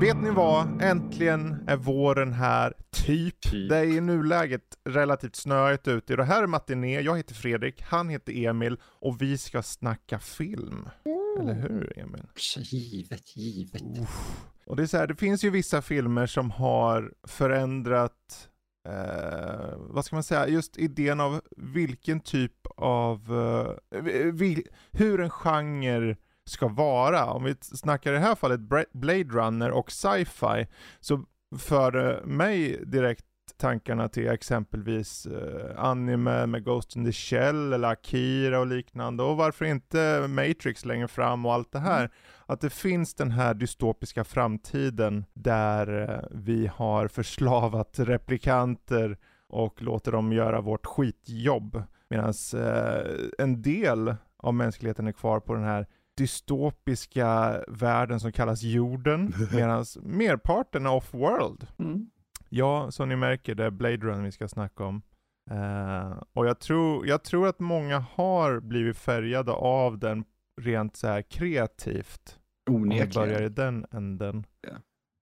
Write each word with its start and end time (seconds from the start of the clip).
Vet 0.00 0.22
ni 0.22 0.30
vad? 0.30 0.82
Äntligen 0.82 1.56
är 1.66 1.76
våren 1.76 2.32
här. 2.32 2.72
Typ. 3.08 3.40
Typ. 3.40 3.68
Det 3.68 3.76
är 3.76 3.84
i 3.84 4.00
nuläget 4.00 4.78
relativt 4.84 5.36
snöigt 5.36 5.88
ute. 5.88 6.16
Det 6.16 6.24
här 6.24 6.42
är 6.42 6.46
Matiné, 6.46 7.00
jag 7.00 7.16
heter 7.16 7.34
Fredrik, 7.34 7.82
han 7.82 8.08
heter 8.08 8.46
Emil 8.46 8.76
och 8.82 9.22
vi 9.22 9.38
ska 9.38 9.62
snacka 9.62 10.18
film. 10.18 10.88
Eller 11.40 11.54
hur 11.54 11.98
Emil? 11.98 12.22
Givet, 12.56 13.36
givet. 13.36 13.82
Och 14.66 14.76
det 14.76 14.82
är 14.82 14.86
så 14.86 14.96
här, 14.96 15.06
det 15.06 15.16
finns 15.16 15.44
ju 15.44 15.50
vissa 15.50 15.82
filmer 15.82 16.26
som 16.26 16.50
har 16.50 17.14
förändrat, 17.22 18.48
eh, 18.88 19.76
vad 19.76 20.04
ska 20.04 20.16
man 20.16 20.22
säga, 20.22 20.48
just 20.48 20.76
idén 20.76 21.20
av 21.20 21.40
vilken 21.56 22.20
typ 22.20 22.66
av, 22.76 23.32
eh, 23.90 24.02
vi, 24.32 24.66
hur 24.90 25.20
en 25.20 25.30
genre 25.30 26.16
ska 26.44 26.68
vara. 26.68 27.26
Om 27.26 27.44
vi 27.44 27.54
snackar 27.60 28.10
i 28.10 28.14
det 28.14 28.20
här 28.20 28.34
fallet 28.34 28.60
Blade 28.92 29.24
Runner 29.24 29.70
och 29.70 29.92
sci-fi, 29.92 30.66
så 31.00 31.24
för 31.56 32.10
eh, 32.10 32.24
mig 32.24 32.84
direkt 32.86 33.24
tankarna 33.56 34.08
till 34.08 34.28
exempelvis 34.28 35.26
eh, 35.26 35.84
anime 35.84 36.46
med 36.46 36.64
Ghost 36.64 36.96
in 36.96 37.04
the 37.04 37.12
Shell 37.12 37.72
eller 37.72 37.88
Akira 37.88 38.60
och 38.60 38.66
liknande 38.66 39.22
och 39.22 39.36
varför 39.36 39.64
inte 39.64 40.26
Matrix 40.28 40.84
längre 40.84 41.08
fram 41.08 41.46
och 41.46 41.54
allt 41.54 41.72
det 41.72 41.78
här. 41.78 42.10
Att 42.46 42.60
det 42.60 42.70
finns 42.70 43.14
den 43.14 43.30
här 43.30 43.54
dystopiska 43.54 44.24
framtiden 44.24 45.24
där 45.34 46.10
eh, 46.10 46.28
vi 46.30 46.66
har 46.74 47.08
förslavat 47.08 47.98
replikanter 47.98 49.18
och 49.48 49.82
låter 49.82 50.12
dem 50.12 50.32
göra 50.32 50.60
vårt 50.60 50.86
skitjobb. 50.86 51.82
Medan 52.10 52.34
eh, 52.54 53.00
en 53.38 53.62
del 53.62 54.14
av 54.36 54.54
mänskligheten 54.54 55.06
är 55.06 55.12
kvar 55.12 55.40
på 55.40 55.54
den 55.54 55.64
här 55.64 55.86
dystopiska 56.18 57.60
världen 57.68 58.20
som 58.20 58.32
kallas 58.32 58.62
jorden, 58.62 59.32
medan 59.52 59.84
merparten 60.02 60.86
är 60.86 60.90
off-world. 60.90 61.66
Mm. 61.78 62.10
Ja, 62.48 62.90
som 62.90 63.08
ni 63.08 63.16
märker, 63.16 63.54
det 63.54 63.64
är 63.64 63.70
Blade 63.70 63.96
Runner 63.96 64.24
vi 64.24 64.32
ska 64.32 64.48
snacka 64.48 64.84
om. 64.84 65.02
Eh, 65.50 66.22
och 66.32 66.46
jag 66.46 66.60
tror, 66.60 67.06
jag 67.06 67.24
tror 67.24 67.48
att 67.48 67.60
många 67.60 67.98
har 67.98 68.60
blivit 68.60 68.96
färgade 68.96 69.52
av 69.52 69.98
den 69.98 70.24
rent 70.60 70.96
så 70.96 71.06
här 71.06 71.22
kreativt. 71.22 72.38
Om 72.70 72.82
vi 72.82 72.88
börjar 72.88 73.42
i 73.42 73.46
Onekligen. 73.46 73.54
den 73.54 73.86
änden. 73.90 74.44
Ja. 74.60 74.76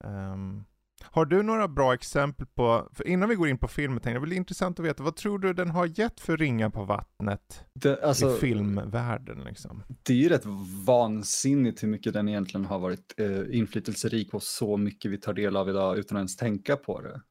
Ehm, 0.10 0.64
har 1.04 1.26
du 1.26 1.44
några 1.44 1.68
bra 1.68 1.94
exempel 1.94 2.48
på, 2.48 2.90
för 2.94 3.08
innan 3.08 3.30
vi 3.30 3.36
går 3.36 3.48
in 3.48 3.58
på 3.58 3.68
filmen, 3.68 4.00
tänkte 4.00 4.10
jag, 4.10 4.16
det 4.22 4.26
är 4.26 4.30
väl 4.30 4.34
intressant 4.38 4.80
att 4.80 4.86
veta, 4.86 5.04
vad 5.04 5.16
tror 5.16 5.40
du 5.40 5.54
den 5.54 5.70
har 5.70 6.00
gett 6.00 6.20
för 6.20 6.38
ringar 6.38 6.70
på 6.70 6.84
vattnet 6.84 7.66
Det, 7.74 8.04
alltså, 8.04 8.36
i 8.36 8.40
filmvärlden 8.40 9.44
liksom? 9.44 9.84
det 10.04 10.14
är 10.14 10.18
ju 10.18 10.30
rätt 10.30 10.46
vansinnigt 10.86 11.84
hur 11.84 11.88
mycket 11.88 12.14
den 12.14 12.30
egentligen 12.30 12.66
har 12.66 12.80
varit 12.80 13.14
eh, 13.18 13.58
inflytelserik 13.58 14.32
på 14.32 14.40
så 14.40 14.78
mycket 14.78 15.12
vi 15.12 15.18
tar 15.18 15.34
del 15.34 15.56
av 15.58 15.70
idag 15.70 15.98
utan 15.98 16.18
att 16.18 16.20
ens 16.20 16.38
tänka 16.38 16.76
på 16.78 17.02
det. 17.02 17.22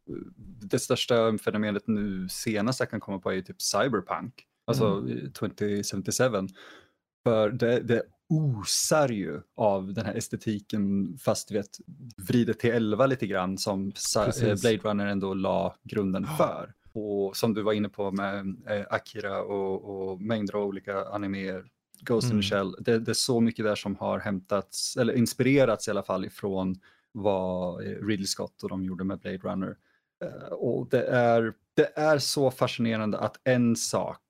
Det 0.70 0.78
största 0.78 1.38
fenomenet 1.38 1.82
nu 1.86 2.28
senast 2.28 2.80
jag 2.80 2.90
kan 2.90 3.00
komma 3.00 3.18
på 3.18 3.30
är 3.30 3.34
ju 3.34 3.42
typ 3.42 3.62
cyberpunk, 3.62 4.34
alltså 4.66 4.86
Mm. 4.86 5.18
eh, 5.18 5.30
2077. 5.30 6.24
För 7.24 7.50
det, 7.50 7.80
det 7.80 8.02
osar 8.34 9.08
ju 9.08 9.40
av 9.56 9.92
den 9.94 10.06
här 10.06 10.14
estetiken 10.14 11.17
fast 11.18 11.48
du 11.48 11.55
vet 11.55 11.78
vridet 12.28 12.58
till 12.58 12.70
11 12.70 13.06
lite 13.06 13.27
grann 13.27 13.58
som 13.58 13.92
Sa- 13.95 14.24
Precis. 14.24 14.42
eh, 14.42 14.61
Blade 14.61 14.77
Runner 14.90 15.06
ändå 15.06 15.34
la 15.34 15.77
grunden 15.83 16.27
för. 16.39 16.74
Och 16.92 17.36
som 17.36 17.55
du 17.55 17.62
var 17.62 17.72
inne 17.72 17.89
på 17.89 18.11
med 18.12 18.56
eh, 18.68 18.86
Akira 18.90 19.42
och, 19.42 20.11
och 20.11 20.20
mängder 20.20 20.55
av 20.55 20.62
olika 20.67 21.05
animéer, 21.05 21.64
Ghost 22.00 22.24
in 22.24 22.30
Mm. 22.30 22.42
the 22.42 22.48
Shell, 22.48 22.77
det, 22.78 22.98
det 22.98 23.12
är 23.12 23.14
så 23.14 23.40
mycket 23.40 23.64
där 23.64 23.74
som 23.74 23.96
har 23.96 24.18
hämtats, 24.18 24.96
eller 24.96 25.14
inspirerats 25.14 25.89
i 25.89 25.90
alla 25.90 26.02
fall 26.02 26.24
ifrån 26.24 26.77
vad 27.12 27.83
eh, 27.86 27.90
Ridley 28.06 28.27
Scott 28.27 28.62
och 28.62 28.68
de 28.68 28.84
gjorde 28.84 29.05
med 29.05 29.18
Blade 29.18 29.39
Runner. 29.39 29.77
Eh, 30.24 30.52
och 30.52 30.89
det 30.90 31.02
är, 31.06 31.52
det 31.74 31.98
är 31.98 32.18
så 32.18 32.51
fascinerande 32.51 33.18
att 33.18 33.40
en 33.45 33.77
sak, 33.77 34.20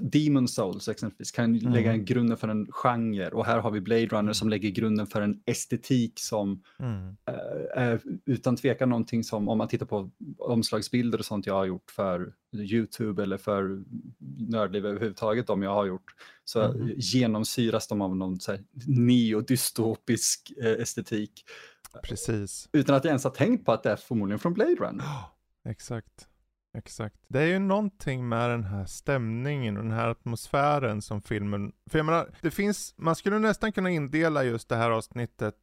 Demon 0.00 0.48
Souls 0.48 0.88
exempelvis, 0.88 1.30
kan 1.32 1.56
Mm. 1.56 1.72
lägga 1.72 1.92
en 1.92 2.04
grunden 2.04 2.36
för 2.36 2.48
en 2.48 2.66
genre 2.72 3.28
och 3.28 3.46
här 3.46 3.58
har 3.58 3.70
vi 3.70 3.80
Blade 3.80 4.06
Runner 4.06 4.32
som 4.32 4.48
lägger 4.48 4.70
grunden 4.70 5.06
för 5.06 5.20
en 5.22 5.42
estetik 5.46 6.12
som 6.20 6.62
Mm. 6.78 7.16
eh, 7.28 7.82
är 7.82 8.00
utan 8.26 8.56
tvekan 8.56 8.88
någonting 8.88 9.24
som 9.24 9.48
om 9.48 9.58
man 9.58 9.68
tittar 9.68 9.86
på 9.86 10.10
omslagsbilder 10.38 11.18
och 11.18 11.24
sånt 11.24 11.46
jag 11.46 11.54
har 11.54 11.64
gjort 11.64 11.90
för 11.90 12.32
YouTube 12.56 13.22
eller 13.22 13.36
för 13.36 13.82
Nördliv 14.38 14.86
överhuvudtaget, 14.86 15.46
de 15.46 15.62
jag 15.62 15.74
har 15.74 15.86
gjort, 15.86 16.14
så 16.44 16.68
Mhm. 16.72 16.92
genomsyras 16.96 17.88
de 17.88 18.00
av 18.02 18.16
någon 18.16 18.40
så 18.40 18.52
här 18.52 18.60
neodystopisk 18.86 20.52
eh, 20.62 20.66
estetik 20.82 21.44
Precis. 22.02 22.68
utan 22.72 22.94
att 22.96 23.04
jag 23.04 23.10
ens 23.10 23.24
har 23.24 23.30
tänkt 23.30 23.64
på 23.64 23.72
att 23.72 23.82
det 23.82 23.90
är 23.90 23.96
förmodligen 23.96 24.38
från 24.38 24.54
Blade 24.54 24.74
Runner. 24.74 25.04
Ja, 25.04 25.36
exakt. 25.70 26.28
Exakt. 26.78 27.16
Det 27.28 27.40
är 27.40 27.46
ju 27.46 27.58
någonting 27.58 28.28
med 28.28 28.50
den 28.50 28.64
här 28.64 28.84
stämningen 28.86 29.76
och 29.76 29.82
den 29.82 29.92
här 29.92 30.08
atmosfären 30.08 31.02
som 31.02 31.22
filmen, 31.22 31.72
för 31.90 31.98
jag 31.98 32.06
menar, 32.06 32.28
det 32.40 32.50
finns, 32.50 32.94
man 32.96 33.16
skulle 33.16 33.38
nästan 33.38 33.72
kunna 33.72 33.90
indela 33.90 34.44
just 34.44 34.68
det 34.68 34.76
här 34.76 34.90
avsnittet 34.90 35.54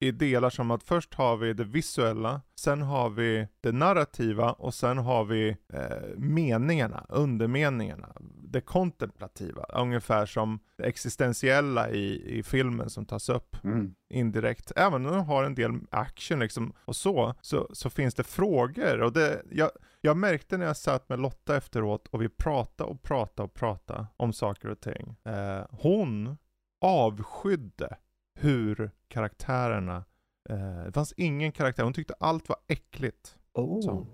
i 0.00 0.10
delar 0.10 0.50
som 0.50 0.70
att 0.70 0.82
först 0.82 1.14
har 1.14 1.36
vi 1.36 1.52
det 1.52 1.64
visuella, 1.64 2.42
sen 2.60 2.82
har 2.82 3.10
vi 3.10 3.48
det 3.60 3.72
narrativa 3.72 4.52
och 4.52 4.74
sen 4.74 4.98
har 4.98 5.24
vi 5.24 5.56
eh, 5.72 6.16
meningarna, 6.16 7.06
undermeningarna, 7.08 8.12
det 8.42 8.60
kontemplativa, 8.60 9.62
ungefär 9.62 10.26
som 10.26 10.60
det 10.76 10.84
existentiella 10.84 11.90
i, 11.90 12.38
i 12.38 12.42
filmen 12.42 12.90
som 12.90 13.06
tas 13.06 13.28
upp 13.28 13.56
Mm. 13.64 13.94
indirekt. 14.10 14.72
Även 14.76 15.06
om 15.06 15.12
de 15.12 15.24
har 15.26 15.44
en 15.44 15.54
del 15.54 15.72
action 15.90 16.38
liksom 16.38 16.72
och 16.84 16.96
så, 16.96 17.34
så, 17.40 17.68
så 17.72 17.90
finns 17.90 18.14
det 18.14 18.24
frågor. 18.24 19.00
Och 19.02 19.12
det, 19.12 19.42
jag, 19.50 19.70
jag 20.00 20.16
märkte 20.16 20.56
när 20.56 20.66
jag 20.66 20.76
satt 20.76 21.08
med 21.08 21.20
Lotta 21.20 21.56
efteråt 21.56 22.08
och 22.08 22.22
vi 22.22 22.28
pratade 22.28 22.90
och 22.90 23.02
pratade 23.02 23.46
och 23.46 23.54
pratade 23.54 24.06
om 24.16 24.32
saker 24.32 24.68
och 24.68 24.80
ting. 24.80 25.16
Eh, 25.24 25.64
hon 25.70 26.36
avskydde 26.80 27.96
hur 28.40 28.90
karaktärerna, 29.08 30.04
eh, 30.48 30.84
det 30.84 30.92
fanns 30.92 31.12
ingen 31.16 31.52
karaktär, 31.52 31.84
hon 31.84 31.92
tyckte 31.92 32.14
allt 32.20 32.48
var 32.48 32.58
äckligt. 32.66 33.36
Oh. 33.54 34.06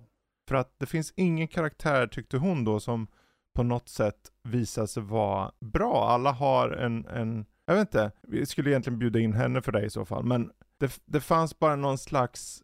För 0.49 0.55
att 0.55 0.79
det 0.79 0.87
finns 0.87 1.13
ingen 1.17 1.49
karaktär, 1.49 2.07
tyckte 2.07 2.37
hon 2.37 2.65
då, 2.65 2.81
som 2.81 3.07
på 3.55 3.63
något 3.63 3.89
sätt 3.89 4.33
visar 4.43 4.87
sig 4.87 5.03
vara 5.03 5.53
bra. 5.61 6.09
Alla 6.09 6.33
har 6.33 6.71
en, 6.71 7.07
en 7.07 7.47
jag 7.67 7.75
vet 7.75 7.81
inte, 7.81 8.13
vi 8.23 8.47
skulle 8.47 8.71
egentligen 8.71 8.99
bjuda 8.99 9.19
in 9.19 9.33
henne 9.33 9.63
för 9.63 9.73
det 9.73 9.85
i 9.85 9.91
så 9.91 10.05
fall, 10.05 10.25
men 10.25 10.51
det, 10.79 11.01
det 11.05 11.21
fanns 11.21 11.59
bara 11.59 11.77
någon 11.77 11.99
slags 11.99 12.63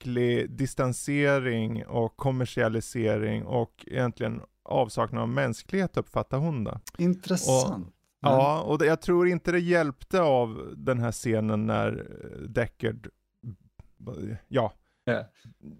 äcklig 0.00 0.50
distansering 0.50 1.86
och 1.86 2.16
kommersialisering 2.16 3.44
och 3.44 3.84
egentligen 3.86 4.42
avsaknad 4.64 5.22
av 5.22 5.28
mänsklighet 5.28 5.96
uppfattar 5.96 6.38
hon 6.38 6.64
det. 6.64 6.80
Intressant. 6.98 7.92
Ja, 8.20 8.62
och 8.62 8.78
det, 8.78 8.86
jag 8.86 9.00
tror 9.00 9.28
inte 9.28 9.52
det 9.52 9.58
hjälpte 9.58 10.20
av 10.20 10.72
den 10.76 10.98
här 11.00 11.12
scenen 11.12 11.66
när 11.66 12.06
eh, 12.32 12.40
Deckard, 12.40 13.08
ja, 14.48 14.72
Ja. 15.04 15.24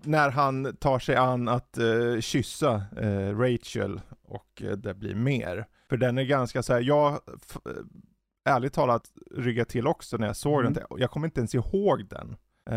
när 0.04 0.30
han 0.30 0.76
tar 0.76 0.98
sig 0.98 1.16
an 1.16 1.48
att 1.48 1.78
uh, 1.80 2.20
kyssa 2.20 2.84
eh, 2.96 3.38
Rachel 3.38 4.00
och 4.22 4.62
eh, 4.62 4.70
det 4.76 4.94
blir 4.94 5.14
mer. 5.14 5.66
För 5.88 5.96
den 5.96 6.18
är 6.18 6.22
ganska 6.24 6.62
så 6.62 6.72
här, 6.72 6.80
jag 6.80 7.20
ärligt 8.48 8.72
talat 8.72 9.10
rygga 9.30 9.64
till 9.64 9.86
också 9.86 10.16
när 10.16 10.26
jag 10.26 10.36
såg 10.36 10.60
Mm. 10.60 10.72
den. 10.72 10.84
Jag 10.98 11.10
kommer 11.10 11.26
inte 11.26 11.40
ens 11.40 11.54
ihåg 11.54 12.08
den. 12.08 12.36
Eh, 12.70 12.76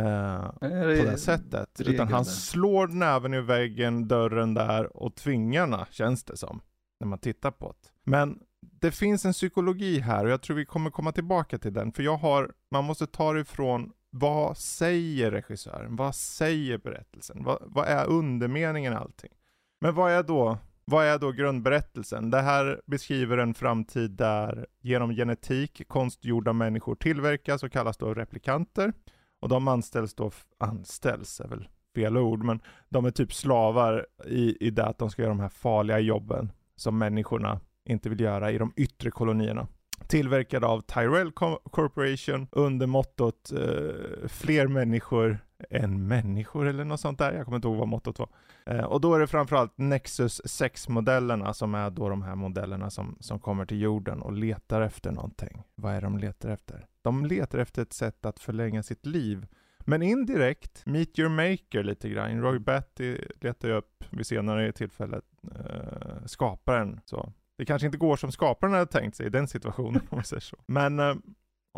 Är 0.62 1.04
på 1.04 1.12
det 1.12 1.18
sättet. 1.18 1.70
regel 1.80 1.94
Utan 1.94 2.08
han 2.08 2.24
det. 2.24 2.30
slår 2.30 2.88
näven 2.88 3.34
i 3.34 3.42
väggen, 3.42 4.08
dörren 4.08 4.54
där 4.54 4.98
och 4.98 5.16
tvingarna 5.16 5.88
känns 5.92 6.24
det 6.24 6.38
som. 6.38 6.62
När 7.00 7.08
man 7.08 7.20
tittar 7.20 7.52
på 7.52 7.68
det. 7.82 7.90
Men 8.04 8.40
det 8.62 8.92
finns 8.92 9.26
en 9.26 9.34
psykologi 9.34 10.00
här 10.00 10.26
och 10.26 10.32
jag 10.32 10.42
tror 10.42 10.56
vi 10.56 10.66
kommer 10.66 10.90
komma 10.90 11.12
tillbaka 11.12 11.58
till 11.58 11.74
den. 11.74 11.92
För 11.92 12.04
jag 12.04 12.18
har, 12.18 12.52
man 12.72 12.84
måste 12.84 13.08
ta 13.08 13.34
det 13.34 13.40
ifrån 13.40 13.92
vad 14.10 14.58
säger 14.58 15.32
regissören? 15.32 15.96
Vad 15.96 16.16
säger 16.16 16.78
berättelsen? 16.78 17.44
Vad, 17.44 17.64
vad 17.66 17.88
är 17.88 18.06
undermeningen 18.06 18.94
i 18.94 18.96
allting? 18.96 19.32
Men 19.82 19.96
vad 19.96 20.12
är 20.12 20.24
då 20.24 20.58
vad 20.90 21.06
är 21.06 21.20
då 21.20 21.32
grundberättelsen? 21.32 22.30
Det 22.30 22.42
här 22.42 22.82
beskriver 22.86 23.38
en 23.38 23.54
framtid 23.54 24.12
där 24.12 24.68
genom 24.82 25.12
genetik 25.12 25.88
konstgjorda 25.88 26.54
människor 26.54 26.96
tillverkas 26.96 27.64
och 27.64 27.72
kallas 27.72 27.98
då 27.98 28.14
replikanter. 28.14 28.94
Och 29.40 29.50
de 29.50 29.68
anställs 29.68 30.14
då, 30.14 30.32
anställs 30.58 31.40
är 31.40 31.48
väl 31.48 31.68
fel 31.96 32.18
ord, 32.18 32.44
men 32.44 32.60
de 32.90 33.06
är 33.06 33.12
typ 33.12 33.34
slavar 33.34 34.08
i, 34.26 34.68
i 34.68 34.70
det 34.70 34.86
att 34.86 34.98
de 34.98 35.10
ska 35.10 35.22
göra 35.22 35.32
de 35.32 35.40
här 35.40 35.50
farliga 35.50 36.00
jobben 36.00 36.52
som 36.76 36.98
människorna 36.98 37.60
inte 37.90 38.10
vill 38.10 38.20
göra 38.20 38.52
i 38.52 38.58
de 38.58 38.74
yttre 38.76 39.12
kolonierna. 39.12 39.68
Tillverkad 40.08 40.64
av 40.64 40.82
Tyrell 40.82 41.32
Corporation 41.72 42.48
under 42.52 42.88
mottot 42.88 43.52
eh, 43.52 44.28
fler 44.28 44.68
människor 44.68 45.40
än 45.70 46.08
människor 46.08 46.68
eller 46.68 46.86
något 46.86 47.00
sånt 47.00 47.20
där. 47.20 47.34
Jag 47.34 47.46
kommer 47.46 47.56
inte 47.56 47.68
ihåg 47.68 47.78
vad 47.78 47.88
mottot 47.88 48.20
var. 48.20 48.30
Eh, 48.66 48.84
och 48.84 49.02
då 49.02 49.16
är 49.16 49.20
det 49.20 49.28
framförallt 49.28 49.78
Nexus 49.78 50.42
6-modellerna 50.42 51.54
som 51.54 51.76
är 51.76 51.90
då 51.90 52.10
de 52.10 52.22
här 52.22 52.36
modellerna 52.36 52.90
som, 52.90 53.18
som 53.20 53.40
kommer 53.40 53.66
till 53.66 53.82
jorden 53.82 54.22
och 54.22 54.34
letar 54.34 54.82
efter 54.82 55.12
någonting. 55.12 55.64
Vad 55.76 55.94
är 55.94 56.02
det 56.02 56.08
de 56.08 56.18
letar 56.18 56.50
efter? 56.50 56.86
De 57.02 57.26
letar 57.26 57.60
efter 57.60 57.82
ett 57.82 57.94
sätt 57.94 58.26
att 58.26 58.40
förlänga 58.40 58.84
sitt 58.84 59.06
liv. 59.06 59.48
Men 59.80 60.02
indirekt, 60.02 60.86
meet 60.86 61.20
your 61.20 61.30
maker 61.30 61.84
lite 61.84 62.10
grann. 62.10 62.42
Roy 62.42 62.60
Batty 62.60 63.18
letar 63.42 63.68
ju 63.68 63.74
upp 63.74 64.04
vid 64.10 64.28
senare 64.28 64.72
tillfället 64.72 65.24
eh, 65.56 66.26
skaparen. 66.26 67.00
Så. 67.06 67.34
Det 67.58 67.66
kanske 67.66 67.86
inte 67.86 67.98
går 67.98 68.16
som 68.16 68.32
skaparen 68.32 68.74
hade 68.74 68.86
tänkt 68.86 69.18
sig 69.18 69.26
i 69.26 69.30
den 69.30 69.48
situationen 69.48 70.02
om 70.10 70.16
man 70.16 70.24
säger 70.24 70.42
så. 70.42 70.58
Men 70.66 71.00
eh, 71.00 71.16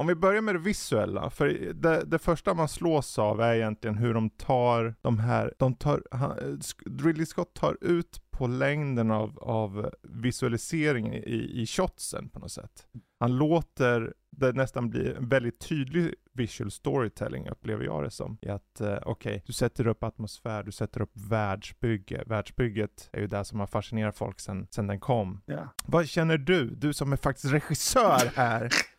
om 0.02 0.08
vi 0.08 0.16
börjar 0.16 0.42
med 0.42 0.56
det 0.56 0.60
visuella, 0.60 1.30
för 1.30 1.74
det, 1.74 2.04
det, 2.06 2.20
första 2.20 2.54
man 2.54 2.68
slås 2.68 3.20
av 3.20 3.42
är 3.42 3.56
egentligen 3.56 3.98
hur 3.98 4.14
de 4.14 4.30
tar 4.30 4.96
de 5.02 5.20
här, 5.20 5.54
de 5.58 5.76
tar, 5.76 6.04
han, 6.12 6.62
Ridley 7.04 7.26
Scott 7.26 7.54
tar 7.54 7.78
ut 7.82 8.22
på 8.32 8.48
längden 8.48 9.12
av, 9.12 9.40
av 9.40 9.90
visualiseringen 10.04 11.14
i, 11.14 11.62
i 11.62 11.66
shotsen 11.68 12.30
på 12.30 12.40
något 12.40 12.52
sätt. 12.52 12.88
Han 13.20 13.38
låter 13.38 14.14
det 14.32 14.54
nästan 14.54 14.90
bli 14.90 15.14
en 15.14 15.30
väldigt 15.30 15.60
tydlig 15.60 16.14
visual 16.34 16.72
storytelling 16.72 17.50
upplever 17.50 17.86
jag 17.86 18.04
det 18.04 18.12
som. 18.12 18.38
I 18.42 18.50
att, 18.50 18.82
eh, 18.82 18.94
okej, 18.94 19.12
okay, 19.12 19.42
du 19.46 19.54
sätter 19.54 19.88
upp 19.88 20.04
atmosfär, 20.04 20.64
du 20.64 20.72
sätter 20.72 21.02
upp 21.02 21.12
världsbygge. 21.14 22.24
Världsbygget 22.26 23.10
är 23.14 23.20
ju 23.20 23.28
det 23.28 23.46
som 23.46 23.60
har 23.60 23.68
fascinerat 23.68 24.18
folk 24.18 24.40
sedan, 24.40 24.68
sedan 24.70 24.88
den 24.88 25.00
kom. 25.00 25.42
Yeah. 25.48 25.68
Vad 25.86 26.08
känner 26.08 26.38
du? 26.38 26.70
Du 26.76 26.94
som 26.94 27.14
är 27.14 27.18
faktiskt 27.18 27.54
regissör 27.54 28.32
här. 28.36 28.70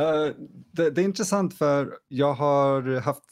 Uh, 0.00 0.34
det, 0.72 0.90
det, 0.90 1.00
är 1.00 1.04
intressant 1.04 1.54
för 1.54 1.98
jag 2.08 2.34
har 2.34 3.00
haft 3.00 3.24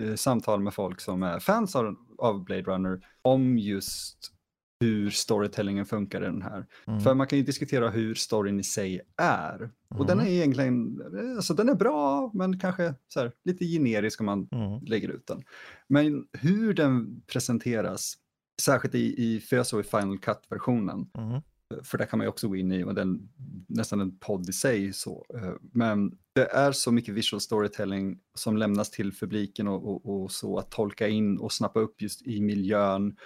uh, 0.00 0.14
samtal 0.14 0.60
med 0.60 0.74
folk 0.74 1.00
som 1.00 1.22
är 1.22 1.40
fans 1.40 1.76
av, 1.76 1.96
av 2.18 2.44
Blade 2.44 2.62
Runner 2.62 3.00
om 3.22 3.58
just 3.58 4.32
hur 4.80 5.10
storytellingen 5.10 5.86
funkar 5.86 6.22
i 6.22 6.24
den 6.24 6.42
här. 6.42 6.66
Mm. 6.86 7.00
För 7.00 7.14
man 7.14 7.26
kan 7.26 7.38
ju 7.38 7.44
diskutera 7.44 7.90
hur 7.90 8.14
storyn 8.14 8.60
i 8.60 8.64
sig 8.64 9.00
är. 9.16 9.56
Mm. 9.56 9.72
Och 9.88 10.06
den 10.06 10.20
är 10.20 10.26
egentligen, 10.26 11.02
alltså 11.36 11.54
den 11.54 11.68
är 11.68 11.74
bra 11.74 12.30
men 12.34 12.58
kanske 12.60 12.94
så 13.08 13.20
här, 13.20 13.32
lite 13.44 13.64
generisk 13.64 14.20
om 14.20 14.26
man 14.26 14.48
mm. 14.52 14.84
lägger 14.84 15.08
ut 15.08 15.26
den. 15.26 15.42
Men 15.88 16.26
hur 16.32 16.74
den 16.74 17.22
presenteras, 17.26 18.14
särskilt 18.62 18.94
i, 18.94 18.98
i 18.98 19.42
jag 19.50 19.66
såg 19.66 19.80
i 19.80 19.84
Final 19.84 20.18
Cut-versionen, 20.18 21.06
mm 21.18 21.42
för 21.82 21.98
där 21.98 22.04
kan 22.04 22.18
man 22.18 22.24
ju 22.24 22.28
också 22.28 22.48
gå 22.48 22.56
in 22.56 22.72
i, 22.72 22.84
och 22.84 22.94
den, 22.94 23.28
nästan 23.66 24.00
en 24.00 24.18
podd 24.18 24.48
i 24.48 24.52
sig. 24.52 24.92
Så. 24.92 25.26
Eh, 25.34 25.52
men 25.72 26.18
det 26.32 26.46
är 26.46 26.72
så 26.72 26.92
mycket 26.92 27.14
visual 27.14 27.40
storytelling 27.40 28.18
som 28.34 28.56
lämnas 28.56 28.90
till 28.90 29.12
publiken 29.12 29.68
och, 29.68 29.88
och, 29.88 30.22
och 30.22 30.32
så 30.32 30.58
att 30.58 30.70
tolka 30.70 31.08
in 31.08 31.38
och 31.38 31.52
snappa 31.52 31.80
upp 31.80 32.02
just 32.02 32.22
i 32.22 32.40
miljön. 32.40 33.16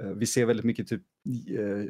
Eh, 0.00 0.10
vi 0.10 0.26
ser 0.26 0.46
väldigt 0.46 0.64
mycket 0.64 0.88
typ 0.88 1.02
eh, 1.58 1.86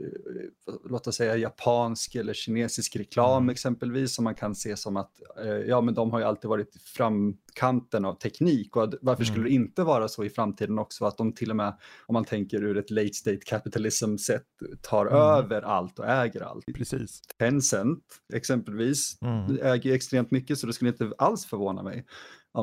låt 0.84 1.06
oss 1.06 1.16
säga 1.16 1.36
japansk 1.36 2.14
eller 2.14 2.34
kinesisk 2.34 2.96
reklam 2.96 3.42
mm. 3.42 3.52
exempelvis 3.52 4.14
som 4.14 4.24
man 4.24 4.34
kan 4.34 4.54
se 4.54 4.76
som 4.76 4.96
att 4.96 5.12
eh, 5.44 5.46
ja 5.46 5.80
men 5.80 5.94
de 5.94 6.10
har 6.10 6.18
ju 6.18 6.24
alltid 6.24 6.48
varit 6.48 6.76
i 6.76 6.78
framkanten 6.78 8.04
av 8.04 8.14
teknik 8.14 8.76
och 8.76 8.94
varför 9.00 9.22
mm. 9.22 9.32
skulle 9.32 9.48
det 9.48 9.54
inte 9.54 9.82
vara 9.82 10.08
så 10.08 10.24
i 10.24 10.30
framtiden 10.30 10.78
också 10.78 11.04
att 11.04 11.18
de 11.18 11.32
till 11.32 11.50
och 11.50 11.56
med 11.56 11.78
om 12.06 12.12
man 12.12 12.24
tänker 12.24 12.64
ur 12.64 12.76
ett 12.76 12.90
late 12.90 13.14
state 13.14 13.40
capitalism 13.46 14.16
sätt 14.16 14.46
tar 14.82 15.06
mm. 15.06 15.18
över 15.18 15.62
allt 15.62 15.98
och 15.98 16.08
äger 16.08 16.40
allt. 16.40 16.66
Precis. 16.74 17.22
Tencent 17.38 18.04
exempelvis 18.34 19.18
mm. 19.22 19.58
äger 19.62 19.94
extremt 19.94 20.30
mycket 20.30 20.58
så 20.58 20.66
det 20.66 20.72
skulle 20.72 20.90
inte 20.90 21.12
alls 21.18 21.46
förvåna 21.46 21.82
mig 21.82 22.06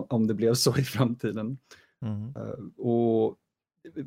om, 0.09 0.27
det 0.27 0.33
blev 0.33 0.53
så 0.53 0.77
i 0.77 0.83
framtiden. 0.83 1.57
Uh, 2.05 2.85
och 2.85 3.37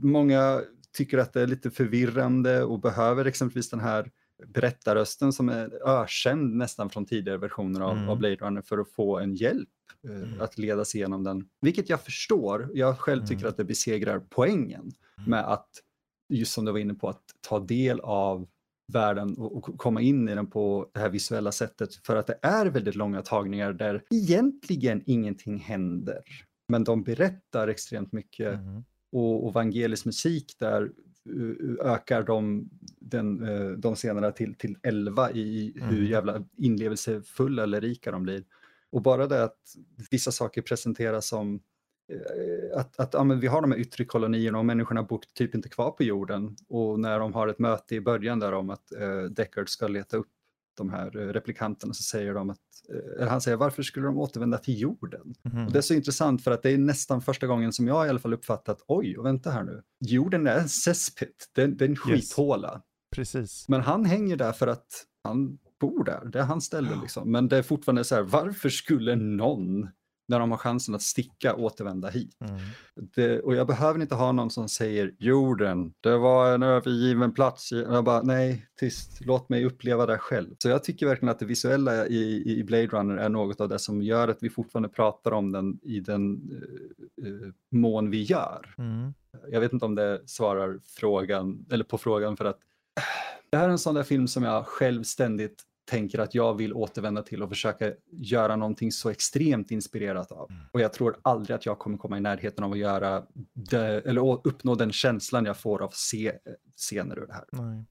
många 0.02 0.62
tycker 0.94 1.18
att 1.18 1.32
det 1.32 1.40
är 1.40 1.46
lite 1.46 1.70
förvirrande 1.70 2.64
och 2.64 2.80
behöver 2.80 3.24
exempelvis 3.24 3.70
den 3.70 3.80
här 3.80 4.10
berättarrösten 4.46 5.32
som 5.32 5.48
är 5.48 5.88
ökänd 5.88 6.56
nästan 6.56 6.90
från 6.90 7.06
tidigare 7.06 7.38
versioner 7.38 7.80
av, 7.80 7.96
mm. 7.96 8.08
av 8.08 8.18
Blade 8.18 8.36
Runner 8.36 8.62
för 8.62 8.78
att 8.78 8.92
få 8.92 9.18
en 9.18 9.34
hjälp 9.34 9.68
eh, 10.08 10.16
mm. 10.16 10.40
att 10.40 10.58
leda 10.58 10.84
sig 10.84 11.00
igenom 11.00 11.24
den. 11.24 11.48
Vilket 11.60 11.88
jag 11.88 12.00
förstår. 12.00 12.70
Jag 12.74 12.98
själv 12.98 13.26
tycker 13.26 13.40
mm. 13.40 13.48
att 13.48 13.56
det 13.56 13.64
besegrar 13.64 14.22
poängen 14.30 14.92
mm. 15.18 15.30
med 15.30 15.44
att, 15.44 15.68
just 16.28 16.52
som 16.52 16.64
du 16.64 16.72
var 16.72 16.78
inne 16.78 16.94
på, 16.94 17.08
att 17.08 17.22
ta 17.48 17.60
del 17.60 18.00
av 18.00 18.46
världen 18.92 19.38
och, 19.38 19.56
och, 19.56 19.78
komma 19.78 20.00
in 20.00 20.28
i 20.28 20.34
den 20.34 20.46
på 20.46 20.90
det 20.94 21.00
här 21.00 21.08
visuella 21.08 21.52
sättet. 21.52 21.94
För 21.94 22.16
att 22.16 22.26
det 22.26 22.38
är 22.42 22.66
väldigt 22.66 22.94
långa 22.94 23.22
tagningar 23.22 23.72
där 23.72 24.02
egentligen 24.10 25.02
ingenting 25.06 25.58
händer. 25.58 26.22
Men 26.68 26.84
de 26.84 27.02
berättar 27.02 27.68
extremt 27.68 28.12
mycket 28.12 28.54
mm 28.54 28.84
och, 29.14 29.46
och 29.46 29.52
Vangelis 29.52 30.04
musik 30.04 30.56
där 30.58 30.90
ökar 31.84 32.22
de, 32.22 32.68
den, 32.98 33.48
eh, 33.48 33.70
de 33.70 33.94
scenerna 33.94 34.30
till, 34.30 34.54
till 34.54 34.76
11 34.82 35.30
i 35.30 35.72
hur 35.74 35.98
mm. 35.98 36.10
jävla 36.10 36.44
inlevelsefulla 36.56 37.62
eller 37.62 37.80
rika 37.80 38.10
de 38.10 38.22
blir. 38.22 38.44
Och 38.90 39.02
bara 39.02 39.26
det 39.26 39.44
att 39.44 39.58
vissa 40.10 40.32
saker 40.32 40.62
presenteras 40.62 41.26
som 41.26 41.60
eh, 42.12 42.78
att, 42.78 43.00
att 43.00 43.14
ja, 43.14 43.22
vi 43.22 43.46
har 43.46 43.62
de 43.62 43.72
här 43.72 43.78
yttre 43.78 44.04
kolonierna 44.04 44.58
och 44.58 44.64
människorna 44.64 45.02
bor 45.02 45.20
typ 45.34 45.54
inte 45.54 45.68
kvar 45.68 45.90
på 45.90 46.02
jorden. 46.02 46.56
Och 46.68 47.00
när 47.00 47.18
de 47.18 47.34
har 47.34 47.48
ett 47.48 47.58
möte 47.58 47.94
i 47.94 48.00
början 48.00 48.38
där 48.38 48.52
om 48.52 48.70
att 48.70 48.92
eh, 48.92 49.22
Deckard 49.22 49.68
ska 49.68 49.88
leta 49.88 50.16
upp 50.16 50.30
de 50.76 50.90
här 50.90 51.16
eh, 51.16 51.32
replikanterna 51.32 51.94
så 51.94 52.02
säger 52.02 52.34
de 52.34 52.50
att, 52.50 52.58
eh, 53.20 53.28
han 53.28 53.40
säger 53.40 53.56
varför 53.56 53.82
skulle 53.82 54.06
de 54.06 54.18
återvända 54.18 54.58
till 54.58 54.80
jorden? 54.80 55.34
Mm. 55.52 55.66
Och 55.66 55.72
det 55.72 55.78
är 55.78 55.82
så 55.82 55.94
intressant 55.94 56.44
för 56.44 56.50
att 56.50 56.62
det 56.62 56.70
är 56.70 56.78
nästan 56.78 57.22
första 57.22 57.46
gången 57.46 57.72
som 57.72 57.88
jag 57.88 58.06
i 58.06 58.08
alla 58.08 58.18
fall 58.18 58.34
uppfattat, 58.34 58.84
oj, 58.86 59.18
och 59.18 59.26
vänta 59.26 59.50
här 59.50 59.62
nu, 59.62 59.82
jorden 60.00 60.46
är 60.46 60.58
en 60.58 60.68
cesspit, 60.68 61.50
det, 61.54 61.66
det 61.66 61.84
är 61.84 61.88
en 61.88 61.96
skithåla. 61.96 62.72
Yes. 62.74 62.82
Precis. 63.16 63.68
Men 63.68 63.80
han 63.80 64.04
hänger 64.04 64.36
där 64.36 64.52
för 64.52 64.66
att 64.66 64.86
han 65.24 65.58
bor 65.80 66.04
där, 66.04 66.24
det 66.24 66.38
är 66.38 66.44
hans 66.44 66.64
ställe 66.64 66.98
liksom. 67.02 67.32
Men 67.32 67.48
det 67.48 67.56
är 67.56 67.62
fortfarande 67.62 68.04
så 68.04 68.14
här, 68.14 68.22
varför 68.22 68.68
skulle 68.68 69.16
någon 69.16 69.88
när 70.26 70.40
de 70.40 70.50
har 70.50 70.58
chansen 70.58 70.94
att 70.94 71.02
sticka 71.02 71.54
återvända 71.54 72.08
hit. 72.08 72.36
Mm. 72.40 72.60
Det, 73.14 73.40
och 73.40 73.54
jag 73.54 73.66
behöver 73.66 74.00
inte 74.00 74.14
ha 74.14 74.32
någon 74.32 74.50
som 74.50 74.68
säger 74.68 75.14
jorden, 75.18 75.94
det 76.00 76.18
var 76.18 76.54
en 76.54 76.62
övergiven 76.62 77.32
plats. 77.34 77.72
Jag 77.72 78.04
bara, 78.04 78.22
nej, 78.22 78.66
tyst, 78.80 79.20
låt 79.20 79.48
mig 79.48 79.64
uppleva 79.64 80.06
det 80.06 80.18
själv. 80.18 80.54
Så 80.58 80.68
jag 80.68 80.84
tycker 80.84 81.06
verkligen 81.06 81.30
att 81.30 81.38
det 81.38 81.46
visuella 81.46 82.06
i, 82.06 82.42
i 82.58 82.64
Blade 82.64 82.86
Runner 82.86 83.16
är 83.16 83.28
något 83.28 83.60
av 83.60 83.68
det 83.68 83.78
som 83.78 84.02
gör 84.02 84.28
att 84.28 84.42
vi 84.42 84.50
fortfarande 84.50 84.88
pratar 84.88 85.32
om 85.32 85.52
den 85.52 85.78
i 85.82 86.00
den 86.00 86.50
uh, 87.24 87.52
mån 87.70 88.10
vi 88.10 88.22
gör. 88.22 88.74
Mm. 88.78 89.14
Jag 89.50 89.60
vet 89.60 89.72
inte 89.72 89.84
om 89.84 89.94
det 89.94 90.22
svarar 90.26 90.78
frågan, 90.86 91.66
eller 91.70 91.84
på 91.84 91.98
frågan 91.98 92.36
för 92.36 92.44
att 92.44 92.58
det 93.50 93.56
här 93.56 93.68
är 93.68 93.72
en 93.72 93.78
sån 93.78 93.94
där 93.94 94.02
film 94.02 94.28
som 94.28 94.42
jag 94.42 94.66
själv 94.66 95.02
ständigt 95.02 95.62
tänker 95.84 96.18
att 96.18 96.34
jag 96.34 96.54
vill 96.54 96.72
återvända 96.72 97.22
till 97.22 97.42
och 97.42 97.48
försöka 97.48 97.92
göra 98.10 98.56
någonting 98.56 98.92
så 98.92 99.10
extremt 99.10 99.70
inspirerat 99.70 100.32
av. 100.32 100.50
Mm. 100.50 100.62
Och 100.72 100.80
jag 100.80 100.92
tror 100.92 101.16
aldrig 101.22 101.54
att 101.54 101.66
jag 101.66 101.78
kommer 101.78 101.98
komma 101.98 102.16
i 102.16 102.20
närheten 102.20 102.64
av 102.64 102.72
att 102.72 102.78
göra 102.78 103.24
det, 103.52 103.80
eller 103.80 104.46
uppnå 104.46 104.74
den 104.74 104.92
känslan 104.92 105.44
jag 105.44 105.56
får 105.56 105.82
av 105.82 105.88
att 105.88 105.94
se 105.94 106.32
scener 106.76 107.18
ur 107.18 107.26
det 107.26 107.34
här. 107.34 107.44
Nej. 107.52 107.84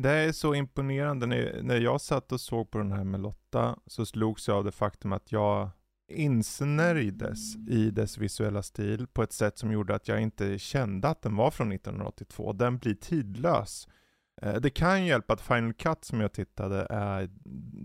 Det 0.00 0.10
är 0.10 0.32
så 0.32 0.54
imponerande. 0.54 1.26
När, 1.26 1.62
när 1.62 1.80
jag 1.80 2.00
satt 2.00 2.32
och 2.32 2.40
såg 2.40 2.70
på 2.70 2.78
den 2.78 2.92
här 2.92 3.04
med 3.04 3.20
Lotta 3.20 3.78
så 3.86 4.06
slogs 4.06 4.48
jag 4.48 4.56
av 4.56 4.64
det 4.64 4.72
faktum 4.72 5.12
att 5.12 5.32
jag 5.32 5.70
insnärjdes 6.08 7.56
i 7.56 7.90
dess 7.90 8.18
visuella 8.18 8.62
stil 8.62 9.06
på 9.06 9.22
ett 9.22 9.32
sätt 9.32 9.58
som 9.58 9.72
gjorde 9.72 9.94
att 9.94 10.08
jag 10.08 10.22
inte 10.22 10.58
kände 10.58 11.08
att 11.08 11.22
den 11.22 11.36
var 11.36 11.50
från 11.50 11.72
1982. 11.72 12.52
Den 12.52 12.78
blir 12.78 12.94
tidlös. 12.94 13.88
Eh, 14.42 14.54
det 14.54 14.70
kan 14.70 15.02
ju 15.02 15.08
hjälpa 15.08 15.32
att 15.32 15.40
Final 15.40 15.72
Cut 15.72 16.04
som 16.04 16.20
jag 16.20 16.32
tittade 16.32 16.86
är, 16.90 17.30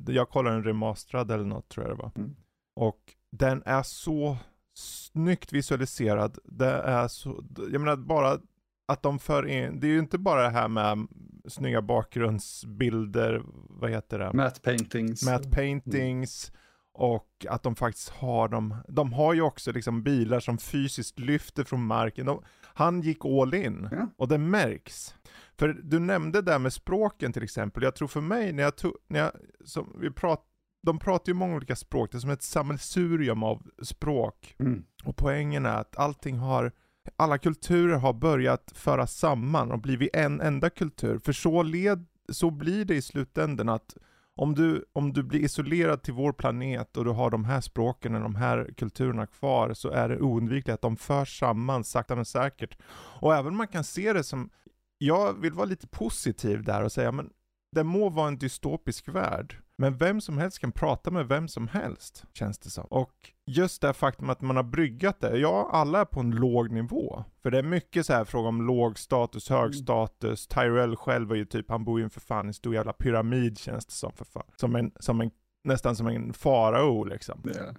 jag 0.07 0.29
kollade 0.29 0.55
en 0.55 0.63
remasterad 0.63 1.31
eller 1.31 1.45
något 1.45 1.69
tror 1.69 1.87
jag 1.87 1.97
det 1.97 2.01
var. 2.01 2.11
Mm. 2.15 2.35
Och 2.75 2.99
den 3.31 3.63
är 3.65 3.83
så 3.83 4.37
snyggt 4.73 5.53
visualiserad. 5.53 6.37
Det 6.43 6.71
är 6.71 7.07
så, 7.07 7.43
jag 7.71 7.81
menar 7.81 7.95
bara 7.95 8.39
att 8.87 9.03
de 9.03 9.19
för 9.19 9.47
in, 9.47 9.79
det 9.79 9.87
är 9.87 9.91
ju 9.91 9.99
inte 9.99 10.17
bara 10.17 10.43
det 10.43 10.49
här 10.49 10.67
med 10.67 11.07
snygga 11.47 11.81
bakgrundsbilder, 11.81 13.41
vad 13.69 13.89
heter 13.89 14.19
det? 14.19 14.33
Matte 14.33 14.61
paintings. 14.61 15.25
Matte 15.25 15.49
paintings. 15.49 16.49
Mm. 16.49 16.61
Och 16.93 17.45
att 17.49 17.63
de 17.63 17.75
faktiskt 17.75 18.09
har 18.09 18.47
de, 18.47 18.75
de 18.87 19.13
har 19.13 19.33
ju 19.33 19.41
också 19.41 19.71
liksom 19.71 20.03
bilar 20.03 20.39
som 20.39 20.57
fysiskt 20.57 21.19
lyfter 21.19 21.63
från 21.63 21.85
marken. 21.85 22.25
De, 22.25 22.43
han 22.73 23.01
gick 23.01 23.25
all 23.25 23.53
in. 23.53 23.89
Ja. 23.91 24.07
Och 24.17 24.27
det 24.27 24.37
märks. 24.37 25.15
För 25.57 25.67
du 25.83 25.99
nämnde 25.99 26.41
det 26.41 26.59
med 26.59 26.73
språken 26.73 27.33
till 27.33 27.43
exempel. 27.43 27.83
Jag 27.83 27.95
tror 27.95 28.07
för 28.07 28.21
mig, 28.21 28.53
när 28.53 28.63
jag 28.63 28.75
tog, 28.75 28.93
när 29.07 29.19
jag, 29.19 29.31
som 29.65 29.97
vi 30.01 30.11
prat, 30.11 30.45
de 30.83 30.99
pratar 30.99 31.29
ju 31.29 31.33
många 31.33 31.55
olika 31.55 31.75
språk, 31.75 32.11
det 32.11 32.17
är 32.17 32.19
som 32.19 32.29
ett 32.29 32.43
sammelsurium 32.43 33.43
av 33.43 33.67
språk. 33.81 34.55
Mm. 34.59 34.83
Och 35.03 35.15
poängen 35.15 35.65
är 35.65 35.77
att 35.77 35.97
allting 35.97 36.37
har 36.37 36.71
alla 37.15 37.37
kulturer 37.37 37.97
har 37.97 38.13
börjat 38.13 38.71
föra 38.75 39.07
samman 39.07 39.71
och 39.71 39.79
blivit 39.79 40.15
en 40.15 40.41
enda 40.41 40.69
kultur. 40.69 41.19
För 41.19 41.33
så, 41.33 41.63
led, 41.63 42.05
så 42.29 42.51
blir 42.51 42.85
det 42.85 42.95
i 42.95 43.01
slutändan 43.01 43.69
att 43.69 43.97
om 44.41 44.55
du, 44.55 44.85
om 44.93 45.13
du 45.13 45.23
blir 45.23 45.39
isolerad 45.39 46.03
till 46.03 46.13
vår 46.13 46.33
planet 46.33 46.97
och 46.97 47.05
du 47.05 47.11
har 47.11 47.29
de 47.29 47.45
här 47.45 47.61
språken 47.61 48.15
och 48.15 48.21
de 48.21 48.35
här 48.35 48.73
kulturerna 48.77 49.27
kvar 49.27 49.73
så 49.73 49.89
är 49.89 50.09
det 50.09 50.19
oundvikligt 50.19 50.73
att 50.73 50.81
de 50.81 50.97
förs 50.97 51.39
samman 51.39 51.83
sakta 51.83 52.15
men 52.15 52.25
säkert. 52.25 52.77
Och 52.93 53.35
även 53.35 53.47
om 53.47 53.57
man 53.57 53.67
kan 53.67 53.83
se 53.83 54.13
det 54.13 54.23
som, 54.23 54.49
jag 54.97 55.33
vill 55.33 55.53
vara 55.53 55.65
lite 55.65 55.87
positiv 55.87 56.63
där 56.63 56.83
och 56.83 56.91
säga 56.91 57.11
men 57.11 57.29
det 57.71 57.83
må 57.83 58.09
vara 58.09 58.27
en 58.27 58.37
dystopisk 58.37 59.07
värld, 59.07 59.57
men 59.77 59.97
vem 59.97 60.21
som 60.21 60.37
helst 60.37 60.59
kan 60.59 60.71
prata 60.71 61.11
med 61.11 61.27
vem 61.27 61.47
som 61.47 61.67
helst, 61.67 62.23
känns 62.33 62.59
det 62.59 62.69
som. 62.69 62.85
Och 62.85 63.13
just 63.51 63.81
det 63.81 63.93
faktum 63.93 64.29
att 64.29 64.41
man 64.41 64.55
har 64.55 64.63
bryggat 64.63 65.19
det, 65.19 65.37
ja, 65.37 65.69
alla 65.71 66.01
är 66.01 66.05
på 66.05 66.19
en 66.19 66.31
låg 66.31 66.71
nivå. 66.71 67.23
För 67.43 67.51
det 67.51 67.57
är 67.57 67.63
mycket 67.63 68.05
så 68.05 68.13
här 68.13 68.25
fråga 68.25 68.49
om 68.49 68.61
låg 68.61 68.99
status, 68.99 69.49
hög 69.49 69.59
mm. 69.59 69.73
status. 69.73 70.47
Tyrell 70.47 70.95
själv 70.95 71.31
är 71.31 71.35
ju 71.35 71.45
typ, 71.45 71.69
han 71.69 71.83
bor 71.83 71.99
ju 71.99 72.09
för 72.09 72.21
fan 72.21 72.45
i 72.45 72.47
en 72.47 72.53
stor 72.53 72.73
jävla 72.73 72.93
pyramid 72.93 73.57
känns 73.57 73.85
det 73.85 73.93
som 73.93 74.11
för 74.13 74.25
fan. 74.25 74.51
Som 74.55 74.75
en, 74.75 74.91
som 74.99 75.21
en 75.21 75.31
nästan 75.63 75.95
som 75.95 76.07
en 76.07 76.33
farao 76.33 77.03
liksom. 77.03 77.43
Yeah. 77.55 77.75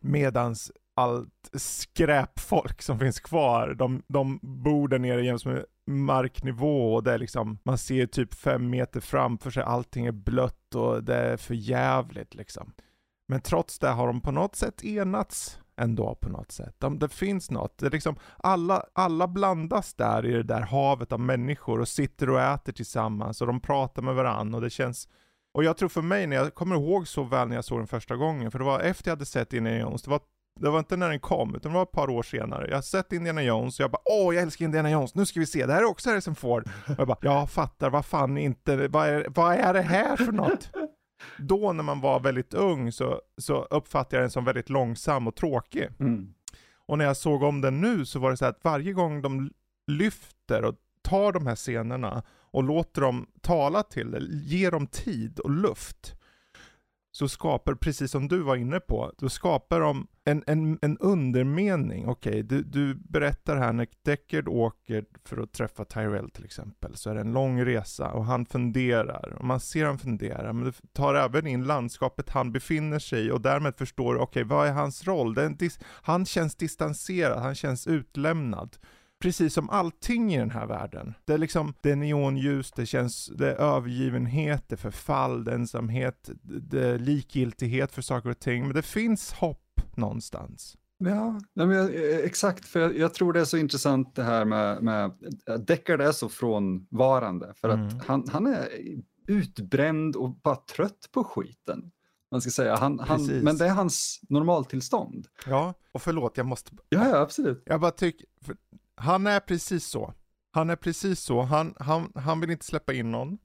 Medans 0.00 0.72
allt 0.96 1.50
skräpfolk 1.52 2.82
som 2.82 2.98
finns 2.98 3.20
kvar, 3.20 3.74
de, 3.74 4.02
de 4.08 4.38
bor 4.42 4.88
där 4.88 4.98
nere 4.98 5.24
jäms 5.24 5.44
med 5.44 5.64
marknivå 5.86 6.94
och 6.94 7.04
det 7.04 7.12
är 7.12 7.18
liksom, 7.18 7.58
man 7.62 7.78
ser 7.78 8.06
typ 8.06 8.34
fem 8.34 8.70
meter 8.70 9.00
framför 9.00 9.50
sig, 9.50 9.62
allting 9.62 10.06
är 10.06 10.12
blött 10.12 10.74
och 10.74 11.04
det 11.04 11.14
är 11.14 11.36
för 11.36 11.54
jävligt 11.54 12.34
liksom. 12.34 12.72
Men 13.28 13.40
trots 13.40 13.78
det 13.78 13.88
har 13.88 14.06
de 14.06 14.20
på 14.20 14.32
något 14.32 14.56
sätt 14.56 14.84
enats 14.84 15.60
ändå 15.76 16.14
på 16.14 16.28
något 16.28 16.52
sätt. 16.52 16.74
De, 16.78 16.98
det 16.98 17.08
finns 17.08 17.50
något, 17.50 17.78
det 17.78 17.86
är 17.86 17.90
liksom, 17.90 18.16
alla, 18.36 18.84
alla 18.92 19.28
blandas 19.28 19.94
där 19.94 20.26
i 20.26 20.32
det 20.32 20.42
där 20.42 20.60
havet 20.60 21.12
av 21.12 21.20
människor 21.20 21.80
och 21.80 21.88
sitter 21.88 22.30
och 22.30 22.40
äter 22.40 22.72
tillsammans 22.72 23.40
och 23.40 23.46
de 23.46 23.60
pratar 23.60 24.02
med 24.02 24.14
varandra 24.14 24.56
och 24.56 24.62
det 24.62 24.70
känns 24.70 25.08
och 25.54 25.64
jag 25.64 25.76
tror 25.76 25.88
för 25.88 26.02
mig, 26.02 26.26
när 26.26 26.36
jag 26.36 26.54
kommer 26.54 26.76
ihåg 26.76 27.08
så 27.08 27.22
väl 27.22 27.48
när 27.48 27.54
jag 27.54 27.64
såg 27.64 27.78
den 27.78 27.86
första 27.86 28.16
gången, 28.16 28.50
för 28.50 28.58
det 28.58 28.64
var 28.64 28.80
efter 28.80 29.10
jag 29.10 29.16
hade 29.16 29.26
sett 29.26 29.52
Indiana 29.52 29.78
Jones, 29.78 30.02
det 30.02 30.10
var 30.10 30.20
det 30.60 30.70
var 30.70 30.78
inte 30.78 30.96
när 30.96 31.08
den 31.08 31.20
kom, 31.20 31.54
utan 31.54 31.72
det 31.72 31.76
var 31.76 31.82
ett 31.82 31.92
par 31.92 32.10
år 32.10 32.22
senare. 32.22 32.68
Jag 32.68 32.76
har 32.76 32.82
sett 32.82 33.12
Indiana 33.12 33.42
Jones 33.42 33.80
och 33.80 33.84
jag 33.84 33.90
bara 33.90 34.02
åh, 34.04 34.34
jag 34.34 34.42
älskar 34.42 34.64
Indiana 34.64 34.90
Jones, 34.90 35.14
nu 35.14 35.26
ska 35.26 35.40
vi 35.40 35.46
se, 35.46 35.66
det 35.66 35.72
här 35.72 35.80
är 35.80 35.84
också 35.84 36.10
Harrison 36.10 36.34
Ford. 36.34 36.68
Och 36.88 36.94
jag 36.98 37.06
bara, 37.06 37.18
jag 37.20 37.50
fattar, 37.50 37.90
vad 37.90 38.04
fan 38.06 38.38
inte, 38.38 38.88
vad 38.88 39.08
är, 39.08 39.26
vad 39.34 39.54
är 39.54 39.74
det 39.74 39.82
här 39.82 40.16
för 40.16 40.32
något? 40.32 40.70
Då 41.38 41.72
när 41.72 41.82
man 41.84 42.00
var 42.00 42.20
väldigt 42.20 42.54
ung 42.54 42.92
så, 42.92 43.20
så 43.38 43.62
uppfattade 43.62 44.16
jag 44.16 44.22
den 44.22 44.30
som 44.30 44.44
väldigt 44.44 44.70
långsam 44.70 45.26
och 45.26 45.36
tråkig. 45.36 45.88
Mm. 46.00 46.34
Och 46.86 46.98
när 46.98 47.04
jag 47.04 47.16
såg 47.16 47.42
om 47.42 47.60
den 47.60 47.80
nu 47.80 48.04
så 48.04 48.18
var 48.18 48.30
det 48.30 48.36
så 48.36 48.44
att 48.44 48.64
varje 48.64 48.92
gång 48.92 49.22
de 49.22 49.50
lyfter 49.86 50.64
och 50.64 50.74
tar 51.02 51.32
de 51.32 51.46
här 51.46 51.56
scenerna 51.56 52.22
och 52.50 52.62
låter 52.62 53.00
dem 53.00 53.26
tala 53.40 53.82
till 53.82 54.10
det, 54.10 54.20
ger 54.30 54.70
dem 54.70 54.86
tid 54.86 55.38
och 55.38 55.50
luft, 55.50 56.14
så 57.18 57.28
skapar, 57.28 57.74
precis 57.74 58.10
som 58.10 58.28
du 58.28 58.42
var 58.42 58.56
inne 58.56 58.80
på, 58.80 59.12
då 59.18 59.28
skapar 59.28 59.80
de 59.80 60.06
en, 60.24 60.44
en, 60.46 60.78
en 60.82 60.98
undermening. 60.98 62.06
Okej, 62.06 62.30
okay, 62.30 62.42
du, 62.42 62.62
du 62.62 62.94
berättar 62.94 63.56
här 63.56 63.72
när 63.72 63.86
Deckard 64.04 64.48
åker 64.48 65.04
för 65.24 65.42
att 65.42 65.52
träffa 65.52 65.84
Tyrell 65.84 66.30
till 66.30 66.44
exempel, 66.44 66.96
så 66.96 67.10
är 67.10 67.14
det 67.14 67.20
en 67.20 67.32
lång 67.32 67.64
resa 67.64 68.12
och 68.12 68.24
han 68.24 68.46
funderar. 68.46 69.36
Och 69.38 69.44
man 69.44 69.60
ser 69.60 69.84
han 69.84 69.98
fundera, 69.98 70.52
men 70.52 70.64
du 70.64 70.72
tar 70.92 71.14
även 71.14 71.46
in 71.46 71.64
landskapet 71.64 72.30
han 72.30 72.52
befinner 72.52 72.98
sig 72.98 73.26
i 73.26 73.30
och 73.30 73.40
därmed 73.40 73.76
förstår 73.76 74.14
du, 74.14 74.20
okej, 74.20 74.44
okay, 74.44 74.56
vad 74.56 74.68
är 74.68 74.72
hans 74.72 75.06
roll? 75.06 75.36
han 75.82 76.26
känns 76.26 76.54
distanserad, 76.56 77.42
han 77.42 77.54
känns 77.54 77.86
utlämnad 77.86 78.76
precis 79.18 79.54
som 79.54 79.70
allting 79.70 80.34
i 80.34 80.38
den 80.38 80.50
här 80.50 80.66
världen. 80.66 81.14
Det 81.24 81.32
är 81.32 81.38
liksom, 81.38 81.74
det 81.80 81.90
är 81.90 81.96
neonljus, 81.96 82.72
det 82.72 82.86
känns, 82.86 83.26
det 83.26 83.50
är 83.52 83.56
övergivenhet, 83.56 84.64
det 84.68 84.74
är 84.74 84.76
förfall, 84.76 85.44
det 85.44 85.50
är 85.50 85.54
ensamhet, 85.54 86.30
det 86.42 86.86
är 86.86 86.98
likgiltighet 86.98 87.92
för 87.92 88.02
saker 88.02 88.30
och 88.30 88.38
ting, 88.38 88.66
men 88.66 88.74
det 88.74 88.82
finns 88.82 89.32
hopp 89.32 89.80
någonstans. 89.96 90.76
Ja, 90.98 91.40
men 91.54 91.70
eh, 91.70 92.18
exakt, 92.18 92.64
för 92.64 92.80
jag, 92.80 92.98
jag, 92.98 93.14
tror 93.14 93.32
det 93.32 93.40
är 93.40 93.44
så 93.44 93.56
intressant 93.56 94.14
det 94.14 94.22
här 94.22 94.44
med, 94.44 94.82
med 94.82 95.12
Deckard 95.66 96.00
är 96.00 96.12
så 96.12 96.28
frånvarande, 96.28 97.54
för 97.54 97.68
mm. 97.68 97.86
att 97.86 98.06
han, 98.06 98.24
han 98.28 98.46
är 98.46 98.68
utbränd 99.26 100.16
och 100.16 100.30
bara 100.30 100.56
trött 100.56 101.08
på 101.12 101.24
skiten. 101.24 101.90
Man 102.30 102.40
ska 102.40 102.50
säga. 102.50 102.76
Han, 102.76 102.98
han, 102.98 103.26
men 103.26 103.56
det 103.56 103.66
är 103.66 103.70
hans 103.70 104.20
normaltillstånd. 104.28 105.26
Ja, 105.46 105.74
och 105.92 106.02
förlåt, 106.02 106.36
jag 106.36 106.46
måste... 106.46 106.72
Ja, 106.88 107.08
ja 107.08 107.16
absolut. 107.16 107.62
Jag 107.66 107.80
bara 107.80 107.90
tycker, 107.90 108.26
han 108.98 109.26
är 109.26 109.40
precis 109.40 109.86
så. 109.86 110.14
Han 110.50 110.70
är 110.70 110.76
precis 110.76 111.20
så. 111.20 111.42
Han, 111.42 111.74
han, 111.80 112.12
han 112.14 112.40
vill 112.40 112.50
inte 112.50 112.64
släppa 112.64 112.92
in 112.92 113.10
någon. 113.10 113.38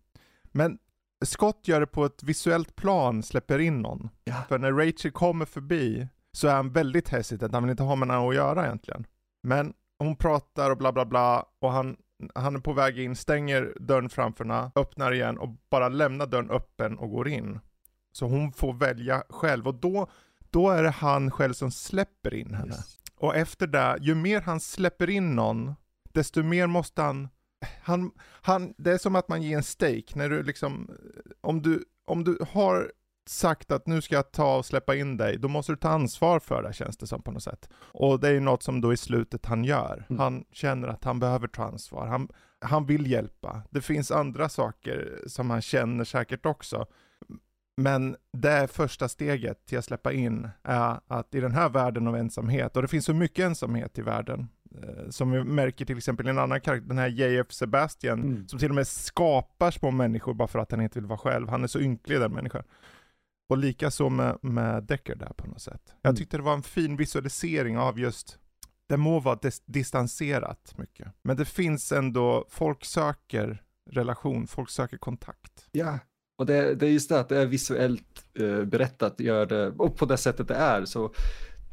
Men 0.51 0.77
Scott 1.25 1.67
gör 1.67 1.79
det 1.79 1.88
på 1.88 2.05
ett 2.05 2.24
visuellt 2.24 2.75
plan, 2.75 3.24
släpper 3.24 3.60
in 3.60 3.81
någon. 3.81 4.10
Ja. 4.24 4.36
För 4.50 4.57
när 4.57 4.72
Rachel 4.72 5.12
kommer 5.12 5.45
förbi 5.45 6.07
så 6.31 6.48
är 6.48 6.55
han 6.55 6.72
väldigt 6.72 7.10
hesitant, 7.10 7.53
han 7.53 7.63
vill 7.63 7.72
inte 7.72 7.83
ha 7.83 7.95
med 7.95 8.07
någon 8.07 8.29
att 8.29 8.36
göra 8.36 8.65
egentligen. 8.65 9.07
Men 9.43 9.74
hon 10.00 10.15
pratar 10.15 10.72
och 10.72 10.77
bla 10.77 10.91
bla 10.91 11.05
bla 11.05 11.45
och 11.60 11.72
han, 11.72 11.98
han 12.36 12.55
är 12.55 12.60
på 12.60 12.74
väg 12.74 13.00
in, 13.00 13.15
stänger 13.15 13.74
dörren 13.79 14.10
framför 14.10 14.45
henne, 14.45 14.72
öppnar 14.75 15.12
igen 15.12 15.38
och 15.38 15.50
bara 15.69 15.89
lämnar 15.89 16.27
dörren 16.27 16.50
öppen 16.50 16.98
och 16.98 17.10
går 17.10 17.27
in. 17.27 17.60
Så 18.12 18.27
hon 18.27 18.53
får 18.53 18.74
välja 18.74 19.24
själv 19.29 19.67
och 19.67 19.75
då, 19.75 20.07
då 20.50 20.69
är 20.69 20.83
det 20.83 20.89
han 20.89 21.31
själv 21.31 21.53
som 21.53 21.72
släpper 21.72 22.33
in 22.33 22.53
henne. 22.53 22.74
Yes. 22.75 23.00
Och 23.17 23.36
efter 23.36 23.67
det, 23.67 23.98
ju 24.01 24.15
mer 24.15 24.41
han 24.41 24.60
släpper 24.60 25.10
in 25.10 25.36
någon, 25.36 25.75
desto 26.13 26.43
mer 26.43 26.67
måste 26.67 27.01
han 27.01 27.29
han, 27.84 28.12
han, 28.41 28.74
det 28.77 28.91
är 28.91 28.98
som 28.98 29.15
att 29.15 29.27
man 29.27 29.41
ger 29.41 29.58
en 29.58 29.63
steak, 29.63 30.15
när 30.15 30.29
du 30.29 30.43
liksom, 30.43 30.91
om 31.41 31.62
du, 31.62 31.84
om 32.05 32.24
du 32.24 32.38
har 32.50 32.91
sagt 33.25 33.72
att 33.72 33.88
nu 33.88 34.01
ska 34.01 34.15
jag 34.15 34.32
ta 34.32 34.58
och 34.58 34.65
släppa 34.65 34.96
in 34.96 35.17
dig, 35.17 35.38
då 35.38 35.48
måste 35.48 35.72
du 35.72 35.75
ta 35.75 35.89
ansvar 35.89 36.39
för 36.39 36.63
det 36.63 36.74
känns 36.74 36.98
det 36.98 37.08
som 37.08 37.22
på 37.22 37.32
något 37.32 37.43
sätt. 37.43 37.70
Och 37.75 38.20
det 38.20 38.29
är 38.29 38.39
något 38.39 38.63
som 38.63 38.82
då 38.82 38.93
i 38.93 38.98
slutet 38.98 39.46
han 39.46 39.63
gör. 39.63 40.05
Mm. 40.10 40.20
Han 40.20 40.46
känner 40.51 40.88
att 40.88 41.03
han 41.03 41.20
behöver 41.20 41.48
ta 41.48 41.63
ansvar. 41.63 42.08
Han, 42.08 42.29
han 42.60 42.86
vill 42.86 43.12
hjälpa. 43.12 43.62
Det 43.70 43.82
finns 43.82 44.12
andra 44.12 44.50
saker 44.50 45.24
som 45.27 45.50
han 45.50 45.62
känner 45.62 46.03
säkert 46.03 46.46
också. 46.46 46.86
Men 47.77 48.15
det 48.34 48.68
första 48.72 49.10
steget 49.10 49.65
till 49.65 49.77
att 49.77 49.86
släppa 49.86 50.13
in 50.13 50.50
är 50.63 51.00
att 51.08 51.36
i 51.36 51.39
den 51.39 51.51
här 51.51 51.70
världen 51.70 52.08
av 52.08 52.15
ensamhet, 52.15 52.75
och 52.75 52.82
det 52.82 52.88
finns 52.88 53.06
så 53.06 53.13
mycket 53.13 53.46
ensamhet 53.46 53.98
i 53.98 54.01
världen, 54.01 54.48
eh, 54.84 55.10
som 55.10 55.32
vi 55.32 55.44
märker 55.44 55.86
till 55.86 55.98
exempel 55.98 56.27
i 56.27 56.30
en 56.30 56.39
annan 56.39 56.62
karaktär, 56.62 56.88
den 56.88 56.98
här 56.98 57.08
JF 57.08 57.51
Sebastian, 57.51 58.24
mm. 58.24 58.48
som 58.48 58.60
till 58.60 58.70
och 58.70 58.75
med 58.75 58.88
skapar 58.88 59.72
små 59.72 59.92
människor 59.92 60.34
bara 60.34 60.48
för 60.48 60.60
att 60.60 60.72
han 60.72 60.82
inte 60.82 61.00
vill 61.00 61.08
vara 61.08 61.20
själv. 61.20 61.50
Han 61.50 61.63
är 61.63 61.68
så 61.68 61.80
ynklig 61.80 62.20
den 62.20 62.32
människan. 62.32 62.63
Och 63.50 63.58
lika 63.58 63.92
så 63.92 64.10
med, 64.10 64.38
med 64.42 64.84
Decker 64.84 65.15
där 65.15 65.34
på 65.38 65.48
något 65.48 65.62
sätt. 65.62 65.82
Mm. 65.89 66.00
Jag 66.01 66.18
tyckte 66.18 66.38
det 66.38 66.44
var 66.44 66.53
en 66.53 66.63
fin 66.63 66.96
visualisering 66.96 67.77
av 67.77 68.00
just, 68.00 68.39
det 68.88 68.98
må 68.98 69.20
vara 69.20 69.36
dis 69.36 69.62
distanserat 69.65 70.74
mycket, 70.77 71.08
men 71.22 71.38
det 71.38 71.46
finns 71.46 71.92
ändå, 71.92 72.46
folk 72.50 72.86
söker 72.86 73.63
relation, 73.89 74.48
folk 74.48 74.70
söker 74.70 74.98
kontakt. 74.98 75.68
Ja, 75.72 76.00
och 76.36 76.46
det, 76.46 76.75
det 76.75 76.86
är 76.86 76.90
just 76.90 77.10
det 77.10 77.20
att 77.20 77.30
det 77.30 77.38
är 77.38 77.46
visuellt 77.46 78.25
eh, 78.40 78.63
berättat, 78.63 79.20
gör 79.20 79.46
det, 79.46 79.68
och 79.68 79.98
på 79.98 80.06
det 80.06 80.18
sättet 80.18 80.48
det 80.48 80.56
är, 80.56 80.86
så 80.86 81.13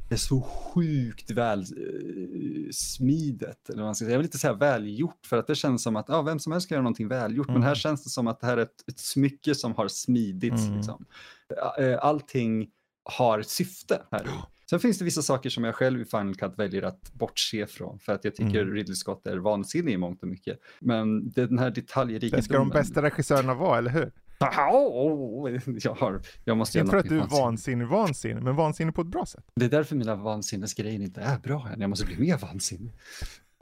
det 0.09 0.15
är 0.15 0.19
så 0.19 0.41
sjukt 0.41 1.31
väl 1.31 1.61
eh, 1.61 2.71
smidet, 2.73 3.71
eller 3.71 3.83
man 3.83 3.95
ska 3.95 4.05
säga. 4.05 4.13
Jag 4.13 4.19
vill 4.19 4.27
inte 4.27 4.39
säga 4.39 4.55
välgjort, 4.55 5.27
för 5.27 5.37
att 5.37 5.47
det 5.47 5.55
känns 5.55 5.83
som 5.83 5.97
att 5.97 6.09
ja, 6.09 6.23
vem 6.23 6.39
som 6.39 6.53
helst 6.53 6.69
kan 6.69 6.77
göra 6.77 6.83
någonting 6.83 7.09
välgjort, 7.09 7.49
mm. 7.49 7.61
men 7.61 7.69
här 7.69 7.75
känns 7.75 8.05
det 8.05 8.11
som 8.11 8.27
att 8.27 8.41
det 8.41 8.47
här 8.47 8.57
är 8.57 8.63
ett, 8.63 8.89
ett 8.89 8.99
smycke 8.99 9.55
som 9.55 9.75
har 9.75 9.89
smidits. 9.89 10.63
Mm. 10.63 10.77
Liksom. 10.77 11.05
Eh, 11.79 11.99
allting 12.01 12.69
har 13.05 13.43
syfte 13.43 14.03
här. 14.11 14.27
Sen 14.71 14.81
finns 14.81 14.99
det 14.99 15.05
vissa 15.05 15.23
saker 15.23 15.51
som 15.51 15.65
jag 15.65 15.75
själv 15.75 16.01
i 16.01 16.05
Final 16.05 16.35
Cut 16.35 16.59
väljer 16.59 16.83
att 16.83 17.13
bortse 17.13 17.67
från 17.67 17.99
för 17.99 18.13
att 18.13 18.25
jag 18.25 18.35
tycker 18.35 18.63
mm. 18.63 18.75
Ridley 18.75 18.95
Scott 18.95 19.27
är 19.27 19.37
vansinnig 19.37 19.93
i 19.93 19.97
mångt 19.97 20.23
och 20.23 20.29
mycket. 20.29 20.59
Men 20.81 21.31
den 21.31 21.59
här 21.59 21.71
detaljrikedomen. 21.71 22.41
Det 22.41 22.45
ska 22.45 22.59
de 22.59 22.69
bästa 22.69 23.03
regissörerna 23.03 23.55
vara, 23.55 23.79
eller 23.79 23.91
hur? 23.91 24.13
Jag, 25.83 25.95
har, 25.95 26.21
jag 26.45 26.57
måste 26.57 26.79
jag 26.79 26.91
tror 26.91 27.01
att 27.01 27.09
du 27.09 27.21
är 27.21 27.27
vansinnig, 27.27 27.87
vansinnig, 27.87 28.43
men 28.43 28.57
vansinnig 28.57 28.95
på 28.95 29.01
ett 29.03 29.09
bra 29.09 29.27
sätt. 29.27 29.45
Det 29.55 29.65
är 29.65 29.69
därför 29.69 29.97
mina 29.97 30.15
vansinnesgrejer 30.15 31.01
inte 31.01 31.21
är 31.21 31.39
bra 31.39 31.69
än. 31.73 31.81
Jag 31.81 31.91
måste 31.91 32.07
bli 32.07 32.19
mer 32.19 32.39
vansinnig. 32.39 32.93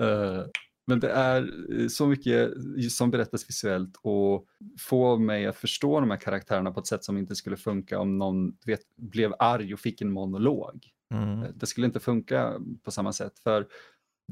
Uh, 0.03 0.45
men 0.87 1.01
det 1.01 1.11
är 1.11 1.51
eh, 1.81 1.89
så 1.89 2.07
mycket 2.07 2.51
som 2.91 3.11
berättas 3.11 3.49
visuellt 3.49 3.97
och 4.03 4.47
får 4.79 5.19
mig 5.19 5.47
att 5.47 5.57
förstå 5.57 6.01
de 6.01 6.11
här 6.11 6.19
karaktärerna 6.19 6.71
på 6.71 6.81
ett 6.81 6.87
sätt 6.87 7.05
som 7.05 7.19
inte 7.19 7.37
skulle 7.37 7.57
funka 7.57 7.99
om 7.99 8.19
någon 8.19 8.53
vet, 8.67 8.81
blev 8.97 9.35
arg 9.39 9.75
och 9.75 9.81
fick 9.81 10.01
en 10.01 10.13
monolog. 10.13 10.87
Mm. 11.15 11.45
Det 11.55 11.67
skulle 11.67 11.87
inte 11.87 12.01
funka 12.01 12.53
på 12.83 12.91
samma 12.91 13.13
sätt. 13.13 13.39
För 13.39 13.67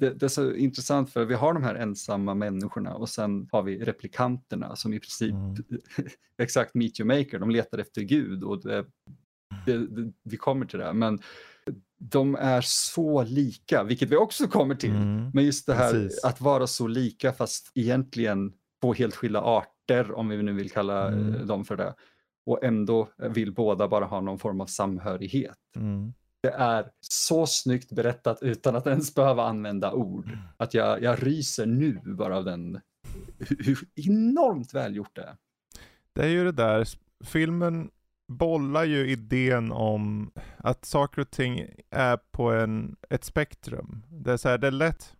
det, 0.01 0.11
det, 0.11 0.27
är 0.27 0.29
så 0.29 0.55
intressant 0.55 1.11
för 1.11 1.25
vi 1.25 1.35
har 1.35 1.55
de 1.55 1.63
här 1.63 1.75
ensamma 1.75 2.35
människorna 2.35 2.95
och 2.95 3.09
sen 3.09 3.49
har 3.53 3.63
vi 3.63 3.85
replikanterna 3.85 4.77
som 4.77 4.93
i 4.93 5.01
princip, 5.01 5.31
mm. 5.33 5.57
exakt 6.43 6.75
meet 6.75 7.01
your 7.01 7.19
maker, 7.19 7.39
de 7.39 7.51
letar 7.51 7.79
efter 7.79 8.03
Gud 8.03 8.45
och 8.45 8.63
det, 8.63 8.87
det, 9.67 9.87
vi 10.23 10.37
kommer 10.37 10.67
till 10.67 10.79
det. 10.79 10.93
Men 10.93 11.19
de 11.99 12.35
är 12.35 12.61
så 12.61 13.23
lika, 13.23 13.85
vilket 13.85 14.11
vi 14.11 14.17
också 14.17 14.47
kommer 14.47 14.75
till. 14.75 14.91
Mm. 14.91 15.31
Men 15.35 15.45
just 15.45 15.67
det 15.67 15.75
här 15.75 15.93
Precis. 15.93 16.25
att 16.25 16.41
vara 16.41 16.67
så 16.67 16.87
lika 16.87 17.33
fast 17.33 17.71
egentligen 17.75 18.53
två 18.81 18.95
helt 18.95 19.17
skilda 19.17 19.41
arter, 19.41 20.13
om 20.13 20.29
vi 20.29 20.43
nu 20.43 20.53
vill 20.53 20.71
kalla 20.71 21.09
Mm. 21.09 21.47
dem 21.47 21.65
för 21.65 21.77
det. 21.77 21.95
Och 22.47 22.65
ändå 22.65 23.09
vill 23.17 23.53
båda 23.53 23.89
bara 23.89 24.05
ha 24.05 24.21
någon 24.21 24.39
form 24.39 24.61
av 24.61 24.67
samhörighet. 24.67 25.59
Mm. 25.77 26.13
Det 26.43 26.51
är 26.51 26.91
så 27.01 27.47
snyggt 27.47 27.93
berättat 27.93 28.39
utan 28.43 28.77
att 28.77 28.87
ens 28.87 29.15
behöva 29.15 29.45
använda 29.45 29.93
ord. 29.93 30.39
Att 30.57 30.75
jag, 30.75 31.03
jag 31.03 31.27
ryser 31.27 31.67
nu 31.67 32.01
bara 32.05 32.37
av 32.37 32.45
den, 32.45 32.81
hur, 33.39 33.65
hur 33.65 33.79
enormt 33.95 34.75
välgjort 34.75 35.17
det 35.17 35.23
är. 35.23 35.37
Det 36.13 36.23
är 36.23 36.29
ju 36.29 36.45
det 36.45 36.53
där, 36.53 36.89
filmen 37.25 37.91
bollar 38.29 38.85
ju 38.85 39.11
idén 39.11 39.73
om 39.73 40.33
att 40.57 40.85
saker 40.85 41.23
och 41.23 41.31
ting 41.31 41.67
är 41.91 42.17
på 42.31 42.53
en, 42.53 42.97
ett 43.11 43.25
spektrum. 43.25 44.03
Det 44.11 44.33
är 44.33 44.37
så 44.37 44.49
här, 44.49 44.59
det 44.59 44.67
är 44.67 44.71
lätt 44.71 45.17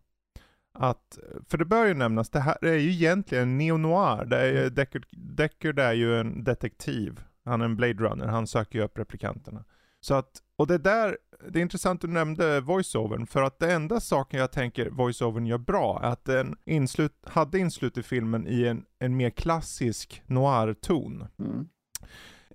att, 0.79 1.19
för 1.49 1.59
det 1.59 1.65
bör 1.65 1.87
ju 1.87 1.95
nämnas, 1.95 2.31
det 2.31 2.41
här 2.41 2.65
är 2.65 2.77
ju 2.77 2.91
egentligen 2.91 3.59
neo-noir. 3.59 4.25
Det 4.25 4.37
är 4.37 4.63
ju, 4.63 4.71
Deckard, 4.71 5.07
Deckard 5.11 5.79
är 5.79 5.93
ju 5.93 6.21
en 6.21 6.45
detektiv. 6.45 7.21
Han 7.45 7.61
är 7.61 7.65
en 7.65 7.77
Blade 7.77 8.05
Runner, 8.05 8.27
han 8.27 8.47
söker 8.47 8.79
ju 8.79 8.85
upp 8.85 8.99
replikanterna. 8.99 9.65
Så 10.01 10.15
att, 10.15 10.43
och 10.59 10.67
det 10.67 10.79
där, 10.79 11.19
det 11.49 11.59
är 11.59 11.63
intressant 11.63 12.05
att 12.05 12.11
du 12.11 12.15
nämnde 12.15 12.61
voiceovern, 12.61 13.27
för 13.27 13.43
att 13.43 13.59
det 13.59 13.73
enda 13.73 14.01
saken 14.01 14.41
jag 14.41 14.53
tänker 14.53 14.91
voiceovern 14.91 15.47
gör 15.47 15.59
bra 15.59 16.01
är 16.03 16.09
att 16.09 16.25
den 16.25 16.57
inslut, 16.65 17.13
hade 17.23 17.59
inslut 17.59 17.99
i 17.99 18.03
filmen 18.03 18.47
i 18.47 18.65
en, 18.65 18.85
en 18.99 19.17
mer 19.17 19.31
klassisk 19.31 20.23
noir-ton. 20.27 21.27
Mm. 21.39 21.69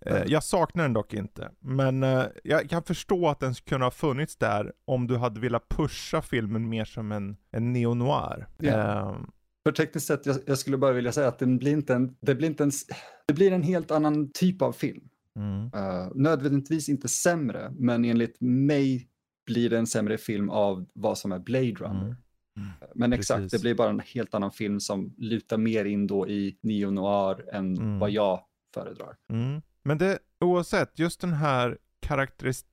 Eh, 0.05 0.23
jag 0.25 0.43
saknar 0.43 0.83
den 0.83 0.93
dock 0.93 1.13
inte, 1.13 1.51
men 1.59 2.03
eh, 2.03 2.25
jag 2.43 2.69
kan 2.69 2.83
förstå 2.83 3.27
att 3.27 3.39
den 3.39 3.55
skulle 3.55 3.75
kunna 3.75 3.85
ha 3.85 3.91
funnits 3.91 4.37
där 4.37 4.73
om 4.85 5.07
du 5.07 5.17
hade 5.17 5.39
velat 5.39 5.69
pusha 5.69 6.21
filmen 6.21 6.69
mer 6.69 6.85
som 6.85 7.11
en, 7.11 7.37
en 7.51 7.73
neo-noir. 7.73 8.47
Ja. 8.57 8.69
Eh, 8.69 9.15
För 9.65 9.71
tekniskt 9.71 10.07
sett, 10.07 10.25
jag, 10.25 10.37
jag 10.45 10.57
skulle 10.57 10.77
bara 10.77 10.91
vilja 10.91 11.11
säga 11.11 11.27
att 11.27 11.39
den 11.39 11.57
blir 11.57 11.71
inte 11.71 11.93
en, 11.93 12.15
det 12.21 12.35
blir 12.35 12.47
inte 12.47 12.63
en, 12.63 12.71
det 13.27 13.33
blir 13.33 13.51
en 13.51 13.63
helt 13.63 13.91
annan 13.91 14.31
typ 14.31 14.61
av 14.61 14.71
film. 14.71 15.03
Mm, 15.35 15.65
Uh, 15.65 16.11
nödvändigtvis 16.15 16.89
inte 16.89 17.07
sämre, 17.07 17.71
men 17.77 18.05
enligt 18.05 18.37
mig 18.41 19.07
blir 19.45 19.69
det 19.69 19.77
en 19.77 19.87
sämre 19.87 20.17
film 20.17 20.49
av 20.49 20.85
vad 20.93 21.17
som 21.17 21.31
är 21.31 21.39
Blade 21.39 21.71
Runner. 21.71 22.05
mm. 22.57 22.69
Men 22.95 23.13
exakt, 23.13 23.37
Precis. 23.41 23.51
det 23.51 23.61
blir 23.65 23.75
bara 23.75 23.89
en 23.89 23.99
helt 23.99 24.33
annan 24.33 24.51
film 24.51 24.79
som 24.79 25.13
lutar 25.17 25.57
mer 25.57 25.85
in 25.85 26.07
då 26.07 26.27
i 26.27 26.57
neo-noir 26.61 27.49
än 27.55 27.77
Mm. 27.77 27.99
vad 27.99 28.11
jag 28.11 28.39
föredrar. 28.73 29.15
Mm. 29.33 29.61
Men 29.83 29.97
det, 29.97 30.19
oavsett, 30.39 30.99
just 30.99 31.21
den 31.21 31.33
här 31.33 31.77
karaktäris 31.99 32.65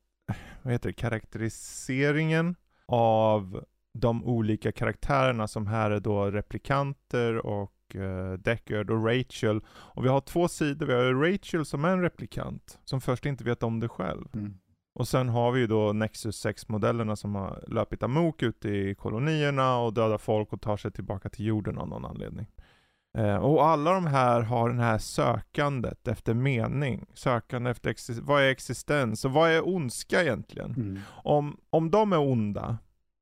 vad 0.63 0.73
heter 0.73 0.89
det, 0.89 0.93
karaktäriseringen 0.93 2.57
av 2.87 3.65
de 3.95 4.25
olika 4.25 4.73
karaktärerna 4.73 5.49
som 5.49 5.67
här 5.67 5.91
är 5.91 6.01
då 6.01 6.31
replikanter 6.31 7.47
och 7.47 7.73
uh, 7.97 8.33
Deckard 8.33 8.91
och 8.91 9.05
Rachel. 9.07 9.61
Och 9.69 10.05
vi 10.05 10.09
har 10.09 10.21
två 10.21 10.49
sidor, 10.49 10.87
vi 10.87 10.93
har 10.93 11.33
Rachel 11.33 11.65
som 11.65 11.85
är 11.85 11.89
en 11.89 12.03
replikant, 12.03 12.79
som 12.85 13.01
först 13.01 13.27
inte 13.27 13.45
vet 13.45 13.63
om 13.63 13.81
det 13.81 13.89
själv. 13.89 14.29
Mm. 14.35 14.55
Och 14.95 15.09
sen 15.09 15.29
har 15.29 15.53
vi 15.53 15.61
ju 15.61 15.67
då 15.67 15.93
Nexus 15.93 16.47
6-modellerna 16.47 17.17
som 17.17 17.35
har 17.35 17.65
löpit 17.69 18.03
amok 18.03 18.43
ute 18.43 18.69
i 18.69 18.95
kolonierna 18.95 19.79
och 19.79 19.95
dödar 19.95 20.19
folk 20.19 20.53
och 20.53 20.61
tar 20.61 20.77
sig 20.77 20.93
tillbaka 20.93 21.29
till 21.29 21.47
jorden 21.47 21.79
av 21.79 21.89
någon 21.89 22.05
anledning. 22.05 22.47
Eh, 23.19 23.37
och 23.37 23.67
alla 23.67 23.93
de 23.93 24.07
här 24.07 24.41
har 24.41 24.69
den 24.69 24.79
här 24.79 24.99
sökandet 24.99 26.09
efter 26.09 26.35
mening, 26.35 27.07
sökande 27.15 27.71
efter 27.71 28.21
vad 28.21 28.43
är 28.43 28.51
existens 28.51 29.25
och 29.25 29.33
vad 29.33 29.51
är 29.51 29.69
ondska 29.69 30.23
egentligen? 30.23 30.75
Mm. 30.75 30.99
Om, 31.09 31.57
om 31.71 31.91
de 31.91 32.13
är 32.13 32.19
onda, 32.19 32.79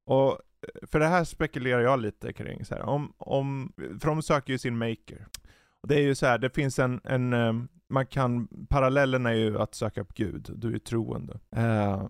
och 0.06 0.38
för 0.82 1.00
det 1.00 1.06
här 1.06 1.24
spekulerar 1.24 1.80
jag 1.80 2.00
lite 2.00 2.32
kring, 2.32 2.64
så 2.64 2.74
här, 2.74 2.82
om, 2.82 3.12
om, 3.18 3.72
för 3.76 4.06
de 4.06 4.22
söker 4.22 4.52
ju 4.52 4.58
sin 4.58 4.78
maker. 4.78 5.26
Och 5.80 5.88
det 5.88 5.94
är 5.94 6.02
ju 6.02 6.14
så 6.14 6.26
här, 6.26 6.38
det 6.38 6.54
finns 6.54 6.78
en, 6.78 7.00
en 7.04 7.32
eh, 7.32 7.52
man 7.88 8.06
kan, 8.06 8.48
parallellen 8.68 9.26
är 9.26 9.32
ju 9.32 9.58
att 9.58 9.74
söka 9.74 10.00
upp 10.00 10.14
Gud, 10.14 10.50
du 10.56 10.74
är 10.74 10.78
troende. 10.78 11.40
Eh, 11.50 12.06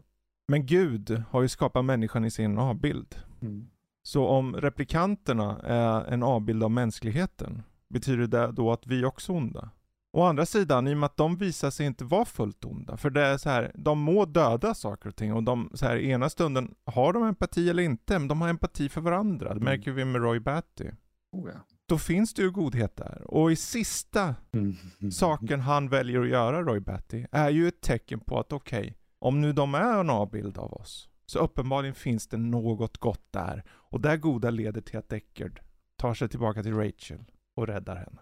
men 0.49 0.67
Gud 0.67 1.23
har 1.31 1.43
ju 1.43 1.49
skapat 1.49 1.85
människan 1.85 2.25
i 2.25 2.31
sin 2.31 2.59
avbild. 2.59 3.17
Mm. 3.43 3.67
Så 4.03 4.27
om 4.27 4.57
replikanterna 4.57 5.61
är 5.65 6.05
en 6.05 6.23
avbild 6.23 6.65
av 6.65 6.71
mänskligheten, 6.71 7.63
betyder 7.89 8.27
det 8.27 8.53
då 8.53 8.73
att 8.73 8.87
vi 8.87 9.05
också 9.05 9.33
är 9.33 9.37
onda? 9.37 9.71
Å 10.17 10.23
andra 10.23 10.47
sidan, 10.47 10.89
i 10.89 10.95
och 10.95 10.99
med 10.99 11.07
att 11.07 11.17
de 11.17 11.37
visar 11.37 11.71
sig 11.71 11.87
inte 11.87 12.05
vara 12.05 12.25
fullt 12.25 12.65
onda, 12.65 12.97
för 12.97 13.11
det 13.11 13.21
är 13.23 13.37
så 13.39 13.51
här, 13.51 13.73
de 13.75 13.99
må 14.01 14.25
döda 14.25 14.75
saker 14.75 15.09
och 15.09 15.17
ting 15.17 15.33
och 15.33 15.43
de, 15.43 15.71
så 15.75 15.87
här, 15.87 15.97
ena 15.97 16.31
stunden 16.31 16.75
har 16.85 17.13
de 17.13 17.23
empati 17.23 17.71
eller 17.71 17.83
inte, 17.83 18.19
men 18.19 18.29
de 18.29 18.41
har 18.41 18.49
empati 18.49 18.89
för 18.89 19.01
varandra. 19.01 19.49
Det 19.49 19.53
Mm. 19.61 19.65
märker 19.65 19.93
vi 19.93 20.05
med 20.05 20.23
Roy 20.23 20.41
Batty. 20.41 20.91
Oh, 21.33 21.51
ja. 21.55 21.61
Då 21.89 21.99
finns 21.99 22.35
det 22.35 22.43
ju 22.43 22.51
godhet 22.51 22.97
där. 22.97 23.23
Och 23.31 23.53
i 23.53 23.57
sista 23.57 24.35
Mm. 24.53 24.77
saken 25.13 25.61
han 25.61 25.89
väljer 25.89 26.21
att 26.21 26.29
göra, 26.29 26.63
Roy 26.63 26.81
Batty, 26.81 27.27
är 27.33 27.51
ju 27.51 27.69
ett 27.69 27.81
tecken 27.81 28.21
på 28.21 28.39
att 28.39 28.53
okej, 28.53 28.97
om 29.19 29.41
nu 29.41 29.53
de 29.53 29.75
är 29.75 30.01
en 30.01 30.11
avbild 30.11 30.59
av 30.59 30.73
oss, 30.73 31.09
så 31.27 31.39
uppenbarligen 31.39 31.95
finns 31.95 32.29
det 32.29 32.37
något 32.37 32.99
gott 32.99 33.27
där. 33.33 33.63
Och 33.71 34.01
det 34.01 34.17
goda 34.17 34.51
leder 34.51 34.81
till 34.81 34.99
att 34.99 35.09
Deckard 35.09 35.61
tar 35.97 36.15
sig 36.15 36.29
tillbaka 36.29 36.63
till 36.63 36.75
Rachel 36.75 37.25
och 37.57 37.67
räddar 37.67 37.97
henne. 37.97 38.21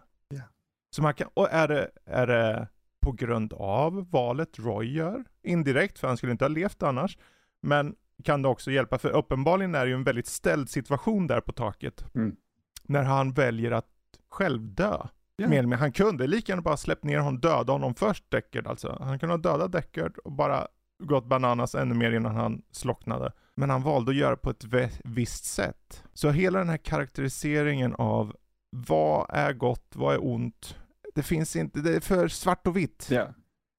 Så 0.94 1.02
man 1.02 1.14
kan, 1.14 1.28
och 1.34 1.52
är 1.52 1.68
det, 1.68 1.90
är 2.06 2.26
det 2.26 2.68
på 3.00 3.12
grund 3.12 3.52
av 3.52 4.10
valet 4.10 4.58
Roy 4.58 4.92
gör? 4.92 5.24
Indirekt, 5.42 5.98
för 5.98 6.08
han 6.08 6.16
skulle 6.16 6.32
inte 6.32 6.44
ha 6.44 6.48
levt 6.48 6.82
annars. 6.82 7.18
Men 7.62 7.94
kan 8.24 8.42
det 8.42 8.48
också 8.48 8.70
hjälpa, 8.70 8.98
för 8.98 9.10
uppenbarligen 9.10 9.74
är 9.74 9.84
det 9.84 9.88
ju 9.88 9.94
en 9.94 10.04
väldigt 10.04 10.26
ställd 10.26 10.70
situation 10.70 11.26
där 11.26 11.40
på 11.40 11.52
taket. 11.52 12.04
Mm. 12.14 12.36
När 12.82 13.02
han 13.02 13.32
väljer 13.32 13.70
att 13.70 13.88
själv 14.28 14.74
dö. 14.74 15.06
Mer, 15.38 15.62
men 15.62 15.78
han 15.78 15.92
kunde 15.92 16.26
lika 16.26 16.52
gärna 16.52 16.62
bara 16.62 16.76
släppt 16.76 17.04
ner 17.04 17.18
honom, 17.18 17.40
döda 17.40 17.72
honom 17.72 17.94
först, 17.94 18.30
Deckard 18.30 18.66
alltså. 18.66 18.98
Han 19.00 19.18
kunde 19.18 19.32
ha 19.32 19.38
dödat 19.38 19.72
Deckard 19.72 20.18
och 20.18 20.32
bara 20.32 20.68
gått 21.02 21.26
bananas 21.26 21.74
ännu 21.74 21.94
mer 21.94 22.12
innan 22.12 22.36
han 22.36 22.62
slocknade. 22.70 23.32
Men 23.54 23.70
han 23.70 23.82
valde 23.82 24.10
att 24.10 24.16
göra 24.16 24.36
på 24.36 24.50
ett 24.50 24.64
visst 25.04 25.44
sätt. 25.44 26.04
Så 26.12 26.30
hela 26.30 26.58
den 26.58 26.68
här 26.68 26.76
karaktäriseringen 26.76 27.94
av 27.94 28.36
vad 28.70 29.26
är 29.28 29.52
gott, 29.52 29.92
vad 29.94 30.14
är 30.14 30.24
ont? 30.24 30.76
Det 31.14 31.22
finns 31.22 31.56
inte, 31.56 31.80
det 31.80 31.96
är 31.96 32.00
för 32.00 32.28
svart 32.28 32.66
och 32.66 32.76
vitt. 32.76 33.08
Ja. 33.10 33.26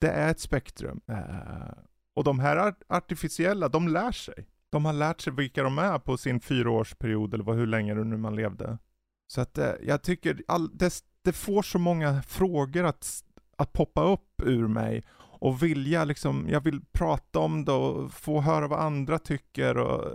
Det 0.02 0.10
är 0.10 0.32
ett 0.32 0.39
spektrum. 0.39 1.02
Eh, 1.08 1.78
och 2.15 2.24
de 2.24 2.39
här 2.39 2.58
art- 2.58 2.84
artificiella, 2.88 3.69
de 3.69 3.88
lär 3.88 4.12
sig. 4.12 4.48
De 4.69 4.86
har 4.86 4.93
lärt 4.93 5.21
sig 5.21 5.34
vilka 5.34 5.63
de 5.63 5.80
är 5.80 6.00
på 6.00 6.17
sin 6.17 6.39
fyraårsperiod 6.39 7.34
eller 7.34 7.43
vad, 7.43 7.56
hur 7.56 7.67
länge 7.67 7.93
det 7.93 8.04
nu 8.04 8.17
man 8.17 8.36
levde. 8.36 8.78
Så 9.28 9.41
att 9.41 9.58
eh, 9.58 9.71
jag 9.84 10.02
tycker 10.02 10.43
all, 10.48 10.78
det, 10.78 10.93
det 11.21 11.34
får 11.34 11.62
så 11.62 11.80
många 11.80 12.21
frågor 12.21 12.84
att, 12.84 13.24
att 13.58 13.74
poppa 13.74 14.04
upp 14.04 14.41
ur 14.43 14.67
mig 14.67 15.04
och 15.17 15.63
vilja 15.63 16.04
liksom, 16.06 16.48
jag 16.50 16.62
vill 16.62 16.82
prata 16.91 17.39
om 17.39 17.65
det 17.65 17.71
och 17.71 18.12
få 18.12 18.41
höra 18.41 18.67
vad 18.67 18.80
andra 18.80 19.19
tycker 19.19 19.78
och, 19.78 20.12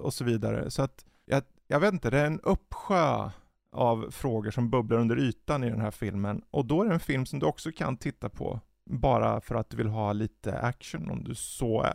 och 0.00 0.14
så 0.14 0.24
vidare. 0.24 0.70
Så 0.70 0.82
att 0.82 1.04
jag, 1.24 1.42
jag 1.66 1.80
vet 1.80 1.92
inte, 1.92 2.10
det 2.10 2.18
är 2.18 2.26
en 2.26 2.40
uppsjö 2.40 3.30
av 3.72 4.10
frågor 4.10 4.50
som 4.50 4.70
bubblar 4.70 4.98
under 4.98 5.18
ytan 5.18 5.64
i 5.64 5.70
den 5.70 5.80
här 5.80 5.90
filmen. 5.90 6.42
Och 6.50 6.66
då 6.66 6.82
är 6.82 6.88
det 6.88 6.94
en 6.94 7.00
film 7.00 7.26
som 7.26 7.38
du 7.38 7.46
också 7.46 7.72
kan 7.72 7.96
titta 7.96 8.28
på 8.28 8.60
bara 8.90 9.40
för 9.40 9.54
att 9.54 9.70
du 9.70 9.76
vill 9.76 9.86
ha 9.86 10.12
lite 10.12 10.58
action 10.58 11.10
om 11.10 11.24
du 11.24 11.34
så 11.34 11.84
eh, 11.84 11.90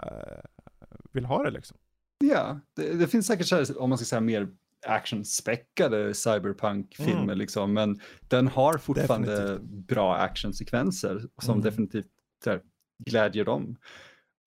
vill 1.14 1.26
ha 1.26 1.44
det 1.44 1.52
liksom. 1.52 1.78
Ja, 2.24 2.60
det, 2.76 2.94
det 2.94 3.08
finns 3.08 3.28
säkert 3.28 3.48
så 3.48 3.56
här, 3.56 3.82
om 3.82 3.90
man 3.90 3.98
ska 3.98 4.06
säga 4.06 4.22
mer 4.22 4.48
actionspäckade 4.88 6.14
cyberpunk-filmer 6.14 7.24
Mm. 7.24 7.38
liksom, 7.38 7.74
men 7.74 8.00
den 8.28 8.48
har 8.48 8.78
fortfarande 8.78 9.42
Definitivt. 9.42 9.88
bra 9.88 10.16
actionsekvenser 10.16 11.22
som 11.42 11.52
Mm. 11.54 11.64
definitivt 11.64 12.08
här, 12.46 12.62
glädjer 13.06 13.46
dem. 13.46 13.76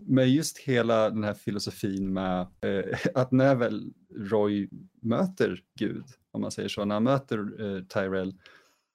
Men 0.07 0.33
just 0.33 0.59
hela 0.59 1.11
den 1.11 1.25
här 1.25 1.35
filosofin 1.35 2.12
med 2.12 2.40
eh, 2.40 2.99
att 3.14 3.33
när 3.33 3.55
väl 3.55 3.93
Roy 4.16 4.69
möter 5.03 5.61
Gud, 5.79 6.05
om 6.31 6.40
man 6.40 6.51
säger 6.51 6.69
så, 6.69 6.85
när 6.85 6.95
han 6.95 7.05
möter 7.05 7.38
eh, 7.38 7.83
Tyrell 7.83 8.35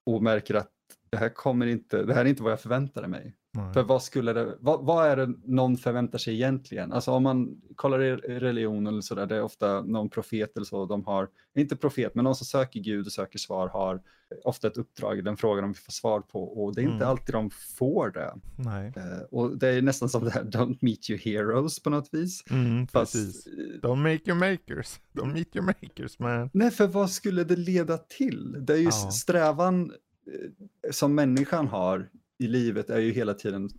och 0.05 0.23
märker 0.23 0.55
att 0.55 0.71
det 1.09 1.17
här 1.17 1.29
kommer 1.29 1.67
inte, 1.67 2.03
det 2.03 2.13
här 2.13 2.25
är 2.25 2.29
inte 2.29 2.43
vad 2.43 2.51
jag 2.51 2.61
förväntade 2.61 3.07
mig. 3.07 3.35
Nej. 3.55 3.73
För 3.73 3.83
vad 3.83 4.03
skulle 4.03 4.33
det, 4.33 4.55
vad, 4.59 4.85
vad 4.85 5.07
är 5.07 5.15
det 5.17 5.33
någon 5.45 5.77
förväntar 5.77 6.17
sig 6.17 6.33
egentligen? 6.33 6.91
Alltså 6.93 7.11
om 7.11 7.23
man 7.23 7.61
kollar 7.75 8.01
i 8.01 8.15
religion 8.15 8.87
eller 8.87 9.01
sådär, 9.01 9.25
det 9.25 9.35
är 9.35 9.41
ofta 9.41 9.81
någon 9.81 10.09
profet 10.09 10.55
eller 10.55 10.65
så, 10.65 10.85
de 10.85 11.05
har, 11.05 11.29
inte 11.55 11.75
profet, 11.75 12.15
men 12.15 12.23
någon 12.23 12.35
som 12.35 12.45
söker 12.45 12.79
Gud 12.79 13.05
och 13.05 13.11
söker 13.11 13.39
svar 13.39 13.67
har 13.67 14.01
ofta 14.43 14.67
ett 14.67 14.77
uppdrag, 14.77 15.23
den 15.23 15.37
frågan 15.37 15.61
de 15.63 15.67
vill 15.71 15.81
få 15.81 15.91
svar 15.91 16.21
på 16.21 16.43
och 16.63 16.75
det 16.75 16.81
är 16.81 16.83
inte 16.83 16.95
Mm. 16.95 17.07
alltid 17.07 17.35
de 17.35 17.49
får 17.49 18.09
det. 18.09 18.33
Nej. 18.55 18.93
Eh, 18.95 19.21
och 19.31 19.57
det 19.57 19.67
är 19.67 19.81
nästan 19.81 20.09
som 20.09 20.23
det 20.23 20.31
här 20.31 20.43
Don't 20.43 20.77
meet 20.81 21.09
your 21.09 21.19
heroes 21.19 21.79
på 21.79 21.89
något 21.89 22.09
vis. 22.11 22.43
Mm, 22.49 22.87
Fast, 22.87 23.13
precis. 23.13 23.47
Don't 23.81 23.95
make 23.95 24.21
your 24.31 24.35
makers. 24.39 24.99
Don't 25.13 25.33
meet 25.33 25.55
your 25.55 25.65
makers 25.65 26.19
man. 26.19 26.49
Nej, 26.53 26.71
för 26.71 26.87
vad 26.87 27.09
skulle 27.09 27.43
det 27.43 27.55
leda 27.55 27.97
till? 27.97 28.55
Det 28.65 28.73
är 28.73 28.77
ju 28.77 28.83
Ja. 28.83 28.91
strävan 28.91 29.91
eh, 29.91 30.91
som 30.91 31.15
människan 31.15 31.67
har 31.67 32.09
i 32.43 32.47
livet 32.47 32.89
är 32.89 32.99
ju 32.99 33.11
hela 33.11 33.33
tiden 33.33 33.69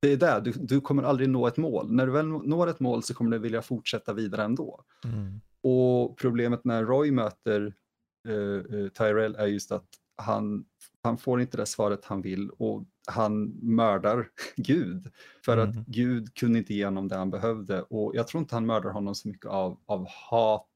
det 0.00 0.12
är 0.12 0.16
där, 0.16 0.40
du, 0.40 0.52
du 0.52 0.80
kommer 0.80 1.02
aldrig 1.02 1.28
nå 1.28 1.46
ett 1.46 1.56
mål. 1.56 1.92
När 1.92 2.06
du 2.06 2.12
väl 2.12 2.26
når 2.28 2.66
ett 2.66 2.80
mål 2.80 3.02
så 3.02 3.14
kommer 3.14 3.30
du 3.30 3.38
vilja 3.38 3.62
fortsätta 3.62 4.12
vidare 4.12 4.44
ändå. 4.44 4.84
Mm. 5.04 5.40
Och 5.62 6.18
problemet 6.18 6.64
när 6.64 6.84
Roy 6.84 7.10
möter 7.10 7.74
uh, 8.28 8.88
Tyrell 8.88 9.34
är 9.34 9.46
just 9.46 9.72
att 9.72 9.86
han, 10.16 10.64
han 11.02 11.18
får 11.18 11.40
inte 11.40 11.56
det 11.56 11.66
svaret 11.66 12.04
han 12.04 12.22
vill 12.22 12.50
och 12.50 12.84
han 13.06 13.44
mördar 13.62 14.28
Gud. 14.56 15.10
För 15.44 15.56
Mm. 15.58 15.68
att 15.68 15.86
Gud 15.86 16.34
kunde 16.34 16.58
inte 16.58 16.74
ge 16.74 16.84
honom 16.84 17.08
det 17.08 17.16
han 17.16 17.30
behövde. 17.30 17.82
Och 17.82 18.16
jag 18.16 18.28
tror 18.28 18.40
inte 18.40 18.54
han 18.56 18.66
mördar 18.66 18.90
honom 18.90 19.14
så 19.14 19.28
mycket 19.28 19.46
av, 19.46 19.80
av 19.86 20.06
hat, 20.30 20.66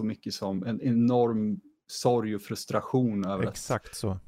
så 0.00 0.04
mycket 0.04 0.34
som 0.34 0.64
en 0.64 0.80
enorm 0.80 1.60
sorg 1.86 2.34
och 2.34 2.42
frustration 2.42 3.24
över 3.24 3.44
att 3.44 3.50
Exakt 3.50 3.96
så. 3.96 4.18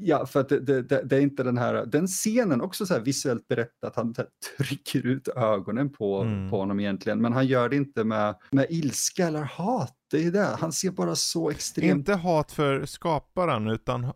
Ja, 0.00 0.26
för 0.26 0.40
att 0.40 0.48
det, 0.48 0.60
det, 0.60 0.82
det, 0.82 1.16
är 1.16 1.20
inte 1.20 1.42
den 1.42 1.58
här, 1.58 1.86
den 1.86 2.06
scenen 2.06 2.60
också 2.60 2.86
så 2.86 2.94
här 2.94 3.00
visuellt 3.00 3.48
berättat, 3.48 3.96
han 3.96 4.14
trycker 4.58 5.06
ut 5.06 5.28
ögonen 5.28 5.92
på, 5.92 6.20
Mm. 6.20 6.50
på 6.50 6.58
honom 6.58 6.80
egentligen, 6.80 7.20
men 7.20 7.32
han 7.32 7.46
gör 7.46 7.68
det 7.68 7.76
inte 7.76 8.04
med, 8.04 8.34
med 8.50 8.66
ilska 8.70 9.26
eller 9.26 9.42
hat, 9.42 9.94
det 10.10 10.24
är 10.24 10.30
det, 10.30 10.56
han 10.60 10.72
ser 10.72 10.90
bara 10.90 11.16
så 11.16 11.50
extremt, 11.50 11.98
Inte 11.98 12.14
hat 12.14 12.52
för 12.52 12.86
skaparen 12.86 13.68
utan 13.68 14.04
eh, 14.04 14.10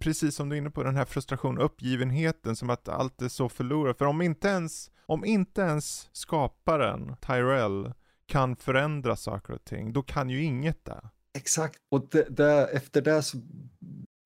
precis 0.00 0.34
som 0.34 0.48
du 0.48 0.56
är 0.56 0.58
inne 0.58 0.70
på, 0.70 0.82
den 0.82 0.96
här 0.96 1.04
frustrationen, 1.04 1.58
uppgivenheten 1.62 2.56
som 2.56 2.70
att 2.70 2.88
allt 2.88 3.22
är 3.22 3.28
så 3.28 3.48
förlorat. 3.48 3.98
För 3.98 4.04
om 4.04 4.22
inte 4.22 4.48
ens, 4.48 4.90
om 5.06 5.24
inte 5.24 5.60
ens 5.60 6.08
skaparen, 6.12 7.16
Tyrell, 7.20 7.92
kan 8.26 8.56
förändra 8.56 9.16
saker 9.16 9.52
och 9.54 9.64
ting, 9.64 9.92
då 9.92 10.02
kan 10.02 10.30
ju 10.30 10.42
inget 10.42 10.84
det. 10.84 11.00
exakt, 11.38 11.78
och 11.90 12.08
det, 12.10 12.26
det, 12.30 12.66
efter 12.66 13.02
det 13.02 13.22
så, 13.22 13.38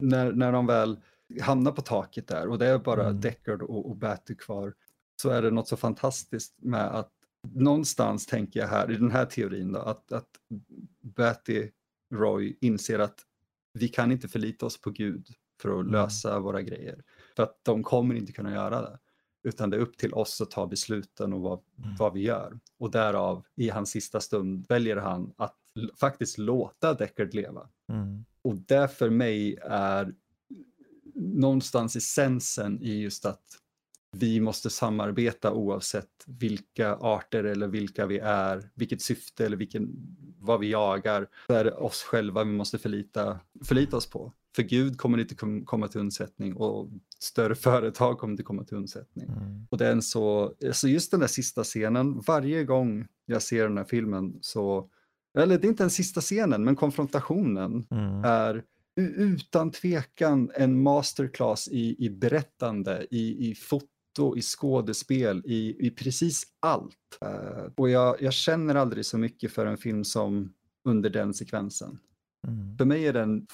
när, 0.01 0.33
när 0.33 0.53
de 0.53 0.67
väl 0.67 1.01
hamnar 1.41 1.73
på 1.73 1.83
taket 1.83 2.29
där 2.29 2.49
och 2.49 2.59
det 2.59 2.67
är 2.67 2.79
bara 2.79 3.07
Mm. 3.09 3.21
Deckard 3.21 3.63
och, 3.63 3.91
och 3.91 3.97
Batty 3.97 4.35
kvar, 4.35 4.75
så 5.23 5.31
är 5.31 5.43
det 5.43 5.51
något 5.51 5.69
så 5.69 5.77
fantastiskt 5.77 6.55
med 6.63 6.87
att 6.87 7.13
någonstans 7.53 8.27
tänker 8.27 8.61
jag 8.61 8.69
här, 8.69 8.91
i 8.91 8.97
den 8.97 9.11
här 9.11 9.27
teorin 9.27 9.73
då, 9.73 9.79
att, 9.81 10.13
att 10.13 10.29
Batty 11.03 11.71
Roy 12.15 12.57
inser 12.61 12.99
att 12.99 13.21
vi 13.73 13.89
kan 13.89 14.13
inte 14.13 14.29
förlita 14.29 14.67
oss 14.67 14.81
på 14.81 14.91
Gud 14.91 15.27
för 15.63 15.69
att 15.69 15.81
Mm. 15.81 15.93
lösa 15.93 16.39
våra 16.41 16.63
grejer. 16.63 17.03
För 17.37 17.43
att 17.43 17.59
de 17.65 17.83
kommer 17.83 18.15
inte 18.15 18.33
kunna 18.33 18.53
göra 18.53 18.83
det. 18.83 18.99
Utan 19.43 19.71
det 19.71 19.77
är 19.77 19.81
upp 19.81 19.97
till 19.97 20.15
oss 20.15 20.41
att 20.41 20.51
ta 20.51 20.67
besluten 20.67 21.33
och 21.33 21.41
vad, 21.41 21.61
Mm. 21.85 21.97
vad 21.99 22.13
vi 22.13 22.21
gör. 22.21 22.59
Och 22.79 22.91
därav, 22.91 23.47
i 23.57 23.69
hans 23.69 23.91
sista 23.91 24.21
stund, 24.21 24.67
väljer 24.69 24.97
han 24.97 25.33
att 25.37 25.57
faktiskt 26.01 26.39
låta 26.39 26.95
Deckard 26.95 27.35
leva. 27.35 27.69
Mm. 27.93 28.25
Och 28.43 28.57
det 28.57 28.89
för 28.89 29.11
mig 29.11 29.59
är 29.63 30.15
någonstans 31.15 31.97
essensen 31.97 32.83
i 32.83 33.01
just 33.01 33.27
att 33.27 33.61
vi 34.13 34.41
måste 34.41 34.71
samarbeta 34.71 35.53
oavsett 35.53 36.25
vilka 36.27 36.95
arter 36.95 37.45
eller 37.45 37.69
vilka 37.69 38.07
vi 38.07 38.19
är, 38.19 38.71
vilket 38.75 39.03
syfte 39.03 39.47
eller 39.47 39.57
vilken, 39.57 39.89
vad 40.39 40.61
vi 40.61 40.71
jagar. 40.71 41.27
Så 41.47 41.55
är 41.55 41.65
det 41.65 41.73
oss 41.73 42.03
själva 42.03 42.45
vi 42.45 42.53
måste 42.53 42.79
förlita, 42.79 43.41
förlita 43.65 43.97
oss 43.97 44.11
på. 44.11 44.33
För 44.57 44.63
Gud 44.63 44.99
kommer 44.99 45.19
inte 45.19 45.35
kom- 45.35 45.65
komma 45.65 45.89
till 45.89 46.01
undsättning 46.01 46.57
och 46.57 46.89
större 47.19 47.55
företag 47.55 48.19
kommer 48.19 48.33
inte 48.33 48.43
komma 48.43 48.65
till 48.65 48.77
undsättning. 48.77 49.29
Mm. 49.29 49.67
Och 49.71 49.79
det 49.79 49.87
är 49.87 49.93
en 49.93 50.03
så, 50.03 50.55
alltså 50.67 50.89
just 50.89 51.11
den 51.11 51.21
där 51.21 51.27
sista 51.27 51.65
scenen, 51.65 52.21
varje 52.27 52.65
gång 52.65 53.07
jag 53.27 53.43
ser 53.43 53.69
den 53.69 53.77
här 53.79 53.85
filmen 53.85 54.39
så, 54.41 54.91
eller 55.39 55.59
det 55.59 55.67
är 55.67 55.69
inte 55.69 55.83
den 55.83 55.91
sista 55.91 56.21
scenen, 56.21 56.65
men 56.65 56.77
konfrontationen 56.77 57.87
Mm. 57.91 58.25
är 58.25 58.65
utan 58.97 59.71
tvekan 59.71 60.51
en 60.55 60.83
masterclass 60.83 61.69
i, 61.69 62.05
i 62.05 62.11
berättande, 62.11 63.07
i, 63.11 63.51
i 63.51 63.55
foto, 63.55 64.37
i 64.37 64.43
skådespel, 64.43 65.43
i, 65.45 65.87
i 65.87 65.91
precis 65.91 66.43
allt. 66.61 67.19
Eh, 67.21 67.73
och 67.77 67.91
jag, 67.91 68.23
jag 68.23 68.33
känner 68.33 68.75
aldrig 68.75 69.07
så 69.07 69.19
mycket 69.19 69.53
för 69.53 69.67
en 69.67 69.77
film 69.79 70.05
som 70.05 70.53
under 70.85 71.11
den 71.11 71.35
sekvensen. 71.35 71.99
Mm. 72.47 72.77
För 72.79 72.85
mig 72.85 73.07
är 73.07 73.13
den 73.13 73.47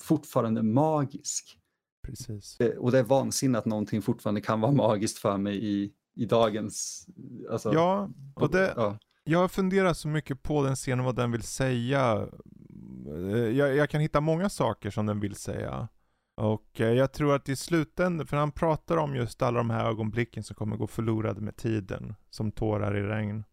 fortfarande 0.00 0.62
magisk. 0.62 1.58
Precis. 2.06 2.56
Det, 2.58 2.76
och 2.76 2.92
det 2.92 2.98
är 2.98 3.02
vansinne 3.04 3.58
att 3.58 3.66
någonting 3.66 4.02
fortfarande 4.02 4.40
kan 4.40 4.60
vara 4.60 4.72
magiskt 4.72 5.18
för 5.18 5.36
mig 5.36 5.64
i, 5.64 5.92
i 6.16 6.24
dagens... 6.24 7.06
Alltså, 7.50 7.72
Ja, 7.74 8.10
och 8.34 8.50
det, 8.50 8.72
ja. 8.76 8.98
Jag 9.24 9.38
har 9.38 9.48
funderat 9.48 9.96
så 9.96 10.08
mycket 10.08 10.42
på 10.42 10.62
den 10.62 10.76
scenen, 10.76 11.04
vad 11.04 11.16
den 11.16 11.32
vill 11.32 11.42
säga. 11.42 12.28
Eh, 13.06 13.28
jag, 13.28 13.76
jag 13.76 13.90
kan 13.90 14.00
hitta 14.00 14.20
många 14.20 14.48
saker 14.48 14.90
som 14.90 15.06
den 15.06 15.20
vill 15.20 15.34
säga. 15.34 15.88
Och 16.36 16.80
eh, 16.80 16.92
jag 16.92 17.12
tror 17.12 17.34
att 17.34 17.48
i 17.48 17.56
slutändan, 17.56 18.26
för 18.26 18.36
han 18.36 18.52
pratar 18.52 18.96
om 18.96 19.14
just 19.14 19.42
alla 19.42 19.58
de 19.58 19.70
här 19.70 19.88
ögonblicken 19.88 20.42
som 20.42 20.56
kommer 20.56 20.76
gå 20.76 20.86
förlorade 20.86 21.40
med 21.40 21.56
tiden, 21.56 22.14
som 22.30 22.52
tårar 22.52 22.96
i 22.96 23.02
regn. 23.02 23.44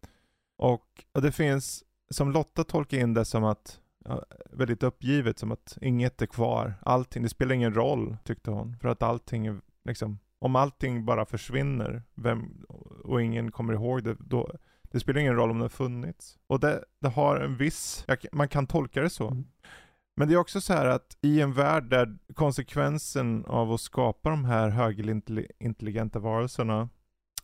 Och, 0.57 1.05
och 1.13 1.21
det 1.21 1.31
finns, 1.31 1.83
som 2.09 2.31
Lotta 2.31 2.63
tolkar 2.63 2.97
in 2.97 3.13
det 3.13 3.25
som 3.25 3.43
att, 3.43 3.79
ja, 4.05 4.23
väldigt 4.51 4.83
uppgivet, 4.83 5.39
som 5.39 5.51
att 5.51 5.77
inget 5.81 6.21
är 6.21 6.25
kvar. 6.25 6.73
Allting, 6.81 7.23
det 7.23 7.29
spelar 7.29 7.55
ingen 7.55 7.73
roll, 7.73 8.17
tyckte 8.23 8.51
hon. 8.51 8.77
För 8.81 8.89
att 8.89 9.03
allting 9.03 9.61
liksom, 9.85 10.19
om 10.39 10.55
allting 10.55 11.05
bara 11.05 11.25
försvinner, 11.25 12.03
vem, 12.15 12.65
och 13.03 13.21
ingen 13.21 13.51
kommer 13.51 13.73
ihåg 13.73 14.03
det, 14.03 14.15
då, 14.19 14.51
det 14.91 14.99
spelar 14.99 15.21
ingen 15.21 15.35
roll 15.35 15.51
om 15.51 15.61
har 15.61 15.69
funnits. 15.69 16.37
Och 16.47 16.59
det, 16.59 16.83
det 17.01 17.07
har 17.07 17.35
en 17.35 17.57
viss, 17.57 18.03
jag, 18.07 18.25
man 18.31 18.49
kan 18.49 18.67
tolka 18.67 19.01
det 19.01 19.09
så. 19.09 19.27
Mm. 19.27 19.45
Men 20.15 20.27
det 20.27 20.33
är 20.33 20.37
också 20.37 20.61
så 20.61 20.73
här 20.73 20.85
att 20.85 21.17
i 21.21 21.41
en 21.41 21.53
värld 21.53 21.89
där 21.89 22.17
konsekvensen 22.33 23.45
av 23.45 23.71
att 23.71 23.81
skapa 23.81 24.29
de 24.29 24.45
här 24.45 24.69
högintelligenta 24.69 26.19
varelserna 26.19 26.89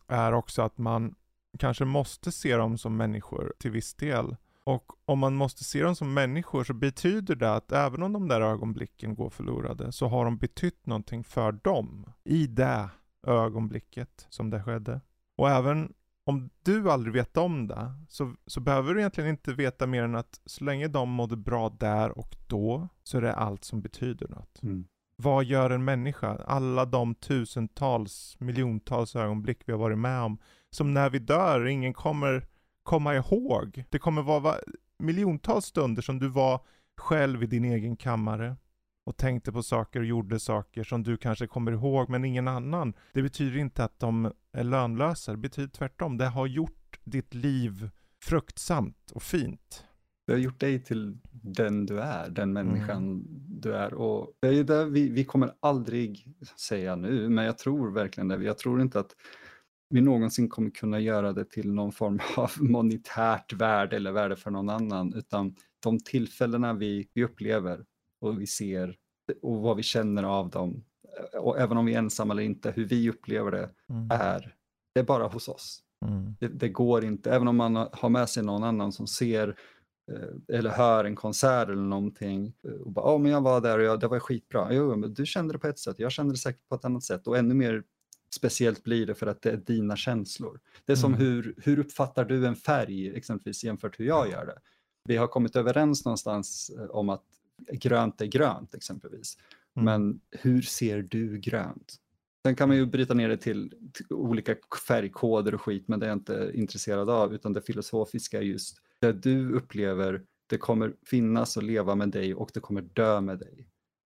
är 0.08 0.32
också 0.32 0.62
att 0.62 0.78
man 0.78 1.14
kanske 1.58 1.84
måste 1.84 2.32
se 2.32 2.56
dem 2.56 2.78
som 2.78 2.96
människor 2.96 3.52
till 3.58 3.70
viss 3.70 3.94
del. 3.94 4.36
Och 4.64 4.92
om 5.04 5.18
man 5.18 5.34
måste 5.34 5.64
se 5.64 5.82
dem 5.82 5.96
som 5.96 6.14
människor 6.14 6.64
så 6.64 6.74
betyder 6.74 7.34
det 7.34 7.54
att 7.54 7.72
även 7.72 8.02
om 8.02 8.12
de 8.12 8.28
där 8.28 8.40
ögonblicken 8.40 9.14
går 9.14 9.30
förlorade 9.30 9.92
så 9.92 10.08
har 10.08 10.24
de 10.24 10.38
betytt 10.38 10.86
någonting 10.86 11.24
för 11.24 11.52
dem 11.52 12.06
i 12.24 12.46
det 12.46 12.88
ögonblicket 13.26 14.26
som 14.30 14.50
det 14.50 14.62
skedde. 14.62 15.00
Och 15.36 15.50
även 15.50 15.92
om 16.26 16.50
du 16.62 16.90
aldrig 16.90 17.12
vet 17.14 17.36
om 17.36 17.66
det 17.66 17.92
så, 18.08 18.34
så 18.46 18.60
behöver 18.60 18.94
du 18.94 19.00
egentligen 19.00 19.30
inte 19.30 19.52
veta 19.52 19.86
mer 19.86 20.02
än 20.02 20.14
att 20.14 20.40
så 20.46 20.64
länge 20.64 20.88
de 20.88 21.10
mådde 21.10 21.36
bra 21.36 21.68
där 21.68 22.18
och 22.18 22.36
då 22.46 22.88
så 23.02 23.16
är 23.18 23.22
det 23.22 23.34
allt 23.34 23.64
som 23.64 23.82
betyder 23.82 24.28
något. 24.28 24.62
Mm. 24.62 24.84
Vad 25.16 25.44
gör 25.44 25.70
en 25.70 25.84
människa? 25.84 26.36
Alla 26.46 26.84
de 26.84 27.14
tusentals, 27.14 28.36
miljontals 28.38 29.16
ögonblick 29.16 29.58
vi 29.66 29.72
har 29.72 29.78
varit 29.78 29.98
med 29.98 30.22
om 30.22 30.38
som 30.70 30.94
när 30.94 31.10
vi 31.10 31.18
dör 31.18 31.66
ingen 31.66 31.92
kommer 31.94 32.46
komma 32.82 33.14
ihåg. 33.14 33.84
Det 33.90 33.98
kommer 33.98 34.22
vara 34.22 34.40
va- 34.40 34.58
miljontals 34.98 35.64
stunder 35.64 36.02
som 36.02 36.18
du 36.18 36.28
var 36.28 36.60
själv 36.96 37.42
i 37.42 37.46
din 37.46 37.64
egen 37.64 37.96
kammare 37.96 38.56
och 39.06 39.16
tänkte 39.16 39.52
på 39.52 39.62
saker 39.62 40.00
och 40.00 40.06
gjorde 40.06 40.40
saker 40.40 40.84
som 40.84 41.02
du 41.02 41.16
kanske 41.16 41.46
kommer 41.46 41.72
ihåg 41.72 42.08
men 42.08 42.24
ingen 42.24 42.48
annan. 42.48 42.94
Det 43.12 43.22
betyder 43.22 43.58
inte 43.58 43.84
att 43.84 43.98
de 43.98 44.32
det 45.32 45.36
betyder 45.36 45.68
tvärtom. 45.68 46.18
Det 46.18 46.26
har 46.26 46.46
gjort 46.46 47.00
ditt 47.04 47.34
liv 47.34 47.90
fruktsamt 48.24 49.10
och 49.14 49.22
fint. 49.22 49.84
Det 50.26 50.32
har 50.32 50.40
gjort 50.40 50.60
dig 50.60 50.84
till 50.84 51.18
den 51.30 51.86
du 51.86 52.00
är, 52.00 52.28
den 52.30 52.52
människan 52.52 52.98
Mm. 52.98 53.24
du 53.60 53.74
är. 53.74 53.94
Och 53.94 54.32
det 54.40 54.48
är 54.48 54.64
det 54.64 54.84
vi, 54.84 55.08
vi 55.08 55.24
kommer 55.24 55.52
aldrig 55.60 56.34
säga 56.60 56.96
nu, 56.96 57.28
men 57.28 57.44
jag 57.44 57.58
tror 57.58 57.90
verkligen 57.90 58.28
det. 58.28 58.44
Jag 58.44 58.58
tror 58.58 58.80
inte 58.80 59.00
att 59.00 59.16
vi 59.88 60.00
någonsin 60.00 60.48
kommer 60.48 60.70
kunna 60.70 61.00
göra 61.00 61.32
det 61.32 61.50
till 61.50 61.72
någon 61.72 61.92
form 61.92 62.20
av 62.36 62.50
monetärt 62.58 63.52
värde 63.52 63.96
eller 63.96 64.12
värde 64.12 64.36
för 64.36 64.50
någon 64.50 64.68
annan, 64.68 65.14
utan 65.14 65.56
de 65.82 65.98
tillfällena 65.98 66.72
vi, 66.72 67.08
vi 67.14 67.24
upplever 67.24 67.84
och 68.20 68.40
vi 68.40 68.46
ser 68.46 68.96
och 69.42 69.60
vad 69.60 69.76
vi 69.76 69.82
känner 69.82 70.22
av 70.22 70.50
dem, 70.50 70.84
och 71.38 71.58
även 71.58 71.76
om 71.76 71.86
vi 71.86 71.94
är 71.94 71.98
ensamma 71.98 72.34
eller 72.34 72.42
inte, 72.42 72.70
hur 72.70 72.84
vi 72.84 73.10
upplever 73.10 73.50
det 73.50 73.70
Mm. 73.90 74.08
är, 74.10 74.54
det 74.94 75.00
är 75.00 75.04
bara 75.04 75.26
hos 75.26 75.48
oss. 75.48 75.82
Mm. 76.06 76.36
Det, 76.40 76.48
det 76.48 76.68
går 76.68 77.04
inte, 77.04 77.30
även 77.32 77.48
om 77.48 77.56
man 77.56 77.76
har 77.92 78.08
med 78.08 78.28
sig 78.28 78.42
någon 78.42 78.64
annan 78.64 78.92
som 78.92 79.06
ser 79.06 79.58
eh, 80.12 80.56
eller 80.58 80.70
hör 80.70 81.04
en 81.04 81.16
konsert 81.16 81.68
eller 81.68 81.82
någonting 81.82 82.52
eh, 82.64 82.70
och 82.70 82.92
bara, 82.92 83.12
ja 83.12 83.18
men 83.18 83.32
jag 83.32 83.40
var 83.40 83.60
där 83.60 83.78
och 83.78 83.84
jag, 83.84 84.00
det 84.00 84.08
var 84.08 84.18
skitbra. 84.20 84.72
Jo, 84.72 84.96
men 84.96 85.14
du 85.14 85.26
kände 85.26 85.54
det 85.54 85.58
på 85.58 85.66
ett 85.66 85.78
sätt, 85.78 85.96
jag 85.98 86.12
kände 86.12 86.34
det 86.34 86.38
säkert 86.38 86.68
på 86.68 86.74
ett 86.74 86.84
annat 86.84 87.04
sätt 87.04 87.26
och 87.26 87.38
ännu 87.38 87.54
mer 87.54 87.82
speciellt 88.30 88.82
blir 88.84 89.06
det 89.06 89.14
för 89.14 89.26
att 89.26 89.42
det 89.42 89.50
är 89.50 89.56
dina 89.56 89.96
känslor. 89.96 90.60
Det 90.84 90.92
är 90.92 90.96
som 90.96 91.14
Mm. 91.14 91.26
hur, 91.26 91.54
hur 91.62 91.78
uppfattar 91.78 92.24
du 92.24 92.46
en 92.46 92.56
färg 92.56 93.16
exempelvis 93.16 93.64
jämfört 93.64 94.00
hur 94.00 94.04
jag 94.04 94.30
gör 94.30 94.46
det. 94.46 94.58
Vi 95.04 95.16
har 95.16 95.26
kommit 95.26 95.56
överens 95.56 96.04
någonstans 96.04 96.70
eh, 96.78 96.84
om 96.90 97.08
att 97.08 97.24
grönt 97.72 98.20
är 98.20 98.26
grönt 98.26 98.74
exempelvis. 98.74 99.38
Mm. 99.76 99.84
Men 99.84 100.20
hur 100.30 100.62
ser 100.62 101.02
du 101.02 101.38
grönt? 101.38 101.94
Sen 102.46 102.56
kan 102.56 102.68
man 102.68 102.76
ju 102.76 102.86
bryta 102.86 103.14
ner 103.14 103.28
det 103.28 103.36
till, 103.36 103.74
till 103.92 104.06
olika 104.10 104.56
färgkoder 104.88 105.54
och 105.54 105.60
skit, 105.62 105.88
men 105.88 106.00
det 106.00 106.06
är 106.06 106.10
jag 106.10 106.16
inte 106.18 106.50
intresserad 106.54 107.10
av, 107.10 107.34
utan 107.34 107.52
det 107.52 107.60
filosofiska 107.62 108.38
är 108.38 108.42
just 108.42 108.76
det 109.00 109.12
du 109.12 109.52
upplever, 109.52 110.22
det 110.46 110.58
kommer 110.58 110.94
finnas 111.06 111.56
och 111.56 111.62
leva 111.62 111.94
med 111.94 112.08
dig 112.08 112.34
och 112.34 112.50
det 112.54 112.60
kommer 112.60 112.80
dö 112.82 113.20
med 113.20 113.38
dig. 113.38 113.68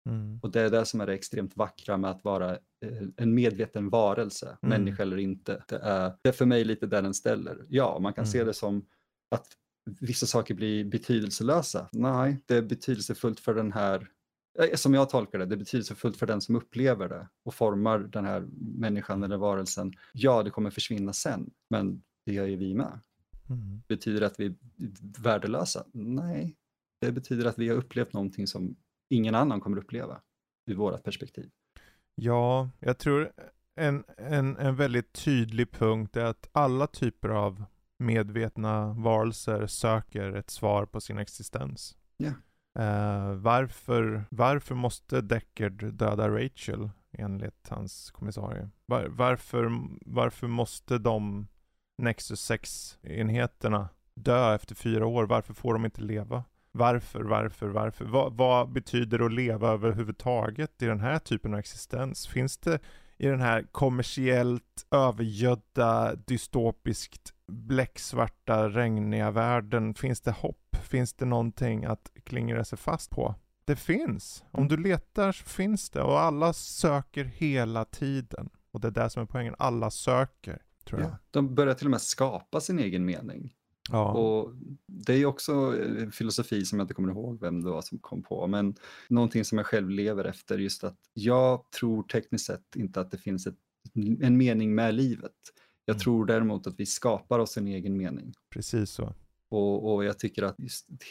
Mm. 0.10 0.40
Och 0.44 0.52
det 0.52 0.62
är 0.62 0.70
det 0.70 0.86
som 0.86 1.02
är 1.02 1.06
det 1.08 1.14
extremt 1.14 1.58
vackra 1.58 1.98
med 1.98 2.12
att 2.12 2.24
vara 2.24 2.52
eh, 2.52 3.08
en 3.18 3.34
medveten 3.34 3.90
varelse, 3.90 4.58
Mm. 4.62 4.70
människa 4.80 5.04
eller 5.04 5.18
inte. 5.18 5.64
Det 5.68 5.76
är, 5.78 6.14
det 6.22 6.30
är 6.30 6.34
för 6.34 6.46
mig 6.46 6.64
lite 6.64 6.86
där 6.88 7.02
den 7.02 7.14
ställer. 7.14 7.66
Ja, 7.70 8.00
man 8.00 8.14
kan 8.14 8.26
se 8.28 8.38
Mm. 8.38 8.48
det 8.48 8.54
som 8.54 8.86
att 9.32 9.48
vissa 10.00 10.26
saker 10.26 10.54
blir 10.54 10.86
betydelselösa. 10.86 11.90
Nej, 11.92 12.44
det 12.46 12.56
är 12.56 12.62
betydelsefullt 12.62 13.40
för 13.40 13.54
den 13.56 13.72
här, 13.72 14.08
som 14.76 14.94
jag 14.94 15.10
tolkar 15.10 15.40
det, 15.40 15.46
det 15.46 15.56
är 15.56 15.58
betydelsefullt 15.58 16.18
för 16.18 16.28
den 16.28 16.42
som 16.42 16.56
upplever 16.56 17.10
det 17.10 17.28
och 17.44 17.54
formar 17.54 18.00
den 18.00 18.26
här 18.26 18.48
människan 18.60 19.24
eller 19.24 19.38
varelsen. 19.38 19.94
Ja, 20.14 20.44
det 20.44 20.50
kommer 20.50 20.70
försvinna 20.70 21.14
sen, 21.14 21.52
men 21.70 22.04
det 22.26 22.34
gör 22.34 22.46
ju 22.46 22.56
vi 22.56 22.74
med. 22.74 23.00
Mm. 23.50 23.82
Betyder 23.88 24.20
det 24.20 24.28
att 24.28 24.40
vi 24.40 24.46
är 24.46 24.56
värdelösa? 25.24 25.86
Nej, 25.92 26.56
det 27.02 27.12
betyder 27.12 27.46
att 27.46 27.60
vi 27.60 27.70
har 27.70 27.76
upplevt 27.76 28.14
någonting 28.14 28.48
som 28.48 28.76
ingen 29.10 29.36
annan 29.36 29.62
kommer 29.62 29.78
uppleva 29.78 30.22
ur 30.66 30.76
vårt 30.76 31.04
perspektiv. 31.04 31.50
Ja, 32.16 32.70
jag 32.80 32.98
tror 32.98 33.32
en, 33.76 34.04
en, 34.18 34.58
en 34.58 34.76
väldigt 34.76 35.14
tydlig 35.14 35.72
punkt 35.72 36.18
är 36.18 36.26
att 36.26 36.50
alla 36.52 36.88
typer 36.88 37.30
av 37.30 37.66
medvetna 37.98 38.94
varelser 38.94 39.68
söker 39.68 40.34
ett 40.34 40.50
svar 40.50 40.86
på 40.86 41.02
sin 41.02 41.18
existens. 41.18 41.98
Ja. 42.18 42.32
Uh, 42.80 43.34
varför, 43.34 44.24
varför 44.30 44.76
måste 44.76 45.22
Deckard 45.22 45.94
döda 45.94 46.30
Rachel 46.30 46.90
enligt 47.12 47.70
hans 47.70 48.12
kommissarie? 48.12 48.70
Var, 48.86 49.06
varför, 49.06 49.72
varför 50.06 50.48
måste 50.48 50.98
de 50.98 51.48
Nexus 51.98 52.52
6-enheterna 52.52 53.88
dö 54.16 54.56
efter 54.56 54.76
fyra 54.76 55.06
år? 55.06 55.26
Varför 55.26 55.54
får 55.54 55.74
de 55.74 55.86
inte 55.86 56.02
leva? 56.02 56.44
Varför, 56.72 57.24
varför, 57.24 57.68
varför? 57.68 58.06
Va, 58.06 58.30
vad 58.30 58.72
betyder 58.72 59.18
det 59.18 59.26
att 59.26 59.34
leva 59.34 59.70
överhuvudtaget 59.70 60.82
i 60.82 60.86
den 60.86 61.00
här 61.00 61.20
typen 61.20 61.54
av 61.54 61.60
existens? 61.60 62.28
Finns 62.28 62.58
det 62.58 62.80
i 63.18 63.28
den 63.28 63.42
här 63.42 63.64
kommersiellt 63.72 64.86
övergödda, 64.92 66.16
dystopiskt 66.16 67.34
bläcksvarta, 67.48 68.70
regniga 68.70 69.32
världen, 69.32 69.94
finns 69.94 70.22
det 70.22 70.32
hopp? 70.32 70.76
Finns 70.84 71.14
det 71.14 71.26
någonting 71.26 71.86
att 71.86 72.12
klingra 72.24 72.66
sig 72.66 72.78
fast 72.78 73.12
på? 73.12 73.36
Det 73.66 73.76
finns. 73.76 74.44
Om 74.52 74.68
du 74.68 74.78
letar 74.78 75.32
så 75.32 75.44
finns 75.44 75.90
det 75.90 76.02
och 76.02 76.20
alla 76.20 76.54
söker 76.54 77.24
hela 77.24 77.86
tiden. 77.86 78.50
Och 78.72 78.80
det 78.80 78.88
är 78.88 78.92
det 78.92 79.10
som 79.10 79.22
är 79.22 79.26
poängen. 79.26 79.56
Alla 79.60 79.92
söker, 79.92 80.62
tror 80.86 81.02
jag. 81.02 81.10
Ja. 81.10 81.18
De 81.32 81.56
börjar 81.56 81.74
till 81.74 81.88
och 81.88 81.92
med 81.92 82.02
skapa 82.02 82.62
sin 82.62 82.80
egen 82.80 83.06
mening. 83.06 83.54
Ja. 83.92 84.12
Och 84.14 84.54
det 84.88 85.14
är 85.14 85.26
också 85.26 85.54
en 85.54 86.12
filosofi 86.12 86.66
som 86.66 86.80
jag 86.80 86.84
inte 86.84 86.94
kommer 86.94 87.10
ihåg 87.12 87.40
vem 87.42 87.64
det 87.64 87.70
var 87.70 87.82
som 87.82 88.00
kom 88.00 88.24
på, 88.24 88.48
men 88.48 88.76
någonting 89.10 89.46
som 89.46 89.58
jag 89.58 89.68
själv 89.68 89.90
lever 89.90 90.26
efter, 90.26 90.58
just 90.58 90.84
att 90.84 90.98
jag 91.14 91.72
tror 91.80 92.04
tekniskt 92.04 92.46
sett 92.46 92.76
inte 92.76 93.02
att 93.02 93.12
det 93.12 93.18
finns 93.18 93.48
ett, 93.48 93.56
en 94.22 94.38
mening 94.38 94.76
med 94.76 94.94
livet. 94.94 95.32
Jag 95.86 95.94
Mm. 95.96 96.00
tror 96.02 96.26
däremot 96.26 96.68
att 96.68 96.80
vi 96.80 96.86
skapar 96.86 97.40
oss 97.40 97.58
en 97.58 97.68
egen 97.68 97.98
mening. 97.98 98.34
Precis 98.50 98.90
så. 98.92 99.14
Och, 99.50 99.94
och 99.94 100.04
jag 100.06 100.20
tycker 100.20 100.44
att 100.44 100.56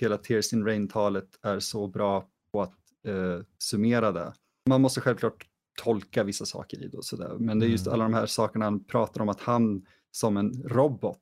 hela 0.01 0.17
Tears 0.19 0.53
in 0.53 0.65
Rain-talet 0.65 1.39
är 1.43 1.61
så 1.61 1.87
bra 1.89 2.29
på 2.53 2.63
att 2.63 2.75
eh, 3.07 3.41
summera 3.59 4.13
det. 4.13 4.35
Man 4.69 4.81
måste 4.81 5.01
självklart 5.01 5.47
tolka 5.83 6.25
vissa 6.25 6.45
saker 6.47 6.83
i 6.83 6.89
det 6.89 6.97
och 6.97 7.05
sådär, 7.05 7.37
men 7.39 7.59
det 7.59 7.67
är 7.67 7.69
just 7.69 7.87
Mm. 7.87 7.95
alla 7.95 8.05
de 8.05 8.15
här 8.15 8.27
sakerna 8.27 8.65
han 8.65 8.85
pratar 8.85 9.21
om 9.21 9.29
att 9.29 9.41
han 9.41 9.87
som 10.11 10.37
en 10.37 10.63
robot 10.67 11.19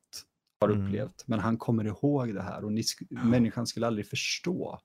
har 0.61 0.69
Mm. 0.69 0.85
upplevt, 0.87 1.23
men 1.27 1.39
han 1.39 1.57
kommer 1.57 1.83
ihåg 1.85 2.33
det 2.33 2.41
här 2.41 2.63
och 2.65 2.71
ni, 2.71 2.81
sk- 2.81 3.23
människan 3.25 3.67
skulle 3.67 3.87
aldrig 3.87 4.07
förstå. 4.07 4.79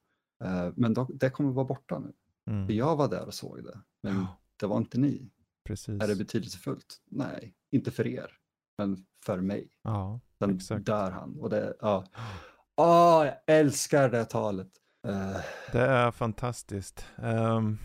Eh, 0.44 0.68
men 0.76 0.94
då, 0.94 1.04
det 1.14 1.30
kommer 1.30 1.52
vara 1.52 1.66
borta 1.66 1.98
nu. 1.98 2.12
Mm. 2.50 2.66
För 2.66 2.72
jag 2.74 2.96
var 2.96 3.08
där 3.08 3.26
och 3.26 3.34
såg 3.34 3.64
det, 3.64 3.78
men 4.02 4.26
det 4.60 4.66
var 4.66 4.76
inte 4.78 4.98
ni. 4.98 5.30
Precis. 5.64 6.02
Är 6.02 6.08
det 6.08 6.16
betydelsefullt? 6.16 7.00
Nej, 7.10 7.54
inte 7.70 7.90
för 7.90 8.06
er, 8.06 8.30
men 8.78 9.06
för 9.24 9.40
mig. 9.40 9.68
Ja, 9.82 10.20
Sen 10.38 10.56
exakt. 10.56 10.86
dör 10.86 11.10
han. 11.10 11.36
Och 11.40 11.50
det, 11.50 11.76
ja. 11.80 12.04
Åh, 12.76 13.24
jag 13.26 13.34
älskar 13.46 14.08
det 14.08 14.24
talet. 14.24 14.68
Eh, 15.08 15.36
Det 15.72 15.80
är 15.80 16.10
fantastiskt. 16.10 17.06
Ehm, 17.16 17.78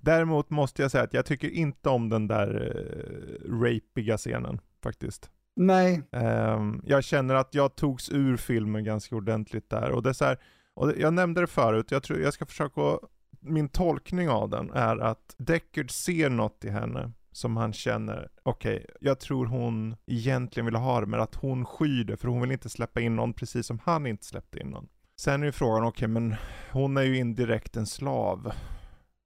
däremot 0.00 0.50
måste 0.50 0.82
jag 0.82 0.90
säga 0.90 1.04
att 1.04 1.14
jag 1.14 1.26
tycker 1.26 1.48
inte 1.50 1.88
om 1.88 2.08
den 2.08 2.26
där 2.28 2.62
uh, 2.62 3.60
rapiga 3.62 4.16
scenen 4.16 4.60
faktiskt 4.82 5.30
nej, 5.56 6.02
Um, 6.10 6.82
jag 6.84 7.04
känner 7.04 7.34
att 7.34 7.54
jag 7.54 7.76
togs 7.76 8.12
ur 8.12 8.36
filmen 8.36 8.84
ganska 8.84 9.16
ordentligt 9.16 9.70
där. 9.70 9.90
Och 9.90 10.02
det 10.02 10.08
är 10.08 10.12
så 10.12 10.24
här, 10.24 10.38
och 10.74 10.92
jag 10.98 11.14
nämnde 11.14 11.40
det 11.40 11.46
förut, 11.46 11.90
jag 11.90 12.02
tror 12.02 12.20
jag 12.20 12.34
ska 12.34 12.46
försöka, 12.46 12.98
min 13.40 13.68
tolkning 13.68 14.28
av 14.28 14.50
den 14.50 14.70
är 14.70 14.96
att 14.96 15.34
Deckard 15.38 15.90
ser 15.90 16.30
något 16.30 16.64
i 16.64 16.70
henne 16.70 17.12
som 17.32 17.56
han 17.56 17.72
känner, 17.72 18.28
okej, 18.42 18.86
jag 19.00 19.20
tror 19.20 19.46
hon 19.46 19.96
egentligen 20.06 20.64
vill 20.66 20.74
ha 20.74 21.00
det, 21.00 21.06
men 21.06 21.20
att 21.20 21.34
hon 21.34 21.64
skyr 21.64 22.04
det, 22.04 22.16
för 22.16 22.28
hon 22.28 22.40
vill 22.40 22.52
inte 22.52 22.68
släppa 22.68 23.00
in 23.00 23.16
någon 23.16 23.32
precis 23.32 23.66
som 23.66 23.78
han 23.84 24.06
inte 24.06 24.24
släppte 24.26 24.60
in 24.60 24.66
någon. 24.66 24.88
Sen 25.20 25.42
är 25.42 25.46
ju 25.46 25.52
frågan, 25.52 25.84
okej, 25.84 26.08
men 26.08 26.34
hon 26.72 26.96
är 26.96 27.02
ju 27.02 27.18
indirekt 27.18 27.76
en 27.76 27.86
slav 27.86 28.52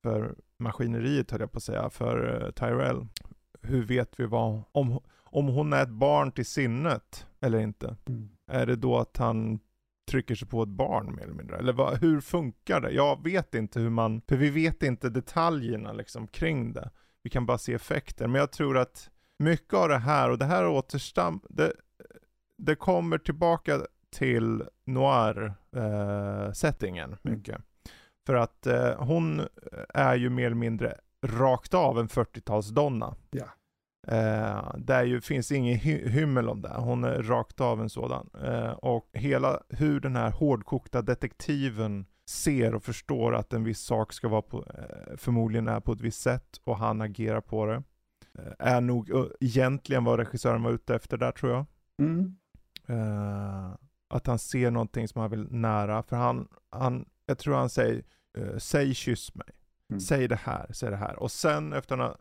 för 0.02 0.34
maskineriet 0.58 1.30
höll 1.30 1.40
jag 1.40 1.52
på 1.52 1.56
att 1.56 1.62
säga, 1.62 1.90
för 1.90 2.44
eh, 2.44 2.50
Tyrell. 2.50 3.06
Hur 3.62 3.84
vet 3.84 4.20
vi 4.20 4.26
vad, 4.26 4.62
om, 4.72 5.00
om 5.30 5.48
hon 5.48 5.72
är 5.72 5.82
ett 5.82 5.88
barn 5.88 6.32
till 6.32 6.46
sinnet 6.46 7.26
eller 7.40 7.58
inte? 7.58 7.96
Är 8.50 8.66
det 8.66 8.76
då 8.76 8.98
att 8.98 9.16
han 9.16 9.60
trycker 10.10 10.34
sig 10.34 10.48
på 10.48 10.62
ett 10.62 10.68
barn 10.68 11.14
mer 11.14 11.22
eller 11.22 11.34
mindre? 11.34 11.56
Eller 11.56 11.72
vad, 11.72 12.00
hur 12.00 12.20
funkar 12.20 12.80
det? 12.80 12.90
Jag 12.90 13.24
vet 13.24 13.54
inte 13.54 13.80
hur 13.80 13.90
man, 13.90 14.22
för 14.28 14.36
vi 14.36 14.50
vet 14.50 14.82
inte 14.82 15.08
detaljerna 15.08 15.92
liksom 15.92 16.28
kring 16.28 16.72
det. 16.72 16.90
Vi 17.22 17.30
kan 17.30 17.46
bara 17.46 17.58
se 17.58 17.74
effekter. 17.74 18.26
Men 18.26 18.38
jag 18.38 18.52
tror 18.52 18.78
att 18.78 19.10
mycket 19.38 19.74
av 19.74 19.88
det 19.88 19.98
här, 19.98 20.30
och 20.30 20.38
det 20.38 20.44
här 20.44 20.66
återstam, 20.66 21.40
det, 21.48 21.72
det 22.58 22.74
kommer 22.74 23.18
tillbaka 23.18 23.80
till 24.10 24.64
noir-settingen 24.84 27.16
mycket. 27.22 27.62
För 28.26 28.34
att 28.34 28.66
eh, 28.66 28.94
hon 28.98 29.42
är 29.88 30.14
ju 30.14 30.30
mer 30.30 30.46
eller 30.46 30.56
mindre 30.56 30.96
rakt 31.26 31.74
av 31.74 31.98
en 31.98 32.08
40-talsdonna. 32.08 33.14
Ja. 33.30 33.46
Eh, 34.08 34.74
där 34.78 35.04
ju 35.04 35.20
finns 35.20 35.52
ingen 35.52 35.78
hy- 35.78 36.08
hymmel 36.08 36.48
om 36.48 36.62
det. 36.62 36.74
Hon 36.76 37.04
är 37.04 37.22
rakt 37.22 37.60
av 37.60 37.80
en 37.80 37.88
sådan. 37.90 38.30
Eh, 38.44 38.70
och 38.70 39.10
hela 39.12 39.60
hur 39.68 40.00
den 40.00 40.16
här 40.16 40.30
hårdkokta 40.30 41.02
detektiven 41.02 42.06
ser 42.28 42.74
och 42.74 42.84
förstår 42.84 43.34
att 43.34 43.52
en 43.52 43.64
viss 43.64 43.80
sak 43.80 44.12
ska 44.12 44.28
vara 44.28 44.42
på, 44.42 44.58
eh, 44.58 45.16
förmodligen 45.16 45.68
är 45.68 45.80
på 45.80 45.92
ett 45.92 46.00
visst 46.00 46.20
sätt 46.20 46.60
och 46.64 46.76
han 46.76 47.00
agerar 47.00 47.40
på 47.40 47.66
det. 47.66 47.82
Eh, 48.38 48.52
är 48.58 48.80
nog 48.80 49.10
uh, 49.10 49.26
egentligen 49.40 50.04
vad 50.04 50.18
regissören 50.18 50.62
var 50.62 50.70
ute 50.70 50.94
efter 50.94 51.16
där 51.16 51.32
tror 51.32 51.52
jag. 51.52 51.64
Mm. 51.98 52.36
Eh, 52.88 53.74
att 54.10 54.26
han 54.26 54.38
ser 54.38 54.70
någonting 54.70 55.08
som 55.08 55.20
han 55.20 55.30
vill 55.30 55.46
nära. 55.50 56.02
För 56.02 56.16
han, 56.16 56.48
han 56.70 57.04
jag 57.26 57.38
tror 57.38 57.54
han 57.54 57.70
säger, 57.70 58.04
eh, 58.38 58.56
säg 58.58 58.94
kyss 58.94 59.34
mig. 59.34 59.49
Mm. 59.90 60.00
Säg 60.00 60.28
det 60.28 60.36
här, 60.36 60.66
säg 60.72 60.90
det 60.90 60.96
här. 60.96 61.18
Och 61.18 61.30
sen 61.30 61.72
efter 61.72 61.96
han 61.96 62.16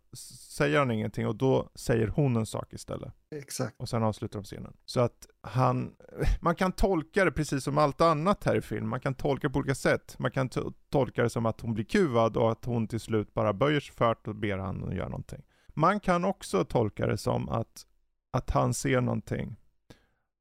säger 0.49 0.79
han 0.79 0.91
ingenting 0.91 1.27
och 1.27 1.35
då 1.35 1.69
säger 1.75 2.07
hon 2.07 2.35
en 2.35 2.45
sak 2.45 2.73
istället. 2.73 3.13
Exakt. 3.35 3.75
Och 3.79 3.89
sen 3.89 4.03
avslutar 4.03 4.39
de 4.39 4.43
scenen. 4.43 4.73
Så 4.85 4.99
att 4.99 5.27
han, 5.41 5.95
man 6.41 6.55
kan 6.55 6.71
tolka 6.71 7.25
det 7.25 7.31
precis 7.31 7.63
som 7.63 7.77
allt 7.77 8.01
annat 8.01 8.43
här 8.43 8.55
i 8.55 8.61
film. 8.61 8.89
Man 8.89 8.99
kan 8.99 9.13
tolka 9.13 9.47
det 9.47 9.53
på 9.53 9.59
olika 9.59 9.75
sätt. 9.75 10.15
Man 10.19 10.31
kan 10.31 10.49
to- 10.49 10.73
tolka 10.89 11.23
det 11.23 11.29
som 11.29 11.45
att 11.45 11.61
hon 11.61 11.73
blir 11.73 11.85
kuvad 11.85 12.37
och 12.37 12.51
att 12.51 12.65
hon 12.65 12.87
till 12.87 12.99
slut 12.99 13.33
bara 13.33 13.53
böjer 13.53 13.79
sig 13.79 13.95
för 13.95 14.15
och 14.27 14.35
ber 14.35 14.57
han 14.57 14.83
att 14.83 14.95
göra 14.95 15.09
någonting. 15.09 15.41
Man 15.73 15.99
kan 15.99 16.25
också 16.25 16.65
tolka 16.65 17.07
det 17.07 17.17
som 17.17 17.49
att, 17.49 17.85
att 18.31 18.49
han 18.49 18.73
ser 18.73 19.01
någonting 19.01 19.55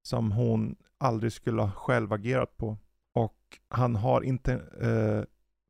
som 0.03 0.33
hon 0.33 0.77
aldrig 0.99 1.33
skulle 1.33 1.63
ha 1.63 1.71
själv 1.71 2.13
agerat 2.13 2.57
på. 2.57 2.77
Och 3.15 3.59
han 3.69 3.97
har 3.97 4.23
inte 4.23 4.53
eh, 4.81 5.25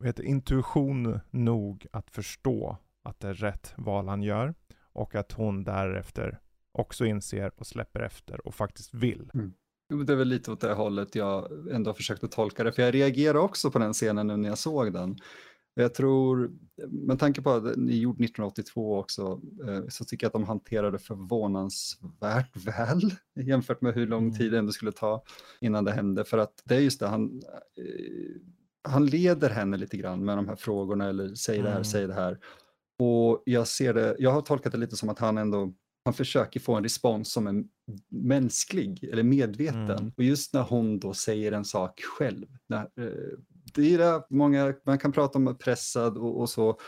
heter, 0.07 0.23
intuition 0.23 1.21
nog 1.31 1.87
att 1.93 2.11
förstå 2.11 2.77
att 3.05 3.21
det 3.21 3.29
är 3.29 3.35
rätt 3.35 3.75
val 3.77 4.09
han 4.09 4.23
gör. 4.23 4.55
Och 4.93 5.15
att 5.15 5.33
hon 5.33 5.65
därefter 5.65 6.41
också 6.73 7.05
inser 7.07 7.53
och 7.57 7.67
släpper 7.67 8.01
efter 8.01 8.47
och 8.47 8.55
faktiskt 8.55 8.95
vill. 8.95 9.31
Jo, 9.93 10.03
Det 10.03 10.13
är 10.13 10.17
väl 10.17 10.29
lite 10.29 10.53
åt 10.53 10.61
det 10.61 10.73
hållet 10.73 11.15
jag 11.15 11.69
ändå 11.71 11.95
försökte 11.95 12.29
tolka 12.29 12.65
det, 12.65 12.73
för 12.73 12.83
jag 12.83 12.95
reagerade 12.95 13.39
också 13.39 13.71
på 13.71 13.79
den 13.79 13.93
scenen 13.93 14.27
nu 14.27 14.37
när 14.37 14.49
jag 14.49 14.59
såg 14.59 14.93
den. 14.93 15.17
Jag 15.75 15.95
tror, 15.95 16.51
med 16.89 17.19
tanke 17.19 17.43
på 17.43 17.51
att 17.51 17.65
den 17.65 17.89
är 17.89 17.93
gjord 17.93 18.15
1982 18.21 18.99
också, 18.99 19.41
eh, 19.69 19.83
så 19.89 20.05
tycker 20.05 20.25
jag 20.25 20.29
att 20.29 20.33
de 20.33 20.45
hanterade 20.45 20.99
förvånansvärt 20.99 22.57
väl 22.67 23.01
jämfört 23.47 23.81
med 23.81 23.95
hur 23.95 24.07
lång 24.07 24.25
Mm. 24.25 24.35
tid 24.39 24.53
det 24.53 24.59
ändå 24.59 24.73
skulle 24.73 24.93
ta 24.93 25.23
innan 25.61 25.85
det 25.85 25.93
hände. 25.93 26.25
För 26.25 26.39
att 26.39 26.63
det 26.65 26.77
är 26.77 26.81
just 26.81 27.01
det, 27.01 27.07
han, 27.07 27.43
eh, 27.77 28.41
han 28.88 29.07
leder 29.07 29.51
henne 29.51 29.77
lite 29.77 29.97
grann 29.97 30.25
med 30.25 30.38
de 30.38 30.49
här 30.49 30.57
frågorna, 30.57 31.09
eller 31.09 31.35
säg 31.35 31.59
det 31.59 31.69
här, 31.69 31.71
Mm. 31.71 31.85
säg 31.85 32.07
det 32.07 32.14
här. 32.14 32.38
Och 32.99 33.43
jag 33.47 33.69
ser 33.69 33.95
det, 33.95 34.17
jag 34.19 34.31
har 34.31 34.41
tolkat 34.41 34.73
det 34.73 34.79
lite 34.79 34.97
som 34.97 35.09
att 35.09 35.19
han 35.19 35.38
ändå, 35.38 35.73
han 36.05 36.14
försöker 36.14 36.61
få 36.61 36.75
en 36.75 36.83
respons 36.83 37.33
som 37.33 37.47
är 37.47 37.64
mänsklig 38.11 39.05
eller 39.05 39.23
medveten. 39.23 39.91
Mm. 39.91 40.12
Och 40.17 40.23
just 40.25 40.55
när 40.55 40.62
hon 40.62 40.99
då 41.01 41.14
säger 41.14 41.53
en 41.53 41.64
sak 41.64 42.01
själv, 42.01 42.47
när, 42.69 42.81
eh, 42.81 43.38
det 43.75 43.95
är 43.95 43.99
det, 43.99 44.23
många, 44.31 44.75
man 44.87 44.99
kan 44.99 45.12
prata 45.12 45.38
om 45.38 45.57
pressad 45.59 46.19
och, 46.19 46.41
och 46.41 46.51
så. 46.51 46.79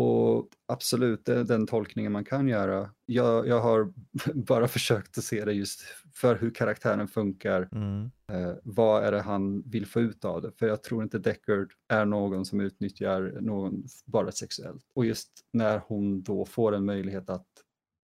Och 0.00 0.48
absolut, 0.66 1.24
det 1.24 1.34
är 1.38 1.44
den 1.44 1.66
tolkningen 1.66 2.12
man 2.12 2.24
kan 2.24 2.48
göra. 2.48 2.90
Jag, 3.06 3.46
jag 3.48 3.60
har 3.60 3.92
bara 4.34 4.68
försökt 4.68 5.18
att 5.18 5.24
se 5.24 5.44
det 5.44 5.52
just 5.52 5.80
för 6.14 6.36
hur 6.36 6.50
karaktären 6.50 7.08
funkar. 7.08 7.68
Mm. 7.72 8.10
Eh, 8.32 8.54
vad 8.62 9.04
är 9.04 9.12
det 9.12 9.20
han 9.20 9.62
vill 9.62 9.86
få 9.86 10.00
ut 10.00 10.24
av 10.24 10.42
det? 10.42 10.52
För 10.58 10.66
jag 10.66 10.82
tror 10.82 11.02
inte 11.02 11.18
Deckard 11.18 11.72
är 11.88 12.04
någon 12.04 12.44
som 12.44 12.60
utnyttjar 12.60 13.38
någon 13.40 13.84
bara 14.06 14.32
sexuellt. 14.32 14.84
Och 14.94 15.04
just 15.06 15.28
när 15.52 15.78
hon 15.86 16.22
då 16.22 16.44
får 16.44 16.74
en 16.74 16.84
möjlighet 16.84 17.30
att 17.30 17.46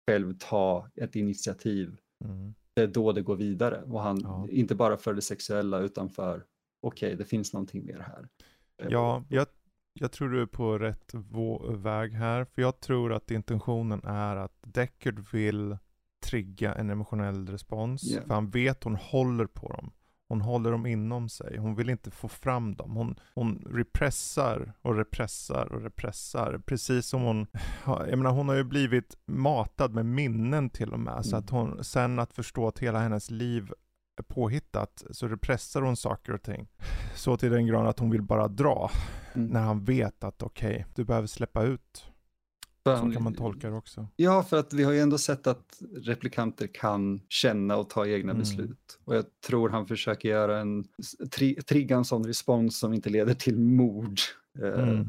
själv 0.09 0.33
ta 0.39 0.89
ett 0.95 1.15
initiativ, 1.15 1.97
Mm. 2.25 2.53
det 2.73 2.81
är 2.81 2.87
då 2.87 3.11
det 3.11 3.21
går 3.21 3.35
vidare. 3.35 3.81
Och 3.83 4.01
han, 4.01 4.19
Ja. 4.23 4.47
inte 4.49 4.75
bara 4.75 4.97
för 4.97 5.13
det 5.13 5.21
sexuella 5.21 5.79
utan 5.79 6.09
för, 6.09 6.43
okej, 6.81 7.15
det 7.15 7.25
finns 7.25 7.53
någonting 7.53 7.85
mer 7.85 7.99
här. 7.99 8.27
Eh, 8.83 8.87
Ja, 8.89 9.23
jag, 9.29 9.47
jag 9.93 10.11
tror 10.11 10.29
du 10.29 10.41
är 10.41 10.45
på 10.45 10.77
rätt 10.77 11.11
väg 11.69 12.13
här. 12.13 12.45
För 12.45 12.61
jag 12.61 12.79
tror 12.79 13.13
att 13.13 13.31
intentionen 13.31 14.01
är 14.03 14.35
att 14.35 14.57
Deckard 14.61 15.31
vill 15.31 15.77
trigga 16.25 16.75
en 16.75 16.89
emotionell 16.89 17.47
respons. 17.47 18.03
Ja. 18.03 18.21
För 18.27 18.33
han 18.33 18.49
vet 18.49 18.83
hon 18.83 18.95
håller 18.95 19.45
på 19.45 19.67
dem. 19.69 19.91
Hon 20.29 20.41
håller 20.41 20.71
dem 20.71 20.85
inom 20.85 21.29
sig. 21.29 21.57
Hon 21.57 21.75
vill 21.75 21.89
inte 21.89 22.11
få 22.11 22.27
fram 22.27 22.75
dem. 22.75 22.95
Hon, 22.95 23.15
hon 23.35 23.67
repressar 23.71 24.73
och 24.81 24.95
repressar 24.97 25.71
och 25.73 25.81
repressar. 25.81 26.61
Precis 26.65 27.05
som 27.05 27.21
hon, 27.21 27.47
ja, 27.85 28.07
jag 28.07 28.17
menar 28.17 28.31
hon 28.31 28.49
har 28.49 28.55
ju 28.55 28.63
blivit 28.63 29.17
matad 29.27 29.93
med 29.93 30.05
minnen 30.05 30.69
till 30.69 30.93
och 30.93 30.99
med. 30.99 31.25
Så 31.25 31.35
Mm. 31.35 31.43
att 31.43 31.49
hon, 31.49 31.83
sen 31.83 32.19
att 32.19 32.33
förstå 32.33 32.67
att 32.67 32.79
hela 32.79 32.99
hennes 32.99 33.31
liv 33.31 33.71
påhittat 34.21 35.03
så 35.11 35.27
repressar 35.27 35.81
hon 35.81 35.95
saker 35.95 36.33
och 36.33 36.41
ting. 36.41 36.67
Så 37.15 37.37
till 37.37 37.51
den 37.51 37.67
grad 37.67 37.87
att 37.87 37.99
hon 37.99 38.09
vill 38.09 38.21
bara 38.21 38.47
dra 38.47 38.91
Mm. 39.35 39.47
när 39.47 39.61
han 39.61 39.83
vet 39.83 40.23
att 40.23 40.43
okej, 40.43 40.85
du 40.95 41.03
behöver 41.03 41.27
släppa 41.27 41.63
ut. 41.63 42.05
För 42.83 42.97
Så 42.97 43.11
kan 43.11 43.23
man 43.23 43.33
tolka 43.33 43.69
det 43.69 43.75
också. 43.75 44.07
Ja, 44.15 44.43
för 44.43 44.59
att 44.59 44.73
vi 44.73 44.83
har 44.83 44.91
ju 44.91 44.99
ändå 44.99 45.17
sett 45.17 45.47
att 45.47 45.81
replikanter 45.95 46.67
kan 46.73 47.21
känna 47.29 47.77
och 47.77 47.89
ta 47.89 48.07
egna 48.07 48.31
Mm. 48.31 48.39
beslut. 48.39 48.99
Och 49.05 49.15
jag 49.15 49.25
tror 49.47 49.69
han 49.69 49.87
försöker 49.87 50.29
göra 50.29 50.59
en, 50.59 50.85
tri, 51.31 51.55
trigga 51.55 51.95
en 51.97 52.05
sån 52.05 52.25
respons 52.25 52.79
som 52.79 52.93
inte 52.93 53.09
leder 53.09 53.33
till 53.33 53.59
mord. 53.59 54.19
Eh, 54.61 54.83
Mm. 54.83 55.07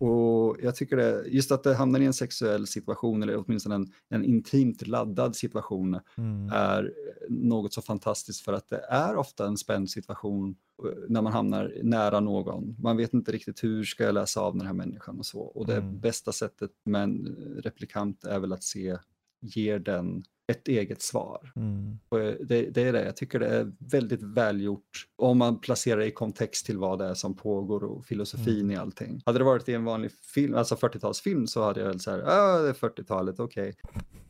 Och 0.00 0.56
jag 0.62 0.76
tycker 0.76 0.96
det, 0.96 1.24
just 1.28 1.52
att 1.52 1.62
det 1.62 1.74
hamnar 1.74 2.00
i 2.00 2.04
en 2.06 2.12
sexuell 2.12 2.66
situation, 2.66 3.22
eller 3.22 3.36
åtminstone 3.46 3.74
en, 3.74 3.92
en 4.08 4.24
intimt 4.24 4.86
laddad 4.86 5.36
situation, 5.36 6.00
Mm. 6.16 6.48
är 6.52 6.92
något 7.28 7.72
så 7.74 7.82
fantastiskt 7.82 8.40
för 8.44 8.52
att 8.52 8.68
det 8.68 8.78
är 8.88 9.16
ofta 9.16 9.46
en 9.46 9.56
spänd 9.56 9.90
situation 9.90 10.54
eh, 10.84 10.90
när 11.08 11.22
man 11.22 11.32
hamnar 11.32 11.72
nära 11.82 12.20
någon. 12.20 12.76
Man 12.78 12.96
vet 12.96 13.14
inte 13.14 13.32
riktigt 13.32 13.64
hur 13.64 13.84
ska 13.84 14.04
jag 14.04 14.14
läsa 14.14 14.40
av 14.40 14.56
den 14.56 14.66
här 14.66 14.74
människan 14.74 15.18
och 15.18 15.26
så. 15.26 15.40
Och 15.40 15.66
det 15.66 15.76
Mm. 15.76 16.00
bästa 16.00 16.32
sättet 16.32 16.70
med 16.84 17.02
en 17.02 17.36
replikant 17.64 18.24
är 18.24 18.38
väl 18.38 18.52
att 18.52 18.62
se, 18.64 18.96
ger 19.40 19.78
den 19.78 20.24
ett 20.50 20.68
eget 20.68 21.02
svar. 21.02 21.52
Mm. 21.56 21.98
Eh, 22.14 22.34
det, 22.40 22.62
det 22.62 22.82
är 22.82 22.92
det, 22.92 23.04
jag 23.04 23.16
tycker 23.16 23.38
det 23.38 23.46
är 23.46 23.72
väldigt 23.78 24.22
välgjort 24.22 25.06
om 25.16 25.38
man 25.38 25.60
placerar 25.60 26.00
det 26.00 26.06
i 26.06 26.10
kontext 26.10 26.66
till 26.66 26.78
vad 26.78 26.98
det 26.98 27.04
är 27.04 27.14
som 27.14 27.36
pågår 27.36 27.84
och 27.84 28.04
filosofin 28.04 28.60
Mm. 28.60 28.70
i 28.70 28.76
allting. 28.76 29.22
Hade 29.26 29.38
det 29.38 29.44
varit 29.44 29.68
i 29.68 29.74
en 29.74 29.84
vanlig 29.84 30.12
film, 30.12 30.54
alltså 30.54 30.74
40-talsfilm 30.74 31.46
så 31.46 31.62
hade 31.62 31.80
jag 31.80 31.86
väl 31.86 32.00
så 32.00 32.10
här, 32.10 32.18
ja 32.18 32.58
det 32.58 32.68
är 32.68 32.72
40-talet, 32.72 33.40
okej. 33.40 33.74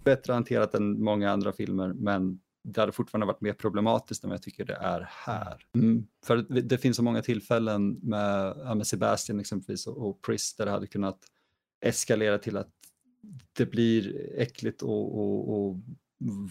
Bättre 0.05 0.33
hanterat 0.33 0.75
än 0.75 1.03
många 1.03 1.31
andra 1.31 1.53
filmer, 1.53 1.93
men 1.93 2.41
det 2.63 2.81
hade 2.81 2.93
fortfarande 2.93 3.27
varit 3.27 3.41
mer 3.41 3.53
problematiskt 3.53 4.25
än 4.25 4.31
vad 4.31 4.35
jag 4.35 4.43
tycker 4.43 4.65
det 4.65 4.75
är 4.75 5.09
här. 5.11 5.65
Mm. 5.75 6.07
För 6.25 6.37
det, 6.37 6.61
det 6.61 6.79
finns 6.79 6.97
så 6.97 7.03
många 7.03 7.23
tillfällen 7.23 7.93
med, 8.03 8.57
med 8.77 8.87
Sebastian 8.87 9.41
exempelvis 9.41 9.87
och, 9.87 10.09
och 10.09 10.23
Pris 10.23 10.55
där 10.57 10.65
det 10.65 10.71
hade 10.71 10.87
kunnat 10.87 11.19
eskalera 11.81 12.39
till 12.39 12.57
att 12.57 12.71
det 13.53 13.67
blir 13.67 14.31
äckligt 14.37 14.83
och, 14.83 15.19
och, 15.19 15.69
och 15.69 15.77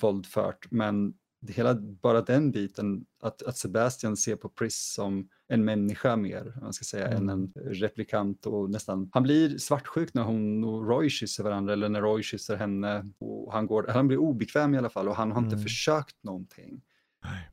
våldfört. 0.02 0.68
Men 0.72 1.14
det 1.42 1.54
hela, 1.54 1.74
bara 1.76 2.22
den 2.22 2.52
biten, 2.52 3.06
att, 3.22 3.42
att 3.44 3.58
Sebastian 3.58 4.18
ser 4.18 4.36
på 4.36 4.50
Pris 4.50 4.94
som 4.96 5.30
en 5.48 5.66
människa 5.66 6.16
mer, 6.16 6.54
man 6.62 6.74
ska 6.74 6.84
säga, 6.84 7.08
Mm. 7.08 7.30
än 7.30 7.30
en 7.30 7.54
replikant 7.74 8.46
och 8.46 8.70
nästan, 8.70 9.10
han 9.14 9.24
blir 9.24 9.58
svartsjuk 9.58 10.14
när 10.14 10.24
hon 10.24 10.64
och 10.64 10.88
Roy 10.88 11.10
kysser 11.10 11.44
varandra 11.44 11.74
eller 11.74 11.90
när 11.90 12.02
Roy 12.02 12.24
kysser 12.24 12.56
henne 12.56 13.10
och 13.20 13.54
han 13.54 13.68
går, 13.68 13.88
han 13.88 14.08
blir 14.08 14.18
obekväm 14.18 14.74
i 14.76 14.78
alla 14.78 14.90
fall 14.90 15.08
och 15.08 15.16
han 15.16 15.32
har 15.32 15.40
inte 15.42 15.54
Mm. 15.56 15.64
försökt 15.64 16.24
någonting. 16.24 16.82
Nej. 17.24 17.50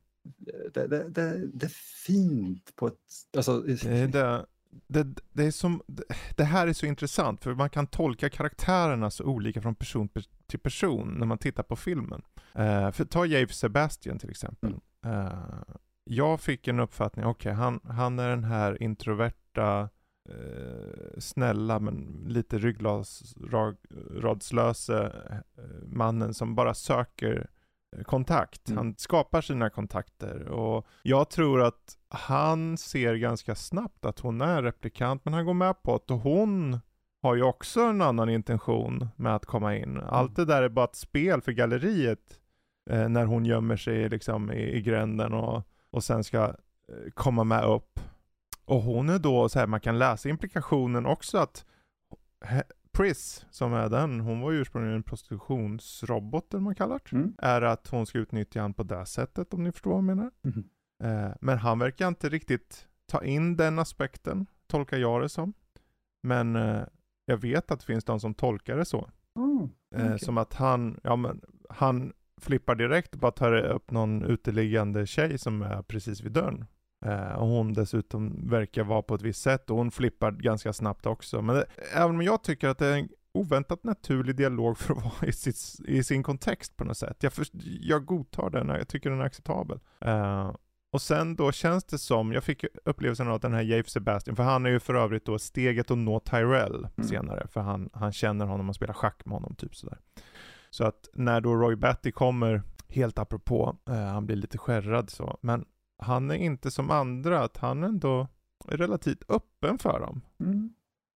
Det, 0.73 0.87
det, 0.87 1.09
det, 1.09 1.47
det 1.53 1.65
är 1.65 1.71
fint 2.05 2.75
på 2.75 2.87
ett, 2.87 2.99
alltså, 3.37 3.59
Det, 3.59 3.85
är 3.85 4.07
det, 4.07 4.45
det, 4.87 5.07
det, 5.33 5.45
är 5.45 5.51
som, 5.51 5.81
det, 6.35 6.43
här 6.43 6.67
är 6.67 6.73
så 6.73 6.85
intressant 6.85 7.43
för 7.43 7.55
man 7.55 7.69
kan 7.69 7.87
tolka 7.87 8.29
karaktärerna 8.29 9.11
så 9.11 9.23
olika 9.23 9.61
från 9.61 9.75
person 9.75 10.09
pe- 10.09 10.27
till 10.47 10.59
person 10.59 11.15
när 11.19 11.25
man 11.25 11.37
tittar 11.37 11.63
på 11.63 11.75
filmen. 11.75 12.21
Eh, 12.53 12.91
för 12.91 13.05
ta 13.05 13.25
Jave 13.25 13.47
Sebastian 13.47 14.19
till 14.19 14.29
exempel. 14.29 14.75
Eh, 15.05 15.33
jag 16.03 16.41
fick 16.41 16.67
en 16.67 16.79
uppfattning, 16.79 17.25
okej 17.25 17.53
han, 17.53 17.79
han 17.83 18.19
är 18.19 18.29
den 18.29 18.43
här 18.43 18.83
introverta, 18.83 19.89
eh, 20.29 21.19
snälla 21.19 21.79
men 21.79 22.25
lite 22.27 22.57
ryggradslöse 22.57 25.11
mannen 25.85 26.33
som 26.33 26.55
bara 26.55 26.73
söker 26.73 27.49
kontakt. 28.05 28.69
Mm. 28.69 28.77
Han 28.77 28.95
skapar 28.97 29.41
sina 29.41 29.69
kontakter 29.69 30.47
och 30.47 30.87
jag 31.03 31.29
tror 31.29 31.61
att 31.61 31.97
han 32.09 32.77
ser 32.77 33.15
ganska 33.15 33.55
snabbt 33.55 34.05
att 34.05 34.19
hon 34.19 34.41
är 34.41 34.63
replikant 34.63 35.25
men 35.25 35.33
han 35.33 35.45
går 35.45 35.53
med 35.53 35.83
på 35.83 36.01
det 36.07 36.13
och 36.13 36.19
hon 36.19 36.79
har 37.21 37.35
ju 37.35 37.43
också 37.43 37.81
en 37.81 38.01
annan 38.01 38.29
intention 38.29 39.07
med 39.15 39.35
att 39.35 39.45
komma 39.45 39.75
in. 39.75 39.97
Allt 39.97 40.35
det 40.35 40.45
där 40.45 40.63
är 40.63 40.69
bara 40.69 40.85
ett 40.85 40.95
spel 40.95 41.41
för 41.41 41.51
galleriet 41.51 42.39
eh, 42.89 43.09
när 43.09 43.25
hon 43.25 43.45
gömmer 43.45 43.77
sig 43.77 44.09
liksom 44.09 44.51
i, 44.51 44.77
i 44.77 44.81
gränden 44.81 45.33
och, 45.33 45.63
och 45.91 46.03
sen 46.03 46.23
ska 46.23 46.43
eh, 46.43 46.53
komma 47.13 47.43
med 47.43 47.63
upp. 47.63 47.99
Och 48.65 48.81
hon 48.81 49.09
är 49.09 49.19
då 49.19 49.49
så 49.49 49.59
här, 49.59 49.67
man 49.67 49.79
kan 49.79 49.99
läsa 49.99 50.29
implikationen 50.29 51.05
också 51.05 51.37
att 51.37 51.65
Pris, 52.97 53.45
som 53.49 53.73
är 53.73 53.89
den, 53.89 54.19
hon 54.19 54.41
var 54.41 54.51
ju 54.51 54.57
ursprungligen 54.61 54.95
en 54.95 55.03
prostitutionsrobot 55.03 56.53
eller 56.53 56.61
man 56.61 56.75
kallar 56.75 56.99
det. 57.09 57.15
Mm. 57.15 57.35
Är 57.37 57.61
att 57.61 57.87
hon 57.87 58.05
ska 58.05 58.17
utnyttja 58.17 58.61
han 58.61 58.73
på 58.73 58.83
det 58.83 59.05
sättet 59.05 59.53
om 59.53 59.63
ni 59.63 59.71
förstår 59.71 59.91
vad 59.91 59.97
jag 59.97 60.03
menar. 60.03 60.31
Mhm. 60.41 60.69
Eh, 61.03 61.31
men 61.41 61.57
han 61.57 61.79
verkar 61.79 62.07
inte 62.07 62.29
riktigt 62.29 62.87
ta 63.05 63.23
in 63.23 63.55
den 63.55 63.79
aspekten, 63.79 64.45
tolkar 64.67 64.97
jag 64.97 65.21
det 65.21 65.29
som. 65.29 65.53
Men 66.23 66.55
eh, 66.55 66.83
jag 67.25 67.37
vet 67.37 67.71
att 67.71 67.79
det 67.79 67.85
finns 67.85 68.03
de 68.05 68.19
som 68.19 68.33
tolkar 68.33 68.77
det 68.77 68.85
så. 68.85 69.09
Oh, 69.35 69.69
Eh, 69.95 70.05
okej. 70.05 70.19
Som 70.19 70.37
att 70.37 70.53
han, 70.53 70.99
ja 71.03 71.15
men, 71.15 71.41
han 71.69 72.13
flippar 72.41 72.75
direkt 72.75 73.13
och 73.13 73.19
bara 73.19 73.31
tar 73.31 73.53
upp 73.53 73.91
någon 73.91 74.23
uteliggande 74.23 75.05
tjej 75.07 75.37
som 75.37 75.61
är 75.61 75.81
precis 75.81 76.21
vid 76.21 76.31
dörren. 76.31 76.65
Eh, 77.05 77.31
och 77.33 77.47
hon 77.47 77.73
dessutom 77.73 78.49
verkar 78.49 78.83
vara 78.83 79.01
på 79.01 79.15
ett 79.15 79.21
visst 79.21 79.41
sätt 79.41 79.69
och 79.69 79.77
hon 79.77 79.91
flippar 79.91 80.31
ganska 80.31 80.73
snabbt 80.73 81.05
också. 81.05 81.41
Men 81.41 81.55
det, 81.55 81.65
även 81.93 82.09
om 82.15 82.21
jag 82.21 82.43
tycker 82.43 82.67
att 82.67 82.77
det 82.77 82.87
är 82.87 82.97
en 82.97 83.09
oväntat 83.33 83.83
naturlig 83.83 84.35
dialog 84.35 84.77
för 84.77 84.93
att 84.93 85.03
vara 85.21 85.29
i, 85.29 85.31
sitt, 85.31 85.87
i 85.87 86.03
sin 86.03 86.23
kontext 86.23 86.77
på 86.77 86.83
något 86.83 86.97
sätt. 86.97 87.17
Jag, 87.23 87.33
för, 87.33 87.45
jag 87.81 88.05
godtar 88.05 88.49
den, 88.49 88.67
jag 88.67 88.87
tycker 88.87 89.09
den 89.09 89.21
är 89.21 89.25
acceptabel. 89.25 89.79
Eh, 90.01 90.55
och 90.91 91.01
sen 91.01 91.35
då 91.35 91.51
känns 91.51 91.83
det 91.83 91.97
som, 91.97 92.31
jag 92.31 92.43
fick 92.43 92.65
upplevelsen 92.85 93.27
av 93.27 93.33
att 93.33 93.41
den 93.41 93.53
här 93.53 93.61
Jave 93.61 93.83
Sebastian, 93.83 94.35
för 94.35 94.43
han 94.43 94.65
är 94.65 94.69
ju 94.69 94.79
för 94.79 94.93
övrigt 94.93 95.25
då 95.25 95.39
steget 95.39 95.91
att 95.91 95.97
nå 95.97 96.19
Tyrell 96.19 96.87
Mm. 96.97 97.07
senare, 97.09 97.47
för 97.47 97.61
han, 97.61 97.89
han 97.93 98.11
känner 98.11 98.45
honom 98.45 98.69
och 98.69 98.75
spelar 98.75 98.93
schack 98.93 99.25
med 99.25 99.33
honom, 99.33 99.55
typ 99.55 99.75
sådär. 99.75 99.97
Så 100.69 100.83
att 100.83 101.09
när 101.13 101.41
då 101.41 101.55
Roy 101.55 101.75
Batty 101.75 102.11
kommer, 102.11 102.61
helt 102.89 103.19
apropå, 103.19 103.77
eh, 103.89 103.95
han 103.95 104.25
blir 104.25 104.35
lite 104.35 104.57
skärrad 104.57 105.09
så, 105.09 105.37
men 105.41 105.65
han 105.97 106.31
är 106.31 106.35
inte 106.35 106.71
som 106.71 106.91
andra, 106.91 107.43
att 107.43 107.57
han 107.57 107.83
ändå 107.83 108.27
är 108.67 108.77
relativt 108.77 109.23
öppen 109.29 109.77
för 109.77 109.99
dem. 109.99 110.21
Mm. 110.39 110.73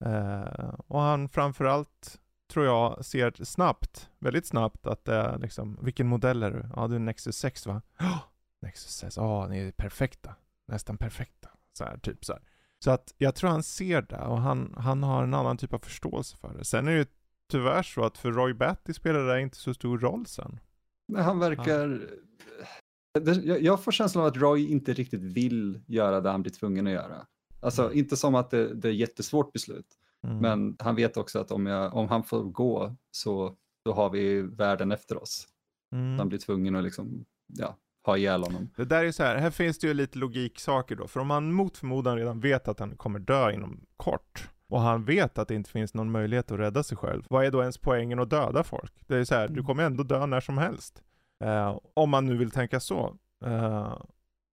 Eh, 0.06 0.74
och 0.88 1.02
han 1.02 1.30
framförallt, 1.30 2.20
tror 2.52 2.65
jag, 2.65 3.06
ser 3.06 3.44
snabbt, 3.44 4.10
väldigt 4.20 4.48
snabbt 4.48 4.88
att 4.88 5.06
det 5.06 5.15
är 5.15 5.38
liksom, 5.38 5.80
vilken 5.82 6.08
modell 6.08 6.44
är 6.44 6.52
du? 6.52 6.65
Ja, 6.76 6.88
du 6.88 6.96
är 6.96 7.00
Nexus 7.00 7.38
6 7.38 7.65
va? 7.65 7.82
Ja, 8.00 8.20
Nexus 8.62 8.96
6, 8.96 9.18
ja, 9.18 9.48
ni 9.48 9.60
är 9.60 9.72
perfekta. 9.72 10.36
Nästan 10.68 10.97
perfekta. 10.97 11.49
Så 11.74 11.84
här, 11.84 11.97
typ 11.97 12.26
så 12.26 12.34
här. 12.34 12.41
Så 12.84 12.91
att 12.91 13.14
jag 13.18 13.36
tror 13.36 13.49
han 13.49 13.64
ser 13.64 14.01
det 14.01 14.22
och 14.22 14.41
han, 14.41 14.74
han 14.78 15.03
har 15.03 15.24
en 15.24 15.34
annan 15.34 15.58
typ 15.58 15.74
av 15.74 15.80
förståelse 15.80 16.38
för 16.38 16.53
det. 16.58 16.66
Sen 16.66 16.88
är 16.88 16.91
det 16.91 16.97
ju 16.97 17.06
tyvärr 17.51 17.84
så 17.84 18.06
att 18.06 18.18
för 18.18 18.32
Roy 18.32 18.53
Batty 18.53 18.93
spelar 18.93 19.26
det 19.26 19.41
inte 19.41 19.58
så 19.58 19.74
stor 19.74 19.99
roll 19.99 20.26
sen. 20.26 20.60
Men 21.08 21.24
han 21.24 21.39
verkar... 21.39 22.10
Jag, 23.26 23.61
jag 23.61 23.84
får 23.84 23.91
känslan 23.91 24.22
av 24.22 24.28
att 24.28 24.38
Roy 24.38 24.67
inte 24.72 24.93
riktigt 24.93 25.24
vill 25.24 25.80
göra 25.88 26.22
det 26.22 26.30
han 26.30 26.41
blir 26.41 26.53
tvungen 26.53 26.88
att 26.88 26.93
göra. 26.93 27.26
Alltså 27.61 27.84
Mm. 27.86 27.97
inte 27.97 28.17
som 28.17 28.36
att 28.36 28.49
det, 28.51 28.74
det 28.74 28.88
är 28.88 28.91
ett 28.91 28.97
jättesvårt 28.97 29.53
beslut, 29.53 29.86
Mm. 30.24 30.38
men 30.38 30.76
han 30.80 30.95
vet 30.95 31.17
också 31.17 31.39
att 31.39 31.51
om, 31.51 31.65
jag, 31.65 31.93
om 31.95 32.07
han 32.07 32.24
får 32.24 32.43
gå 32.43 32.95
så 33.11 33.55
då 33.86 33.93
har 33.93 34.09
vi 34.09 34.41
världen 34.41 34.91
efter 34.91 35.22
oss. 35.22 35.47
Mm. 35.93 36.20
Han 36.20 36.30
blir 36.30 36.39
tvungen 36.39 36.76
att 36.76 36.84
liksom, 36.84 37.26
ja, 37.47 37.76
ha 38.05 38.17
ihjäl 38.17 38.43
honom. 38.43 38.70
Det 38.78 38.86
där 38.86 39.03
är 39.03 39.11
så 39.11 39.24
här, 39.24 39.36
här 39.38 39.51
finns 39.51 39.80
det 39.80 39.88
ju 39.88 39.93
lite 39.93 40.17
logiksaker 40.17 40.95
då, 40.95 41.07
för 41.07 41.20
om 41.20 41.30
han 41.30 41.53
mot 41.53 41.78
förmodan 41.78 42.17
redan 42.17 42.39
vet 42.39 42.67
att 42.67 42.80
han 42.80 42.95
kommer 42.97 43.20
dö 43.20 43.51
inom 43.51 43.86
kort, 43.97 44.49
och 44.70 44.80
han 44.82 45.05
vet 45.05 45.38
att 45.38 45.47
det 45.47 45.55
inte 45.55 45.70
finns 45.70 45.93
någon 45.93 46.11
möjlighet 46.11 46.51
att 46.51 46.59
rädda 46.59 46.84
sig 46.84 46.97
själv, 46.97 47.24
vad 47.30 47.45
är 47.45 47.51
då 47.51 47.61
ens 47.61 47.78
poängen 47.78 48.20
att 48.20 48.30
döda 48.30 48.63
folk? 48.63 48.93
Det 49.07 49.15
är 49.15 49.24
så 49.24 49.36
här, 49.36 49.47
du 49.47 49.53
Mm. 49.53 49.65
kommer 49.65 49.84
ändå 49.84 50.03
dö 50.03 50.26
när 50.26 50.39
som 50.41 50.57
helst. 50.57 51.03
Eh, 51.44 51.80
om 51.94 52.10
man 52.10 52.26
nu 52.26 52.38
vill 52.38 52.52
tänka 52.52 52.80
så. 52.80 53.18
Eh, 53.46 54.02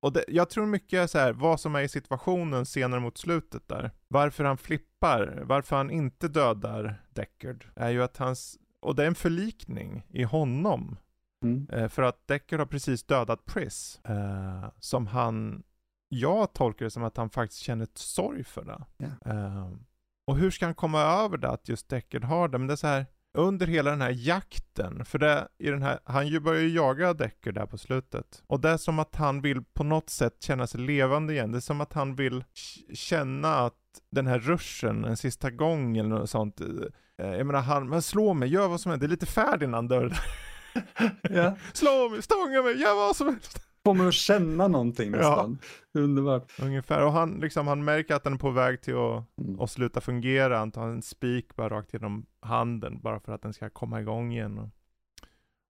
och 0.00 0.12
det, 0.12 0.24
jag 0.28 0.50
tror 0.50 0.66
mycket 0.66 1.10
så 1.10 1.18
här, 1.18 1.32
vad 1.32 1.60
som 1.60 1.74
är 1.74 1.80
i 1.80 1.88
situationen 1.88 2.66
senare 2.66 3.00
mot 3.00 3.18
slutet 3.18 3.68
där. 3.68 3.90
Varför 4.08 4.44
han 4.44 4.58
flippar, 4.58 5.42
varför 5.44 5.76
han 5.76 5.90
inte 5.90 6.28
dödar 6.28 7.02
Deckard, 7.10 7.66
är 7.76 7.90
ju 7.90 8.02
att 8.02 8.16
hans, 8.16 8.58
och 8.80 8.94
det 8.94 9.02
är 9.02 9.06
en 9.06 9.14
förlikning 9.14 10.06
i 10.08 10.22
honom. 10.22 10.96
Mm. 11.44 11.68
Eh, 11.72 11.88
för 11.88 12.02
att 12.02 12.26
Deckard 12.26 12.58
har 12.58 12.66
precis 12.66 13.02
dödat 13.02 13.44
Pris. 13.44 14.00
Eh, 14.04 14.70
som 14.78 15.06
han, 15.06 15.62
jag 16.08 16.52
tolkar 16.52 16.84
det 16.84 16.90
som 16.90 17.04
att 17.04 17.16
han 17.16 17.30
faktiskt 17.30 17.62
känner 17.62 17.88
sorg 17.94 18.44
för 18.44 18.64
det. 18.64 18.84
Eh, 19.30 19.70
och 20.26 20.36
hur 20.36 20.50
ska 20.50 20.64
han 20.64 20.74
komma 20.74 21.00
över 21.00 21.36
det 21.36 21.50
att 21.50 21.68
just 21.68 21.88
Deckard 21.88 22.24
har 22.24 22.48
det? 22.48 22.58
Men 22.58 22.66
det 22.66 22.74
är 22.74 22.76
så 22.76 22.86
här, 22.86 23.06
under 23.36 23.66
hela 23.66 23.90
den 23.90 24.00
här 24.00 24.14
jakten, 24.16 25.04
för 25.04 25.18
det 25.18 25.48
i 25.58 25.70
den 25.70 25.82
här, 25.82 25.98
han 26.04 26.28
ju 26.28 26.40
börjar 26.40 26.62
ju 26.62 26.68
jaga 26.68 27.14
Deckard 27.14 27.54
där 27.54 27.66
på 27.66 27.78
slutet. 27.78 28.42
Och 28.46 28.60
det 28.60 28.68
är 28.68 28.76
som 28.76 28.98
att 28.98 29.16
han 29.16 29.40
vill 29.40 29.64
på 29.64 29.84
något 29.84 30.10
sätt 30.10 30.36
känna 30.42 30.66
sig 30.66 30.80
levande 30.80 31.32
igen. 31.32 31.52
Det 31.52 31.58
är 31.58 31.60
som 31.60 31.80
att 31.80 31.92
han 31.92 32.14
vill 32.14 32.44
känna 32.94 33.54
att 33.54 33.74
den 34.10 34.26
här 34.26 34.38
ruschen 34.38 35.04
en 35.04 35.16
sista 35.16 35.50
gång 35.50 35.96
eller 35.96 36.08
något 36.08 36.30
sånt. 36.30 36.60
Eh, 36.60 37.28
jag 37.28 37.46
menar 37.46 37.60
han, 37.60 37.88
men 37.88 38.02
slå 38.02 38.34
mig, 38.34 38.48
gör 38.48 38.68
vad 38.68 38.80
som 38.80 38.90
helst. 38.90 39.00
Det 39.00 39.06
är 39.06 39.08
lite 39.08 39.26
Ferdinand 39.26 39.88
där. 39.88 40.20
Ja. 41.22 41.56
Slå 41.72 42.08
mig, 42.08 42.22
stånga 42.22 42.62
mig, 42.62 42.80
gör 42.80 42.94
vad 42.94 43.16
som 43.16 43.26
helst. 43.26 43.60
Får 43.86 43.94
mig 43.94 44.08
att 44.08 44.14
känna 44.14 44.68
någonting 44.68 45.10
Ja. 45.12 45.18
nästan. 45.18 45.58
Underbart. 45.94 46.52
Ungefär, 46.62 47.04
och 47.06 47.12
han, 47.12 47.30
liksom, 47.40 47.66
han 47.66 47.84
märker 47.84 48.14
att 48.14 48.24
den 48.24 48.32
är 48.32 48.38
på 48.38 48.50
väg 48.50 48.80
till 48.82 48.94
att, 48.96 49.24
Mm. 49.40 49.60
att 49.60 49.70
sluta 49.70 50.00
fungera. 50.00 50.58
Han 50.58 50.72
tar 50.72 50.88
en 50.88 51.02
spik 51.02 51.56
bara 51.56 51.68
rakt 51.68 51.92
genom 51.92 52.26
handen 52.40 53.00
bara 53.02 53.20
för 53.20 53.32
att 53.32 53.42
den 53.42 53.52
ska 53.52 53.70
komma 53.70 54.00
igång 54.00 54.32
igen. 54.32 54.58
Och, 54.58 54.68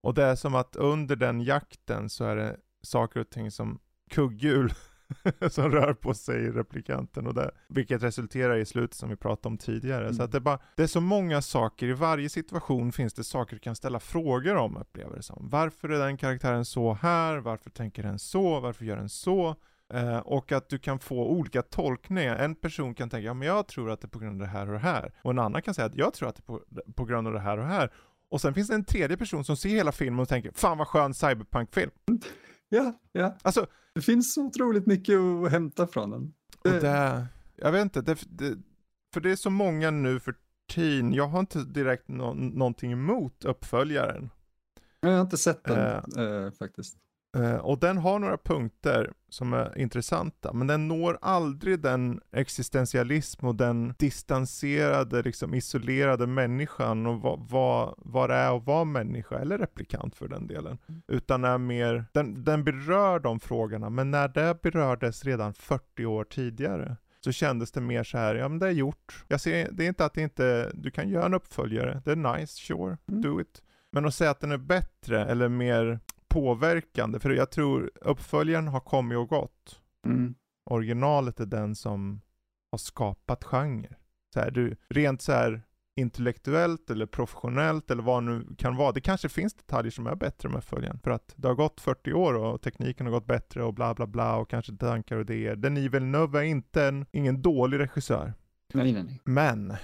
och 0.02 0.14
det 0.14 0.24
är 0.24 0.34
som 0.34 0.54
att 0.54 0.76
under 0.76 1.16
den 1.16 1.40
jakten 1.40 2.08
så 2.08 2.24
är 2.24 2.36
det 2.36 2.56
saker 2.82 3.20
och 3.20 3.30
ting 3.30 3.50
som 3.50 3.78
kugghjul 4.10 4.72
som 5.50 5.70
rör 5.70 5.94
på 5.94 6.14
sig 6.14 6.40
i 6.44 6.50
replikanten 6.50 7.26
och 7.26 7.34
det, 7.34 7.50
vilket 7.68 8.02
resulterar 8.02 8.56
i 8.56 8.64
slutet 8.64 8.96
som 8.96 9.08
vi 9.08 9.16
pratade 9.16 9.48
om 9.48 9.58
tidigare. 9.58 10.08
Så 10.08 10.14
Mm. 10.14 10.24
att 10.24 10.32
det, 10.32 10.38
är 10.38 10.40
bara, 10.40 10.58
det 10.76 10.82
är 10.82 10.86
så 10.86 11.00
många 11.00 11.42
saker, 11.42 11.86
i 11.86 11.92
varje 11.92 12.28
situation 12.28 12.92
finns 12.92 13.14
det 13.14 13.24
saker 13.24 13.56
du 13.56 13.60
kan 13.60 13.76
ställa 13.76 14.00
frågor 14.00 14.56
om 14.56 14.76
upplever 14.76 15.16
det 15.16 15.22
som. 15.22 15.48
Varför 15.50 15.88
är 15.88 15.98
den 15.98 16.16
karaktären 16.16 16.64
så 16.64 16.92
här? 16.94 17.36
Varför 17.38 17.70
tänker 17.70 18.02
den 18.02 18.18
så? 18.18 18.60
Varför 18.60 18.84
gör 18.84 18.96
den 18.96 19.08
så? 19.08 19.56
Eh, 19.94 20.18
och 20.18 20.52
att 20.52 20.68
du 20.68 20.78
kan 20.78 20.98
få 20.98 21.26
olika 21.26 21.62
tolkningar. 21.62 22.36
En 22.36 22.54
person 22.54 22.94
kan 22.94 23.10
tänka, 23.10 23.26
ja 23.26 23.34
men 23.34 23.48
jag 23.48 23.66
tror 23.68 23.90
att 23.90 24.00
det 24.00 24.06
är 24.06 24.08
på 24.08 24.18
grund 24.18 24.42
av 24.42 24.46
det 24.48 24.52
här 24.52 24.66
och 24.66 24.72
det 24.72 24.78
här. 24.78 25.12
Och 25.22 25.30
en 25.30 25.38
annan 25.38 25.62
kan 25.62 25.74
säga 25.74 25.86
att 25.86 25.94
jag 25.96 26.14
tror 26.14 26.28
att 26.28 26.36
det 26.36 26.40
är 26.42 26.46
på, 26.46 26.60
på 26.94 27.04
grund 27.04 27.26
av 27.26 27.32
det 27.32 27.40
här 27.40 27.58
och 27.58 27.64
det 27.64 27.70
här. 27.70 27.90
Och 28.30 28.40
sen 28.40 28.54
finns 28.54 28.68
det 28.68 28.74
en 28.74 28.84
tredje 28.84 29.16
person 29.16 29.44
som 29.44 29.56
ser 29.56 29.68
hela 29.68 29.92
filmen 29.92 30.20
och 30.20 30.28
tänker, 30.28 30.52
fan 30.54 30.78
vad 30.78 30.88
skön 30.88 31.14
cyberpunk-film. 31.14 31.90
Ja, 32.68 32.92
ja. 33.12 33.36
Alltså, 33.42 33.66
Det 33.96 34.02
finns 34.02 34.34
så 34.34 34.46
otroligt 34.46 34.86
mycket 34.86 35.18
att 35.18 35.50
hämta 35.50 35.86
från 35.86 36.10
den. 36.10 36.34
och 36.64 36.70
det, 36.70 37.26
jag 37.56 37.72
vet 37.72 37.82
inte, 37.82 38.00
det, 38.00 38.18
det, 38.28 38.58
för 39.14 39.20
det 39.20 39.30
är 39.30 39.36
så 39.36 39.50
många 39.50 39.90
nu 39.90 40.20
för 40.20 40.34
tiden, 40.68 41.14
jag 41.14 41.28
har 41.28 41.40
inte 41.40 41.64
direkt 41.64 42.08
nå, 42.08 42.34
någonting 42.34 42.92
emot 42.92 43.44
uppföljaren. 43.44 44.30
Jag 45.00 45.10
har 45.10 45.20
inte 45.20 45.36
sett 45.36 45.64
den 45.64 45.78
eh, 46.18 46.50
faktiskt. 46.50 46.96
Eh, 47.36 47.56
och 47.56 47.78
den 47.78 47.98
har 47.98 48.18
några 48.18 48.36
punkter 48.38 49.12
som 49.28 49.52
är 49.52 49.78
intressanta, 49.78 50.52
men 50.52 50.66
den 50.66 50.88
når 50.88 51.18
aldrig 51.20 51.80
den 51.80 52.20
existentialism 52.32 53.46
och 53.46 53.54
den 53.54 53.94
distanserade, 53.98 55.22
liksom 55.22 55.54
isolerade 55.54 56.26
människan 56.26 57.06
och 57.06 57.20
vad, 57.20 57.48
vad, 57.50 57.94
vad 57.98 58.30
det 58.30 58.34
är 58.34 58.56
att 58.56 58.66
vara 58.66 58.84
människa, 58.84 59.38
eller 59.38 59.58
replikant 59.58 60.16
för 60.16 60.28
den 60.28 60.46
delen. 60.46 60.78
Utan 61.08 61.44
är 61.44 61.58
mer, 61.58 62.04
den, 62.12 62.44
den 62.44 62.64
berör 62.64 63.18
de 63.18 63.40
frågorna, 63.40 63.90
men 63.90 64.10
när 64.10 64.28
det 64.28 64.62
berördes 64.62 65.24
redan 65.24 65.54
40 65.54 66.06
år 66.06 66.24
tidigare, 66.24 66.96
så 67.20 67.32
kändes 67.32 67.72
det 67.72 67.80
mer 67.80 68.04
så 68.04 68.18
här, 68.18 68.34
ja 68.34 68.48
men 68.48 68.58
det 68.58 68.66
är 68.66 68.70
gjort. 68.70 69.24
Jag 69.28 69.40
ser, 69.40 69.68
det 69.72 69.84
är 69.84 69.88
inte 69.88 70.04
att 70.04 70.14
det 70.14 70.22
inte, 70.22 70.70
du 70.74 70.90
kan 70.90 71.08
göra 71.08 71.26
en 71.26 71.34
uppföljare, 71.34 72.02
det 72.04 72.12
är 72.12 72.16
nice, 72.38 72.52
sure, 72.56 72.96
Mm. 73.08 73.22
do 73.22 73.40
it. 73.40 73.62
Men 73.92 74.04
att 74.06 74.14
säga 74.14 74.30
att 74.30 74.40
den 74.40 74.52
är 74.52 74.58
bättre 74.58 75.24
eller 75.24 75.48
mer 75.48 76.00
påverkande, 76.28 77.18
för 77.20 77.30
jag 77.30 77.50
tror 77.50 77.90
uppföljaren 78.00 78.68
har 78.68 78.80
kommit 78.80 79.18
och 79.18 79.28
gått. 79.28 79.80
Mm. 80.06 80.34
Originalet 80.70 81.40
är 81.40 81.46
den 81.46 81.74
som 81.74 82.20
har 82.70 82.78
skapat 82.78 83.44
genre. 83.44 83.96
Så 84.34 84.40
här, 84.40 84.50
du, 84.50 84.76
rent 84.88 85.22
så 85.22 85.32
här 85.32 85.62
intellektuellt 85.96 86.90
eller 86.90 87.06
professionellt 87.06 87.90
eller 87.90 88.02
vad 88.02 88.22
nu 88.22 88.46
kan 88.58 88.76
vara. 88.76 88.92
Det 88.92 89.00
kanske 89.00 89.28
finns 89.28 89.54
detaljer 89.54 89.90
som 89.90 90.06
är 90.06 90.14
bättre 90.14 90.48
med 90.48 90.58
uppföljaren. 90.58 90.98
För 90.98 91.10
att 91.10 91.34
det 91.36 91.48
har 91.48 91.54
gått 91.54 91.80
40 91.80 92.12
år 92.12 92.34
och 92.34 92.62
tekniken 92.62 93.06
har 93.06 93.12
gått 93.12 93.26
bättre 93.26 93.64
och 93.64 93.74
bla 93.74 93.94
bla 93.94 94.06
bla 94.06 94.36
och 94.36 94.50
kanske 94.50 94.76
tankar 94.76 95.16
och 95.16 95.22
idéer. 95.22 95.56
Denis 95.56 95.92
Villeneuve 95.92 96.38
är 96.38 96.42
inte 96.42 96.84
en, 96.84 97.06
ingen 97.12 97.42
dålig 97.42 97.78
regissör. 97.78 98.34
Nej, 98.74 98.92
nej, 98.92 99.02
nej. 99.02 99.20
Men 99.24 99.74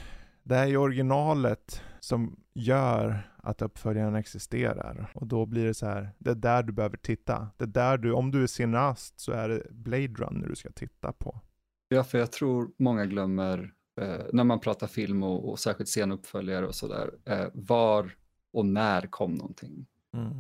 det 0.43 0.57
är 0.57 0.67
ju 0.67 0.77
originalet 0.77 1.83
som 2.01 2.37
gör 2.55 3.32
att 3.43 3.63
uppföljaren 3.63 4.15
existerar. 4.15 5.11
Och 5.15 5.27
då 5.27 5.47
blir 5.47 5.65
det 5.65 5.75
så 5.75 5.87
här, 5.87 6.11
det 6.19 6.31
är 6.31 6.35
där 6.35 6.63
du 6.63 6.73
behöver 6.73 6.97
titta. 6.97 7.49
Det 7.57 7.65
är 7.65 7.69
där 7.69 7.99
du, 7.99 8.13
om 8.13 8.31
du 8.31 8.43
är 8.43 8.47
cineast 8.47 9.21
så 9.21 9.33
är 9.33 9.49
det 9.49 9.63
Blade 9.71 10.07
Runner 10.07 10.49
du 10.49 10.57
ska 10.57 10.71
titta 10.71 11.13
på. 11.13 11.41
Ja, 11.89 12.05
för 12.05 12.19
jag 12.19 12.33
tror 12.33 12.71
många 12.79 13.07
glömmer 13.07 13.73
eh, 14.01 14.21
när 14.33 14.45
man 14.45 14.61
pratar 14.61 14.87
film 14.87 15.23
och, 15.23 15.49
och 15.51 15.59
särskilt 15.59 15.89
scenuppföljare 15.89 16.67
och 16.67 16.75
sådär, 16.75 17.11
eh, 17.25 17.47
var 17.53 18.11
och 18.53 18.67
när 18.67 19.03
kom 19.07 19.35
någonting. 19.35 19.87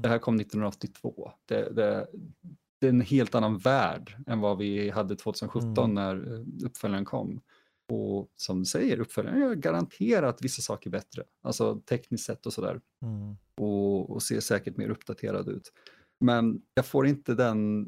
Det 0.03 0.09
här 0.09 0.18
kom 0.18 0.40
1982. 0.40 1.32
Det, 1.46 1.74
det, 1.74 2.07
det 2.80 2.86
är 2.86 2.90
en 2.90 3.00
helt 3.00 3.34
annan 3.34 3.59
värld 3.59 4.16
än 4.26 4.40
vad 4.40 4.59
vi 4.59 4.90
hade 4.90 5.16
2017 5.16 5.78
Mm. 5.78 5.94
när 5.94 6.34
eh, 6.34 6.66
uppföljaren 6.66 7.05
kom. 7.05 7.40
Och 7.93 8.28
som 8.36 8.59
du 8.59 8.64
säger, 8.64 9.01
uppföljaren 9.01 9.40
gör 9.40 9.55
garanterat 9.55 10.38
vissa 10.43 10.62
saker 10.62 10.90
bättre, 10.90 11.22
alltså 11.43 11.80
tekniskt 11.80 12.26
sett 12.26 12.47
och 12.47 12.53
sådär. 12.53 12.80
Mm. 13.03 13.36
och, 13.61 14.11
och 14.11 14.22
ser 14.22 14.40
säkert 14.40 14.76
mer 14.76 14.88
uppdaterad 14.88 15.49
ut. 15.49 15.72
Men 16.20 16.62
jag 16.74 16.86
får 16.86 17.07
inte 17.07 17.34
den, 17.34 17.86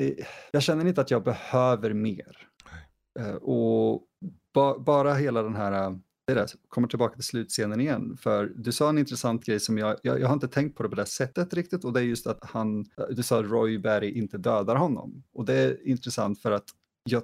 eh, 0.00 0.26
jag 0.52 0.62
känner 0.62 0.86
inte 0.86 1.00
att 1.00 1.10
jag 1.10 1.24
behöver 1.24 1.92
mer. 1.92 2.48
Eh, 3.18 3.34
och 3.34 4.06
ba, 4.54 4.78
bara 4.78 5.14
hela 5.14 5.42
den 5.42 5.54
här, 5.54 5.98
det 6.26 6.34
där, 6.34 6.46
kommer 6.68 6.88
tillbaka 6.88 7.14
till 7.14 7.24
slutscenen 7.24 7.80
igen, 7.80 8.16
för 8.16 8.52
du 8.56 8.72
sa 8.72 8.88
en 8.88 8.98
intressant 8.98 9.44
grej 9.44 9.60
som 9.60 9.78
jag, 9.78 9.96
jag, 10.02 10.20
jag 10.20 10.26
har 10.26 10.34
inte 10.34 10.48
tänkt 10.48 10.76
på 10.76 10.82
det 10.82 10.88
på 10.88 10.94
det 10.94 11.06
sättet 11.06 11.54
riktigt 11.54 11.84
och 11.84 11.92
det 11.92 12.00
är 12.00 12.04
just 12.04 12.26
att 12.26 12.44
han, 12.44 12.84
du 13.10 13.22
sa 13.22 13.40
att 13.40 13.50
Roy 13.50 13.78
Barry 13.78 14.10
inte 14.10 14.38
dödar 14.38 14.76
honom. 14.76 15.24
Och 15.32 15.44
det 15.44 15.54
är 15.54 15.88
intressant 15.88 16.42
för 16.42 16.50
att 16.50 16.64
jag 17.04 17.22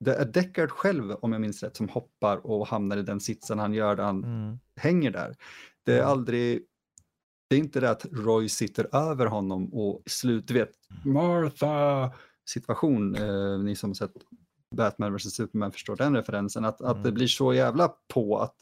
det 0.00 0.14
är 0.14 0.24
Deckard 0.24 0.70
själv, 0.70 1.12
om 1.12 1.32
jag 1.32 1.40
minns 1.40 1.62
rätt, 1.62 1.76
som 1.76 1.88
hoppar 1.88 2.46
och 2.46 2.66
hamnar 2.66 2.96
i 2.96 3.02
den 3.02 3.20
sitsen 3.20 3.58
han 3.58 3.74
gör 3.74 3.96
där 3.96 4.04
han 4.04 4.24
Mm. 4.24 4.58
hänger 4.76 5.10
där. 5.10 5.36
Det 5.84 5.92
är 5.92 5.98
Mm. 5.98 6.10
aldrig, 6.10 6.62
det 7.50 7.56
är 7.56 7.60
inte 7.60 7.80
det 7.80 7.90
att 7.90 8.06
Roy 8.12 8.48
sitter 8.48 8.96
över 8.96 9.26
honom 9.26 9.74
och 9.74 10.02
i 10.06 10.10
slut, 10.10 10.48
du 10.48 10.54
vet, 10.54 10.70
Martha 11.04 12.10
situation, 12.50 13.14
eh, 13.14 13.58
ni 13.58 13.76
som 13.76 13.90
har 13.90 13.94
sett 13.94 14.12
Batman 14.76 15.16
vs 15.16 15.34
Superman 15.34 15.72
förstår 15.72 15.96
den 15.96 16.16
referensen, 16.16 16.64
att, 16.64 16.80
att 16.80 17.02
det 17.02 17.08
Mm. 17.08 17.14
blir 17.14 17.26
så 17.26 17.54
jävla 17.54 17.94
på 18.14 18.38
att 18.38 18.54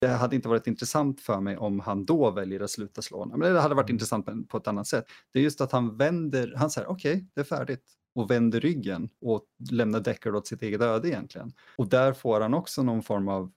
det 0.00 0.08
hade 0.08 0.36
inte 0.36 0.48
varit 0.48 0.66
intressant 0.66 1.20
för 1.20 1.40
mig 1.40 1.56
om 1.56 1.80
han 1.80 2.04
då 2.04 2.30
väljer 2.30 2.60
att 2.60 2.70
sluta 2.70 3.02
slå 3.02 3.18
honom. 3.18 3.40
Men 3.40 3.54
det 3.54 3.60
hade 3.60 3.74
varit 3.74 3.90
Mm. 3.90 3.94
intressant 3.94 4.48
på, 4.48 4.56
ett 4.56 4.66
annat 4.68 4.86
sätt. 4.86 5.04
Det 5.32 5.38
är 5.38 5.42
just 5.42 5.60
att 5.60 5.72
han 5.72 5.96
vänder, 5.96 6.54
han 6.56 6.70
säger 6.70 6.90
okej, 6.90 7.26
det 7.34 7.40
är 7.40 7.44
färdigt 7.44 7.84
och 8.14 8.30
vänder 8.30 8.60
ryggen 8.60 9.08
och 9.20 9.44
lämnar 9.70 10.00
Deckard 10.00 10.36
åt 10.36 10.46
sitt 10.46 10.62
eget 10.62 10.80
öde 10.80 11.08
egentligen. 11.08 11.52
Och 11.76 11.88
där 11.88 12.12
får 12.12 12.40
han 12.40 12.54
också 12.54 12.82
någon 12.82 13.02
form 13.02 13.28
av 13.28 13.52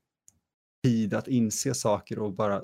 tid 0.84 1.14
att 1.14 1.28
inse 1.28 1.74
saker 1.74 2.20
och 2.20 2.34
bara, 2.34 2.62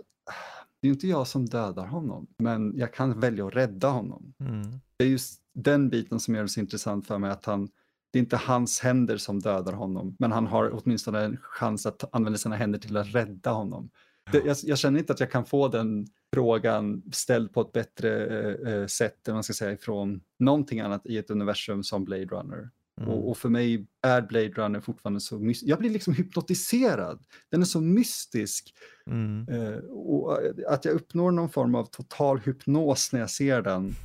det 0.81 0.87
är 0.87 0.91
inte 0.91 1.07
jag 1.07 1.27
som 1.27 1.45
dödar 1.45 1.85
honom, 1.85 2.27
men 2.37 2.77
jag 2.77 2.93
kan 2.93 3.19
välja 3.19 3.47
att 3.47 3.55
rädda 3.55 3.87
honom. 3.87 4.33
Mm. 4.39 4.79
Det 4.97 5.03
är 5.03 5.09
just 5.09 5.41
den 5.53 5.89
biten 5.89 6.19
som 6.19 6.35
gör 6.35 6.41
det 6.41 6.49
så 6.49 6.59
intressant 6.59 7.07
för 7.07 7.17
mig, 7.17 7.31
att 7.31 7.45
han, 7.45 7.69
det 8.11 8.19
är 8.19 8.21
inte 8.21 8.37
hans 8.37 8.79
händer 8.79 9.17
som 9.17 9.39
dödar 9.39 9.73
honom, 9.73 10.15
men 10.19 10.31
han 10.31 10.47
har 10.47 10.81
åtminstone 10.83 11.21
en 11.21 11.37
chans 11.41 11.85
att 11.85 12.15
använda 12.15 12.37
sina 12.37 12.55
händer 12.55 12.79
till 12.79 12.97
att 12.97 13.07
rädda 13.07 13.51
honom. 13.51 13.89
Det, 14.31 14.45
jag, 14.45 14.57
jag 14.63 14.77
känner 14.77 14.99
inte 14.99 15.13
att 15.13 15.19
jag 15.19 15.31
kan 15.31 15.45
få 15.45 15.67
den 15.67 16.07
frågan 16.33 17.01
ställd 17.11 17.53
på 17.53 17.61
ett 17.61 17.71
bättre 17.71 18.25
eh, 18.25 18.73
eh, 18.73 18.85
sätt, 18.85 19.27
än 19.27 19.33
man 19.33 19.43
ska 19.43 19.53
säga, 19.53 19.71
ifrån 19.71 20.21
någonting 20.39 20.79
annat 20.79 21.05
i 21.05 21.17
ett 21.17 21.29
universum 21.29 21.83
som 21.83 22.05
Blade 22.05 22.25
Runner. 22.25 22.69
Mm. 23.01 23.09
Och, 23.13 23.29
och 23.29 23.37
för 23.37 23.49
mig 23.49 23.85
är 24.01 24.21
Blade 24.21 24.49
Runner 24.49 24.79
fortfarande 24.79 25.19
så 25.19 25.39
mystisk. 25.39 25.69
Jag 25.71 25.79
blir 25.79 25.89
liksom 25.89 26.13
hypnotiserad. 26.13 27.23
Den 27.49 27.61
är 27.61 27.65
så 27.65 27.81
mystisk. 27.81 28.73
Mm. 29.05 29.47
Eh, 29.49 29.77
och 29.89 30.37
att 30.67 30.85
jag 30.85 30.93
uppnår 30.93 31.31
någon 31.31 31.49
form 31.49 31.75
av 31.75 31.85
total 31.85 32.39
hypnos 32.39 33.13
när 33.13 33.19
jag 33.19 33.29
ser 33.29 33.61
den 33.61 33.95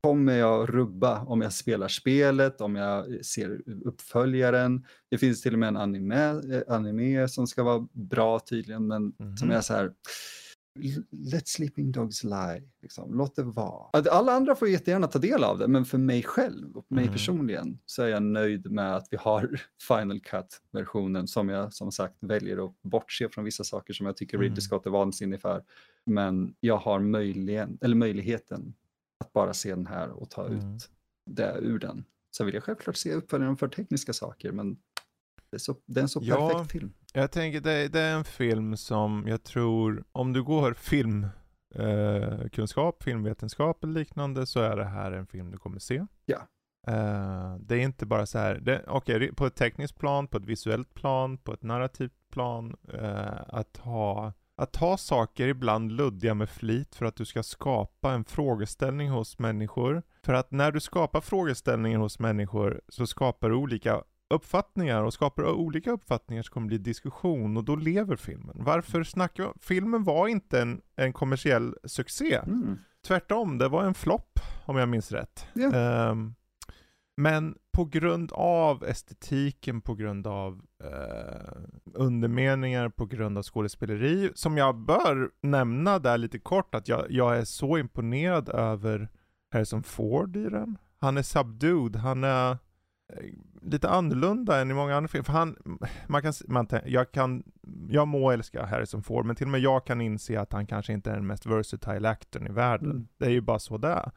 kommer 0.00 0.32
jag 0.36 0.74
rubba 0.74 1.24
om 1.24 1.40
jag 1.42 1.52
spelar 1.52 1.88
spelet, 1.88 2.60
om 2.60 2.76
jag 2.76 3.24
ser 3.24 3.60
uppföljaren. 3.84 4.84
Det 5.10 5.18
finns 5.18 5.42
till 5.42 5.52
och 5.52 5.58
med 5.58 5.68
en 5.68 5.76
anime, 5.76 6.28
eh, 6.30 6.62
anime 6.74 7.28
som 7.28 7.46
ska 7.46 7.62
vara 7.62 7.86
bra 7.92 8.38
tydligen, 8.38 8.86
men 8.86 9.12
Mhm. 9.18 9.36
som 9.36 9.50
är 9.50 9.60
så 9.60 9.74
här 9.74 9.92
Let 11.10 11.48
sleeping 11.48 11.92
dogs 11.92 12.24
lie. 12.24 12.62
Liksom. 12.82 13.14
Låt 13.14 13.36
det 13.36 13.42
vara. 13.42 13.88
Att 13.92 14.08
Alla 14.08 14.32
andra 14.32 14.54
får 14.56 14.68
jättegärna 14.68 15.06
ta 15.06 15.18
del 15.18 15.44
av 15.44 15.58
det, 15.58 15.68
men 15.68 15.84
för 15.84 15.98
mig 15.98 16.22
själv 16.22 16.76
och 16.76 16.86
mig 16.88 17.02
Mm. 17.04 17.12
personligen 17.12 17.78
så 17.86 18.02
är 18.02 18.08
jag 18.08 18.22
nöjd 18.22 18.70
med 18.70 18.96
att 18.96 19.08
vi 19.10 19.16
har 19.16 19.60
Final 19.88 20.20
Cut-versionen 20.20 21.26
som 21.26 21.48
jag 21.48 21.72
som 21.72 21.92
sagt 21.92 22.16
väljer 22.20 22.64
att 22.66 22.82
bortse 22.82 23.28
från 23.28 23.44
vissa 23.44 23.64
saker 23.64 23.94
som 23.94 24.06
jag 24.06 24.16
tycker 24.16 24.36
Mm. 24.36 24.42
Ridley 24.44 24.60
Scott 24.60 24.86
är 24.86 24.90
vansinnig 24.90 25.40
för. 25.40 25.64
Men 26.04 26.54
jag 26.60 26.76
har 26.76 27.00
möjligen, 27.00 27.78
eller 27.80 27.96
möjligheten 27.96 28.74
att 29.24 29.32
bara 29.32 29.54
se 29.54 29.70
den 29.74 29.86
här 29.86 30.10
och 30.10 30.30
ta 30.30 30.46
Mm. 30.46 30.74
ut 30.74 30.90
det 31.30 31.58
ur 31.62 31.78
den. 31.78 32.04
Så 32.30 32.44
vill 32.44 32.54
jag 32.54 32.64
självklart 32.64 32.96
se 32.96 33.12
uppföljaren 33.12 33.56
för 33.56 33.68
tekniska 33.68 34.12
saker, 34.12 34.52
men 34.52 34.76
det 35.50 35.56
är, 35.56 35.58
så, 35.58 35.76
det 35.86 36.00
är 36.00 36.02
en 36.02 36.08
så 36.08 36.20
Ja. 36.22 36.48
perfekt 36.48 36.72
film. 36.72 36.92
Jag 37.16 37.30
tänker 37.30 37.60
det, 37.60 37.88
det 37.88 38.00
är 38.00 38.14
en 38.14 38.24
film 38.24 38.76
som 38.76 39.24
jag 39.28 39.42
tror, 39.42 40.04
om 40.12 40.32
du 40.32 40.42
går 40.42 40.74
film 40.74 41.26
eh, 41.74 42.92
filmvetenskap 43.00 43.84
eller 43.84 43.92
liknande 43.92 44.46
så 44.46 44.60
är 44.60 44.76
det 44.76 44.84
här 44.84 45.12
en 45.12 45.26
film 45.26 45.50
du 45.50 45.58
kommer 45.58 45.78
se. 45.78 46.06
Ja. 46.26 46.38
Eh, 46.86 47.56
det 47.60 47.74
är 47.74 47.80
inte 47.80 48.06
bara 48.06 48.26
så 48.26 48.38
här, 48.38 48.84
okej 48.86 49.34
på 49.34 49.46
ett 49.46 49.54
tekniskt 49.54 49.98
plan, 49.98 50.28
på 50.28 50.36
ett 50.36 50.44
visuellt 50.44 50.94
plan, 50.94 51.38
på 51.38 51.52
ett 51.52 51.62
narrativt 51.62 52.30
plan, 52.30 52.76
eh, 52.94 53.42
att 53.48 53.76
ha 53.76 54.32
att 54.56 54.76
ha 54.76 54.96
saker 54.96 55.48
ibland 55.48 55.92
luddiga 55.92 56.34
med 56.34 56.50
flit 56.50 56.94
för 56.94 57.06
att 57.06 57.16
du 57.16 57.24
ska 57.24 57.42
skapa 57.42 58.12
en 58.12 58.24
frågeställning 58.24 59.10
hos 59.10 59.38
människor. 59.38 60.02
För 60.22 60.34
att 60.34 60.50
när 60.50 60.72
du 60.72 60.80
skapar 60.80 61.20
frågeställningen 61.20 62.00
hos 62.00 62.18
människor 62.18 62.80
så 62.88 63.06
skapar 63.06 63.50
du 63.50 63.54
olika 63.54 64.02
uppfattningar 64.28 65.02
och 65.02 65.14
skapar 65.14 65.44
olika 65.44 65.90
uppfattningar 65.90 66.42
så 66.42 66.52
kommer 66.52 66.64
det 66.64 66.68
bli 66.68 66.78
diskussion 66.78 67.56
och 67.56 67.64
då 67.64 67.76
lever 67.76 68.16
filmen. 68.16 68.56
Varför 68.58 69.02
snackar 69.04 69.44
vi 69.44 69.50
Filmen 69.60 70.04
var 70.04 70.28
inte 70.28 70.60
en, 70.60 70.80
en 70.96 71.12
kommersiell 71.12 71.74
succé. 71.84 72.34
Mm. 72.34 72.78
Tvärtom, 73.06 73.58
det 73.58 73.68
var 73.68 73.84
en 73.84 73.94
flopp 73.94 74.40
om 74.64 74.76
jag 74.76 74.88
minns 74.88 75.12
rätt. 75.12 75.46
Ja. 75.54 75.72
Ehm, 75.74 76.34
men 77.16 77.54
på 77.72 77.84
grund 77.84 78.32
av 78.32 78.84
estetiken, 78.84 79.80
på 79.80 79.94
grund 79.94 80.26
av 80.26 80.62
eh, 80.84 81.62
undermeningar, 81.94 82.88
på 82.88 83.06
grund 83.06 83.38
av 83.38 83.44
skådespeleri, 83.44 84.30
som 84.34 84.56
jag 84.56 84.76
bör 84.76 85.30
nämna 85.40 85.98
där 85.98 86.18
lite 86.18 86.38
kort, 86.38 86.74
att 86.74 86.88
jag, 86.88 87.06
jag 87.10 87.38
är 87.38 87.44
så 87.44 87.78
imponerad 87.78 88.48
över 88.48 89.08
Harrison 89.50 89.82
Ford 89.82 90.36
i 90.36 90.48
den. 90.48 90.78
Han 90.98 91.16
är 91.16 91.22
subdued, 91.22 91.96
han 91.96 92.24
är 92.24 92.50
eh, 92.50 92.56
lite 93.66 93.88
annorlunda 93.88 94.60
än 94.60 94.70
i 94.70 94.74
många 94.74 94.96
andra 94.96 95.08
filmer. 95.08 95.24
För 95.24 95.32
han, 95.32 95.56
man 96.06 96.22
kan, 96.22 96.32
man, 96.48 96.68
jag, 96.84 97.12
kan, 97.12 97.42
jag 97.88 98.08
må 98.08 98.30
älska 98.30 98.66
Harrison 98.66 99.02
Ford, 99.02 99.26
men 99.26 99.36
till 99.36 99.46
och 99.46 99.50
med 99.50 99.60
jag 99.60 99.86
kan 99.86 100.00
inse 100.00 100.40
att 100.40 100.52
han 100.52 100.66
kanske 100.66 100.92
inte 100.92 101.10
är 101.10 101.14
den 101.14 101.26
mest 101.26 101.46
versatile 101.46 102.08
actorn 102.08 102.46
i 102.46 102.52
världen. 102.52 102.90
Mm. 102.90 103.08
Det 103.18 103.26
är 103.26 103.30
ju 103.30 103.40
bara 103.40 103.58
så 103.58 103.78
det. 103.78 104.10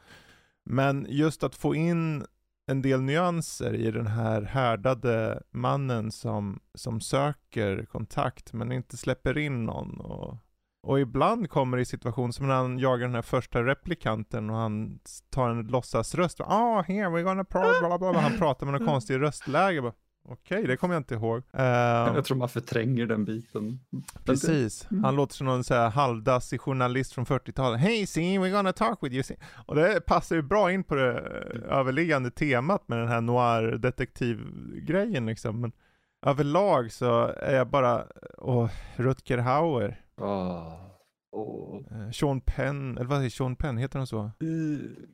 Men 0.66 1.06
just 1.10 1.44
att 1.44 1.56
få 1.56 1.76
in 1.76 2.26
en 2.68 2.82
del 2.82 3.02
nyanser 3.02 3.74
i 3.74 3.92
den 3.92 4.08
här 4.08 4.42
härdade 4.42 5.44
mannen 5.52 6.12
som, 6.12 6.60
som 6.74 7.02
söker 7.02 7.86
kontakt 7.86 8.54
men 8.54 8.72
inte 8.72 8.98
släpper 8.98 9.38
in 9.38 9.66
någon. 9.66 10.00
Och, 10.00 10.38
och 10.82 11.00
ibland 11.00 11.50
kommer 11.50 11.78
det 11.78 11.82
i 11.82 11.86
situationer 11.86 12.32
som 12.32 12.48
när 12.48 12.56
han 12.56 12.80
jagar 12.80 13.06
den 13.06 13.16
här 13.16 13.22
första 13.22 13.64
replikanten 13.64 14.50
och 14.50 14.56
han 14.56 15.00
tar 15.30 15.50
en 15.50 15.68
låtsasröst. 15.68 16.42
Ah, 16.42 16.82
here 16.82 17.08
we're 17.08 17.24
gonna 17.24 17.44
pro 17.44 17.62
bla 17.80 17.98
bla 17.98 18.12
bla. 18.12 18.22
Han 18.22 18.38
pratar 18.38 18.66
med 18.66 18.80
någon 18.80 18.88
konstig 18.88 19.22
röstläge. 19.22 19.92
Okej, 20.32 20.64
det 20.68 20.78
kommer 20.78 20.96
jag 20.96 21.00
inte 21.00 21.14
ihåg. 21.16 21.38
Ehm, 21.54 22.16
Jag 22.16 22.26
tror 22.26 22.38
man 22.38 22.50
förtränger 22.50 23.06
den 23.06 23.26
biten. 23.26 23.80
Precis. 24.26 24.88
Mm. 24.92 25.04
Han 25.04 25.16
låter 25.16 25.36
som 25.36 25.48
någon 25.48 25.64
så 25.64 25.74
här 25.74 25.90
halvdassig 25.90 26.62
journalist 26.62 27.14
från 27.14 27.26
40-talet. 27.26 27.80
Hey 27.82 28.06
see, 28.06 28.40
we're 28.40 28.52
gonna 28.52 28.74
talk 28.74 29.04
with 29.04 29.14
you. 29.14 29.24
see." 29.24 29.36
Och 29.66 29.76
det 29.76 30.06
passar 30.06 30.36
ju 30.36 30.42
bra 30.42 30.72
in 30.72 30.84
på 30.84 30.96
det 30.96 31.12
eh, 31.18 31.78
överliggande 31.78 32.32
temat 32.32 32.88
med 32.88 32.98
den 33.00 33.08
här 33.08 33.22
noir-detektivgrejen 33.22 35.26
liksom. 35.26 35.62
Men 35.62 35.72
överlag 36.26 36.92
så 36.92 37.26
är 37.28 37.56
jag 37.56 37.68
bara, 37.70 38.04
och 38.38 38.70
Rutger 38.96 39.38
Hauer, 39.38 40.02
Åh. 40.20 41.82
eh, 41.92 42.12
Sean 42.12 42.42
Penn, 42.42 42.98
eller 42.98 43.08
vad 43.10 43.26
är 43.26 43.30
Sean 43.30 43.56
Penn, 43.56 43.78
heter 43.78 43.98
han 44.00 44.08
så? 44.08 44.24
Eh, 44.24 44.32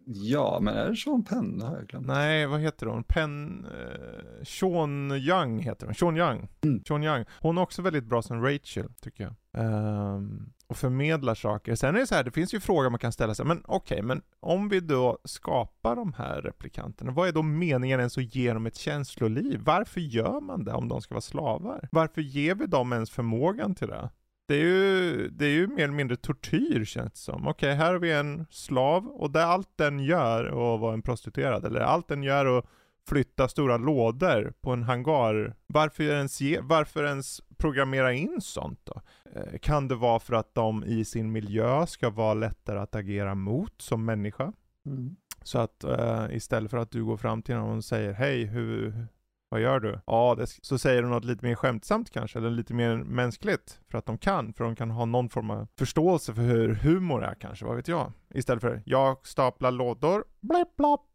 Ja, 0.05 0.59
men 0.61 0.75
är 0.75 0.89
det 0.89 0.95
Sean 0.95 1.23
Penn? 1.23 1.57
Det 1.59 1.65
har 1.65 1.75
jag 1.75 1.87
glömt. 1.87 2.07
Nej, 2.07 2.45
vad 2.47 2.59
heter 2.59 2.85
hon? 2.85 3.03
Penn, 3.03 3.65
eh, 3.65 4.43
Sean 4.43 5.11
Young 5.11 5.59
heter 5.59 5.85
hon. 5.85 5.95
Sean 5.95 6.17
Young. 6.17 6.47
Mm. 6.63 6.83
Sean 6.87 7.03
Young. 7.03 7.25
Hon 7.41 7.57
är 7.57 7.61
också 7.61 7.81
väldigt 7.81 8.03
bra 8.05 8.21
som 8.21 8.41
Rachel, 8.43 8.93
tycker 9.01 9.23
jag. 9.23 9.33
Ehm, 9.63 10.49
och 10.67 10.77
förmedlar 10.77 11.35
saker. 11.35 11.75
Sen 11.75 11.95
är 11.95 11.99
det 11.99 12.07
så 12.07 12.15
här, 12.15 12.23
det 12.23 12.31
finns 12.31 12.53
ju 12.53 12.59
frågor 12.59 12.89
man 12.89 12.99
kan 12.99 13.11
ställa 13.11 13.35
sig. 13.35 13.45
Men 13.45 13.61
okej, 13.65 14.01
men 14.01 14.21
om 14.39 14.69
vi 14.69 14.79
då 14.79 15.17
skapar 15.23 15.95
de 15.95 16.13
här 16.13 16.41
replikanterna, 16.41 17.11
vad 17.11 17.27
är 17.27 17.31
då 17.31 17.41
meningen 17.41 17.99
ens 17.99 18.17
att 18.17 18.35
ge 18.35 18.53
dem 18.53 18.65
ett 18.65 18.75
känsloliv? 18.75 19.61
Varför 19.65 20.01
gör 20.01 20.41
man 20.41 20.63
det 20.65 20.73
om 20.73 20.87
de 20.87 21.01
ska 21.01 21.13
vara 21.13 21.21
slavar? 21.21 21.89
Varför 21.91 22.21
ger 22.21 22.55
vi 22.55 22.65
dem 22.65 22.93
ens 22.93 23.11
förmågan 23.11 23.75
till 23.75 23.87
det? 23.87 24.09
Det 24.47 24.55
är, 24.55 24.63
ju, 24.63 25.27
det 25.29 25.45
är 25.45 25.49
ju 25.49 25.67
mer 25.67 25.83
eller 25.83 25.93
mindre 25.93 26.17
tortyr 26.17 26.85
känns 26.85 27.11
det 27.11 27.19
som. 27.19 27.47
Okej, 27.47 27.75
här 27.75 27.93
har 27.93 27.99
vi 27.99 28.11
en 28.11 28.45
slav 28.49 29.07
och 29.07 29.31
det 29.31 29.45
allt 29.45 29.69
den 29.75 29.99
gör 29.99 30.45
att 30.45 30.79
vara 30.79 30.93
en 30.93 31.01
prostituerad, 31.01 31.65
eller 31.65 31.79
allt 31.79 32.07
den 32.07 32.23
gör 32.23 32.57
att 32.57 32.65
flytta 33.07 33.47
stora 33.47 33.77
lådor 33.77 34.53
på 34.61 34.71
en 34.71 34.83
hangar. 34.83 35.55
Varför 35.67 36.03
ens, 36.03 36.41
ge, 36.41 36.59
varför 36.61 37.03
ens 37.03 37.41
programmera 37.57 38.13
in 38.13 38.41
sånt 38.41 38.79
då? 38.83 39.01
Eh, 39.35 39.57
kan 39.59 39.87
det 39.87 39.95
vara 39.95 40.19
för 40.19 40.33
att 40.33 40.55
de 40.55 40.83
i 40.83 41.05
sin 41.05 41.31
miljö 41.31 41.87
ska 41.87 42.09
vara 42.09 42.33
lättare 42.33 42.79
att 42.79 42.95
agera 42.95 43.35
mot 43.35 43.81
som 43.81 44.05
människa? 44.05 44.53
Mm. 44.85 45.15
Så 45.43 45.59
att 45.59 45.83
eh, 45.83 46.25
istället 46.31 46.71
för 46.71 46.77
att 46.77 46.91
du 46.91 47.05
går 47.05 47.17
fram 47.17 47.41
till 47.41 47.55
någon 47.55 47.77
och 47.77 47.85
säger 47.85 48.13
hej, 48.13 48.45
hur, 48.45 49.07
vad 49.55 49.61
gör 49.61 49.79
du? 49.79 49.99
Ja, 50.05 50.35
det, 50.37 50.47
så 50.47 50.77
säger 50.77 51.01
du 51.01 51.07
något 51.07 51.25
lite 51.25 51.45
mer 51.45 51.55
skämtsamt 51.55 52.11
kanske, 52.11 52.39
eller 52.39 52.49
lite 52.49 52.73
mer 52.73 52.97
mänskligt. 52.97 53.79
För 53.91 53.97
att 53.97 54.05
de 54.05 54.17
kan, 54.17 54.53
för 54.53 54.63
de 54.63 54.75
kan 54.75 54.91
ha 54.91 55.05
någon 55.05 55.29
form 55.29 55.49
av 55.49 55.67
förståelse 55.77 56.33
för 56.33 56.41
hur 56.41 56.73
humor 56.75 57.23
är 57.23 57.35
kanske, 57.35 57.65
vad 57.65 57.75
vet 57.75 57.87
jag? 57.87 58.11
Istället 58.33 58.61
för, 58.61 58.81
jag 58.85 59.27
staplar 59.27 59.71
lådor, 59.71 60.23
blipp 60.41 60.75
blopp. 60.77 61.07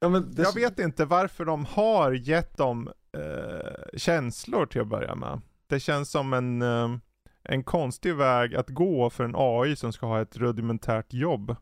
Ja, 0.00 0.08
men 0.08 0.34
det, 0.34 0.42
Jag 0.42 0.54
vet 0.54 0.78
inte 0.78 1.04
varför 1.04 1.44
de 1.44 1.64
har 1.64 2.12
gett 2.12 2.56
dem 2.56 2.88
eh, 3.12 3.98
känslor 3.98 4.66
till 4.66 4.80
att 4.80 4.88
börja 4.88 5.14
med. 5.14 5.40
Det 5.66 5.80
känns 5.80 6.10
som 6.10 6.32
en, 6.32 6.62
eh, 6.62 6.88
en 7.42 7.64
konstig 7.64 8.14
väg 8.14 8.54
att 8.54 8.68
gå 8.68 9.10
för 9.10 9.24
en 9.24 9.34
AI 9.36 9.76
som 9.76 9.92
ska 9.92 10.06
ha 10.06 10.20
ett 10.20 10.36
rudimentärt 10.36 11.12
jobb. 11.12 11.56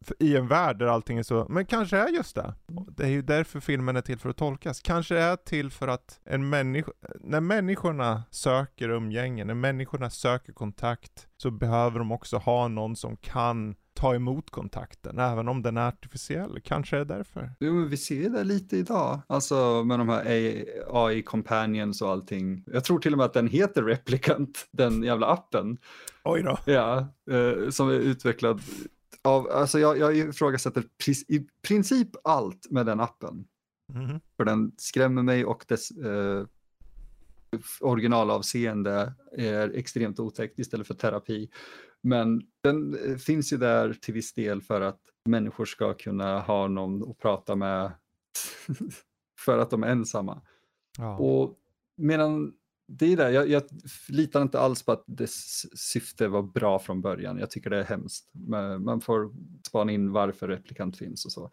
För 0.00 0.16
I 0.18 0.36
en 0.36 0.48
värld 0.48 0.78
där 0.78 0.86
allting 0.86 1.18
är 1.18 1.22
så, 1.22 1.46
men 1.48 1.66
kanske 1.66 1.96
är 1.96 2.08
just 2.08 2.36
det. 2.36 2.54
Det 2.96 3.04
är 3.04 3.08
ju 3.08 3.22
därför 3.22 3.60
filmen 3.60 3.96
är 3.96 4.00
till 4.00 4.18
för 4.18 4.28
att 4.28 4.36
tolkas. 4.36 4.80
Kanske 4.80 5.18
är 5.18 5.36
till 5.36 5.70
för 5.70 5.88
att 5.88 6.20
en 6.24 6.48
människa, 6.48 6.92
när 7.20 7.40
människorna 7.40 8.22
söker 8.30 8.88
umgänge, 8.88 9.44
när 9.44 9.54
människorna 9.54 10.10
söker 10.10 10.52
kontakt, 10.52 11.26
så 11.36 11.50
behöver 11.50 11.98
de 11.98 12.12
också 12.12 12.36
ha 12.36 12.68
någon 12.68 12.96
som 12.96 13.16
kan 13.16 13.74
ta 13.94 14.14
emot 14.14 14.50
kontakten, 14.50 15.18
även 15.18 15.48
om 15.48 15.62
den 15.62 15.76
är 15.76 15.88
artificiell. 15.88 16.60
Kanske 16.64 16.96
är 16.96 16.98
det 16.98 17.14
därför. 17.14 17.52
Jo, 17.60 17.72
men 17.72 17.88
vi 17.88 17.96
ser 17.96 18.30
det 18.30 18.44
lite 18.44 18.76
idag. 18.76 19.20
Alltså 19.26 19.84
med 19.84 19.98
de 19.98 20.08
här 20.08 20.24
AI 20.90 21.22
companions 21.22 22.02
och 22.02 22.10
allting. 22.10 22.64
Jag 22.66 22.84
tror 22.84 22.98
till 22.98 23.12
och 23.12 23.18
med 23.18 23.24
att 23.24 23.32
den 23.32 23.48
heter 23.48 23.82
Replicant, 23.82 24.68
den 24.72 25.02
jävla 25.02 25.26
appen. 25.26 25.78
Oj 26.24 26.42
då. 26.42 26.58
Ja, 26.64 26.98
eh, 27.30 27.70
som 27.70 27.88
är 27.88 27.94
utvecklad 27.94 28.60
av, 29.24 29.50
alltså 29.50 29.78
jag, 29.78 29.98
jag 29.98 30.16
ifrågasätter 30.16 30.84
i 31.28 31.46
princip 31.62 32.08
allt 32.24 32.70
med 32.70 32.86
den 32.86 33.00
appen. 33.00 33.44
Mhm. 33.92 34.20
För 34.36 34.44
den 34.44 34.72
skrämmer 34.76 35.22
mig 35.22 35.44
och 35.44 35.64
dess 35.68 35.90
eh, 35.90 36.46
originalavseende 37.80 39.14
är 39.32 39.70
extremt 39.70 40.20
otäckt 40.20 40.58
istället 40.58 40.86
för 40.86 40.94
terapi. 40.94 41.50
Men 42.00 42.42
den 42.60 42.94
eh, 42.94 43.16
finns 43.16 43.52
ju 43.52 43.56
där 43.56 43.92
till 43.92 44.14
viss 44.14 44.34
del 44.34 44.62
för 44.62 44.80
att 44.80 45.00
människor 45.24 45.64
ska 45.64 45.94
kunna 45.94 46.40
ha 46.40 46.68
någon 46.68 47.10
att 47.10 47.18
prata 47.18 47.56
med 47.56 47.92
för 49.38 49.58
att 49.58 49.70
de 49.70 49.82
är 49.82 49.88
ensamma. 49.88 50.42
Ja. 50.98 51.18
Och 51.18 51.58
medan 51.96 52.52
det 52.92 53.12
är 53.12 53.16
där, 53.16 53.30
jag, 53.30 53.48
jag 53.48 53.62
litar 54.08 54.42
inte 54.42 54.60
alls 54.60 54.82
på 54.82 54.92
att 54.92 55.04
dess 55.06 55.66
syfte 55.80 56.28
var 56.28 56.42
bra 56.42 56.78
från 56.78 57.00
början. 57.00 57.38
Jag 57.38 57.50
tycker 57.50 57.70
det 57.70 57.78
är 57.78 57.84
hemskt. 57.84 58.30
Man 58.80 59.00
får 59.00 59.30
spana 59.66 59.92
in 59.92 60.12
varför 60.12 60.48
replikant 60.48 60.96
finns 60.96 61.24
och 61.24 61.32
så. 61.32 61.50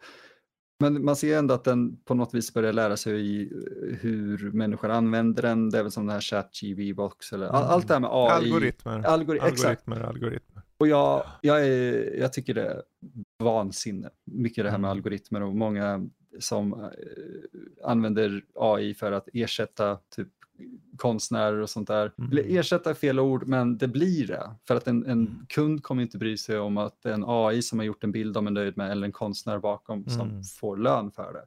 Men 0.80 1.04
man 1.04 1.16
ser 1.16 1.38
ändå 1.38 1.54
att 1.54 1.64
den 1.64 1.96
på 1.96 2.14
något 2.14 2.34
vis 2.34 2.54
börjar 2.54 2.72
lära 2.72 2.96
sig 2.96 3.26
i 3.26 3.52
hur 4.00 4.52
människor 4.52 4.88
använder 4.90 5.42
den. 5.42 5.70
Det 5.70 5.78
är 5.78 5.82
väl 5.82 5.92
som 5.92 6.06
den 6.06 6.12
här 6.14 6.20
ChatGV-box 6.20 7.32
eller 7.34 7.46
all, 7.46 7.62
Mm. 7.62 7.72
allt 7.74 7.88
det 7.88 7.94
här 7.94 8.00
med 8.00 8.10
AI. 8.12 8.30
Algoritmer. 8.30 8.98
Algori- 9.02 9.34
exakt. 9.46 9.58
algoritmer, 9.88 10.00
algoritmer. 10.00 10.62
Och 10.78 10.88
jag, 10.88 11.26
jag, 11.42 11.66
är, 11.66 12.14
jag 12.20 12.32
tycker 12.32 12.54
det 12.54 12.66
är 12.66 12.82
vansinne, 13.38 14.10
mycket 14.24 14.64
det 14.64 14.70
här 14.70 14.78
med 14.78 14.88
Mm. 14.88 14.98
algoritmer 14.98 15.42
och 15.42 15.54
många 15.56 16.08
som 16.40 16.72
eh, 16.72 16.88
använder 17.84 18.42
AI 18.54 18.94
för 18.94 19.12
att 19.12 19.28
ersätta 19.32 19.96
typ 20.16 20.28
konstnärer 20.96 21.58
och 21.60 21.70
sånt 21.70 21.88
där. 21.88 22.12
Mm. 22.18 22.30
Eller 22.30 22.58
ersätta 22.58 22.90
är 22.90 22.94
fel 22.94 23.20
ord, 23.20 23.46
men 23.46 23.78
det 23.78 23.88
blir 23.88 24.26
det. 24.26 24.50
För 24.68 24.76
att 24.76 24.86
en, 24.86 25.02
en 25.06 25.10
Mm. 25.26 25.46
kund 25.48 25.82
kommer 25.82 26.02
inte 26.02 26.18
bry 26.18 26.36
sig 26.36 26.58
om 26.58 26.76
att 26.78 27.02
det 27.02 27.08
är 27.08 27.14
en 27.14 27.24
AI 27.26 27.62
som 27.62 27.78
har 27.78 27.86
gjort 27.86 28.04
en 28.04 28.12
bild 28.12 28.34
de 28.34 28.46
är 28.46 28.50
nöjd 28.50 28.76
med 28.76 28.90
eller 28.90 29.04
en 29.06 29.12
konstnär 29.12 29.58
bakom 29.58 30.08
som 30.08 30.28
Mm. 30.30 30.42
får 30.44 30.76
lön 30.76 31.10
för 31.10 31.32
det. 31.32 31.44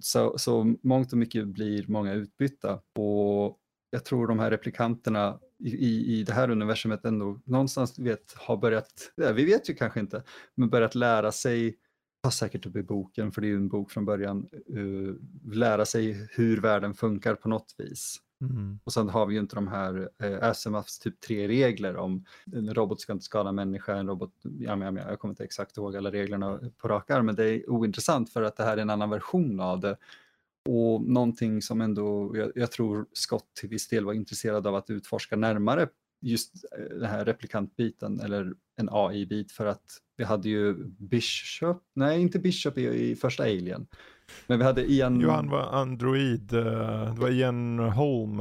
Så, 0.00 0.38
så 0.38 0.74
mångt 0.82 1.12
och 1.12 1.18
mycket 1.18 1.46
blir 1.48 1.84
många 1.88 2.12
utbytta 2.12 2.80
och 2.98 3.56
jag 3.90 4.04
tror 4.04 4.26
de 4.26 4.38
här 4.38 4.50
replikanterna 4.50 5.38
i, 5.58 5.68
i, 5.86 6.18
i 6.18 6.22
det 6.24 6.32
här 6.32 6.50
universumet 6.50 7.04
ändå 7.04 7.40
någonstans 7.44 7.98
vet, 7.98 8.34
har 8.36 8.56
börjat, 8.56 9.12
ja, 9.14 9.32
vi 9.32 9.44
vet 9.44 9.70
ju 9.70 9.74
kanske 9.74 10.00
inte, 10.00 10.22
men 10.54 10.68
börjat 10.70 10.94
lära 10.94 11.32
sig, 11.32 11.76
har 12.22 12.30
säkert 12.30 12.66
upp 12.66 12.76
i 12.76 12.82
boken, 12.82 13.32
för 13.32 13.40
det 13.40 13.46
är 13.46 13.48
ju 13.48 13.56
en 13.56 13.68
bok 13.68 13.90
från 13.90 14.04
början, 14.04 14.48
uh, 14.76 15.14
lära 15.52 15.86
sig 15.86 16.28
hur 16.30 16.60
världen 16.60 16.94
funkar 16.94 17.34
på 17.34 17.48
något 17.48 17.74
vis. 17.78 18.20
Mm. 18.40 18.78
Och 18.84 18.92
sen 18.92 19.08
har 19.08 19.26
vi 19.26 19.34
ju 19.34 19.40
inte 19.40 19.54
de 19.54 19.68
här 19.68 20.08
eh, 20.22 20.48
Asimovs 20.48 20.98
typ 20.98 21.20
tre 21.20 21.48
regler 21.48 21.96
om 21.96 22.24
en 22.52 22.74
robot 22.74 23.00
ska 23.00 23.12
inte 23.12 23.24
skada 23.24 23.52
människa, 23.52 23.96
en 23.96 24.06
robot, 24.06 24.32
ja, 24.58 24.76
men, 24.76 24.96
ja, 24.96 25.08
jag 25.08 25.18
kommer 25.18 25.32
inte 25.32 25.44
exakt 25.44 25.76
ihåg 25.76 25.96
alla 25.96 26.10
reglerna 26.10 26.60
på 26.78 26.88
rak 26.88 27.10
arm, 27.10 27.26
men 27.26 27.34
det 27.34 27.44
är 27.44 27.70
ointressant 27.70 28.32
för 28.32 28.42
att 28.42 28.56
det 28.56 28.64
här 28.64 28.76
är 28.76 28.82
en 28.82 28.90
annan 28.90 29.10
version 29.10 29.60
av 29.60 29.80
det. 29.80 29.96
Och 30.68 31.02
någonting 31.02 31.62
som 31.62 31.80
ändå, 31.80 32.36
jag, 32.36 32.52
jag 32.54 32.72
tror 32.72 33.06
Scott 33.12 33.54
till 33.60 33.68
viss 33.68 33.88
del 33.88 34.04
var 34.04 34.12
intresserad 34.12 34.66
av 34.66 34.74
att 34.74 34.90
utforska 34.90 35.36
närmare 35.36 35.88
just 36.20 36.64
eh, 36.78 36.98
den 36.98 37.10
här 37.10 37.24
replikantbiten 37.24 38.20
eller 38.20 38.54
en 38.80 38.88
AI-bit 38.92 39.52
för 39.52 39.66
att 39.66 39.82
vi 40.16 40.24
hade 40.24 40.48
ju 40.48 40.74
Bishop, 40.98 41.82
nej 41.94 42.20
inte 42.20 42.38
Bishop 42.38 42.78
i, 42.78 43.10
i 43.10 43.16
första 43.16 43.42
Alien, 43.42 43.86
men 44.46 44.58
vi 44.58 44.64
hade 44.64 44.92
Ian... 44.92 45.20
Jo, 45.20 45.30
han 45.30 45.48
var 45.50 45.62
android. 45.72 46.52
eh, 46.52 46.64
Det 47.14 47.20
var 47.20 47.30
Ian 47.30 47.78
Holm 47.78 48.40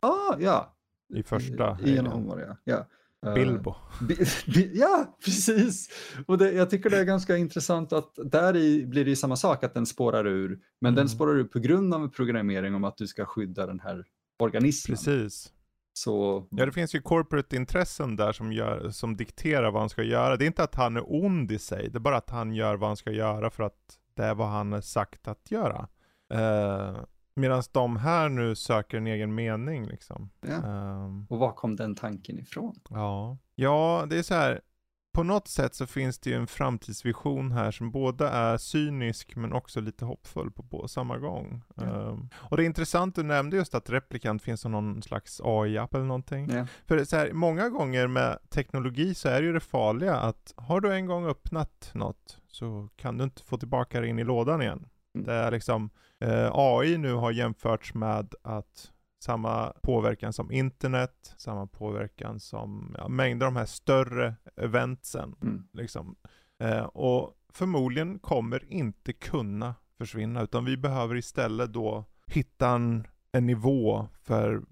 Ah, 0.00 0.36
ja, 0.38 0.76
i 1.14 1.22
första. 1.22 1.64
Ian 1.64 1.78
Alien. 1.82 2.06
Holm 2.06 2.26
var 2.26 2.36
det 2.36 2.46
ja. 2.46 2.56
ja. 2.64 2.86
Eh, 3.28 3.34
Bilbo. 3.34 3.74
Bi- 4.00 4.26
bi- 4.54 4.70
Ja, 4.74 5.18
precis. 5.24 5.88
Och 6.26 6.38
det, 6.38 6.52
jag 6.52 6.70
tycker 6.70 6.90
det 6.90 6.98
är 6.98 7.04
ganska 7.04 7.36
intressant 7.36 7.92
att 7.92 8.18
där 8.24 8.56
i 8.56 8.86
blir 8.86 9.04
det 9.04 9.10
ju 9.10 9.16
samma 9.16 9.36
sak, 9.36 9.64
att 9.64 9.74
den 9.74 9.86
spårar 9.86 10.26
ur. 10.26 10.48
Men 10.80 10.88
Mm. 10.88 10.94
den 10.94 11.08
spårar 11.08 11.34
ur 11.38 11.44
på 11.44 11.58
grund 11.58 11.94
av 11.94 12.08
programmering 12.08 12.74
om 12.74 12.84
att 12.84 12.96
du 12.96 13.06
ska 13.06 13.24
skydda 13.24 13.66
den 13.66 13.80
här 13.80 14.04
organismen. 14.38 14.96
Precis. 14.96 15.52
Så 15.92 16.46
Ja, 16.50 16.66
det 16.66 16.72
finns 16.72 16.94
ju 16.94 17.02
corporate 17.02 17.56
intressen 17.56 18.16
där 18.16 18.32
som, 18.32 18.52
gör, 18.52 18.90
som 18.90 19.16
dikterar 19.16 19.70
vad 19.70 19.82
han 19.82 19.88
ska 19.88 20.02
göra. 20.02 20.36
Det 20.36 20.44
är 20.44 20.46
inte 20.46 20.64
att 20.64 20.74
han 20.74 20.96
är 20.96 21.04
ond 21.24 21.52
i 21.52 21.58
sig, 21.58 21.88
det 21.90 21.98
är 21.98 22.00
bara 22.00 22.16
att 22.16 22.30
han 22.30 22.52
gör 22.54 22.76
vad 22.76 22.88
han 22.90 22.96
ska 22.96 23.10
göra 23.10 23.50
för 23.50 23.62
att 23.62 23.98
det 24.14 24.24
är 24.24 24.34
vad 24.34 24.48
han 24.48 24.72
är 24.72 24.80
sagt 24.80 25.28
att 25.28 25.50
göra. 25.50 25.88
Eh, 26.34 26.96
Medan 27.34 27.62
de 27.72 27.96
här 27.96 28.28
nu 28.28 28.54
söker 28.54 28.96
en 28.96 29.06
egen 29.06 29.34
mening 29.34 29.86
liksom. 29.86 30.30
ja. 30.40 30.52
Ehm, 30.54 31.26
Och 31.30 31.38
var 31.38 31.52
kom 31.52 31.76
den 31.76 31.94
tanken 31.94 32.38
ifrån? 32.38 32.80
Ja, 32.90 33.38
ja 33.54 34.06
det 34.10 34.18
är 34.18 34.22
så 34.22 34.34
här. 34.34 34.60
På 35.12 35.22
något 35.22 35.48
sätt 35.48 35.74
så 35.74 35.86
finns 35.86 36.18
det 36.18 36.30
ju 36.30 36.36
en 36.36 36.46
framtidsvision 36.46 37.52
här 37.52 37.70
som 37.70 37.90
både 37.90 38.28
är 38.28 38.56
cynisk 38.56 39.36
men 39.36 39.52
också 39.52 39.80
lite 39.80 40.04
hoppfull 40.04 40.50
på, 40.50 40.62
på 40.62 40.88
samma 40.88 41.18
gång. 41.18 41.62
Ja. 41.74 41.82
Ehm, 41.82 42.28
och 42.34 42.56
det 42.56 42.62
är 42.62 42.66
intressant, 42.66 43.14
du 43.14 43.22
nämnde 43.22 43.56
just 43.56 43.74
att 43.74 43.90
Replicant 43.90 44.42
finns 44.42 44.60
som 44.60 44.72
någon 44.72 45.02
slags 45.02 45.40
AI-app 45.44 45.94
eller 45.94 46.04
någonting. 46.04 46.50
Ja. 46.50 46.66
För 46.86 47.04
så 47.04 47.16
här, 47.16 47.32
många 47.32 47.68
gånger 47.68 48.06
med 48.06 48.38
teknologi 48.50 49.14
så 49.14 49.28
är 49.28 49.40
det 49.40 49.46
ju 49.46 49.52
det 49.52 49.60
farliga 49.60 50.16
att 50.16 50.54
har 50.56 50.80
du 50.80 50.92
en 50.92 51.06
gång 51.06 51.26
öppnat 51.26 51.90
något 51.94 52.38
så 52.48 52.88
kan 52.96 53.18
du 53.18 53.24
inte 53.24 53.42
få 53.42 53.58
tillbaka 53.58 54.00
det 54.00 54.08
in 54.08 54.18
i 54.18 54.24
lådan 54.24 54.62
igen. 54.62 54.88
Mm. 55.14 55.26
Det 55.26 55.32
är 55.32 55.50
liksom, 55.50 55.90
eh, 56.20 56.50
AI 56.52 56.98
nu 56.98 57.12
har 57.12 57.30
jämförts 57.30 57.94
med 57.94 58.34
att 58.42 58.91
samma 59.22 59.72
påverkan 59.82 60.32
som 60.32 60.52
internet, 60.52 61.34
samma 61.36 61.66
påverkan 61.66 62.40
som 62.40 62.94
ja, 62.98 63.08
mängder 63.08 63.46
av 63.46 63.52
de 63.52 63.58
här 63.58 63.66
större 63.66 64.34
eventsen. 64.56 65.34
Mm. 65.42 65.68
Liksom. 65.72 66.16
Eh, 66.62 66.84
och 66.84 67.34
förmodligen 67.52 68.18
kommer 68.18 68.72
inte 68.72 69.12
kunna 69.12 69.74
försvinna, 69.98 70.42
utan 70.42 70.64
vi 70.64 70.76
behöver 70.76 71.16
istället 71.16 71.72
då 71.72 72.04
hitta 72.26 72.68
en, 72.68 73.06
en 73.32 73.46
nivå 73.46 74.08
för 74.22 74.62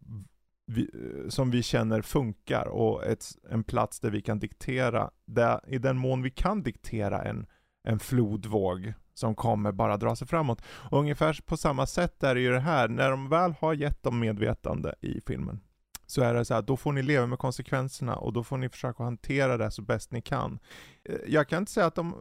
vi, 0.66 0.82
eh, 0.82 1.28
som 1.28 1.50
vi 1.50 1.62
känner 1.62 2.02
funkar 2.02 2.68
och 2.68 3.04
ett, 3.04 3.24
en 3.50 3.64
plats 3.64 4.00
där 4.00 4.10
vi 4.10 4.22
kan 4.22 4.38
diktera, 4.38 5.10
där, 5.24 5.60
i 5.66 5.78
den 5.78 5.96
mån 5.96 6.22
vi 6.22 6.30
kan 6.30 6.62
diktera 6.62 7.22
en, 7.22 7.46
en 7.82 7.98
flodvåg 7.98 8.92
som 9.14 9.34
kommer 9.34 9.72
bara 9.72 9.96
dra 9.96 10.16
sig 10.16 10.26
framåt. 10.28 10.62
Och 10.66 10.98
ungefär 10.98 11.40
på 11.46 11.56
samma 11.56 11.86
sätt 11.86 12.22
är 12.22 12.34
det 12.34 12.40
ju 12.40 12.52
det 12.52 12.60
här, 12.60 12.88
när 12.88 13.10
de 13.10 13.28
väl 13.28 13.54
har 13.60 13.74
gett 13.74 14.02
dem 14.02 14.18
medvetande 14.18 14.94
i 15.00 15.20
filmen, 15.26 15.60
så 16.06 16.22
är 16.22 16.34
det 16.34 16.44
så 16.44 16.54
här, 16.54 16.62
då 16.62 16.76
får 16.76 16.92
ni 16.92 17.02
leva 17.02 17.26
med 17.26 17.38
konsekvenserna 17.38 18.16
och 18.16 18.32
då 18.32 18.44
får 18.44 18.56
ni 18.56 18.68
försöka 18.68 19.02
hantera 19.02 19.56
det 19.56 19.70
så 19.70 19.82
bäst 19.82 20.12
ni 20.12 20.22
kan. 20.22 20.58
Eh, 21.04 21.16
Jag 21.26 21.48
kan 21.48 21.58
inte 21.58 21.72
säga 21.72 21.86
att 21.86 21.94
de, 21.94 22.14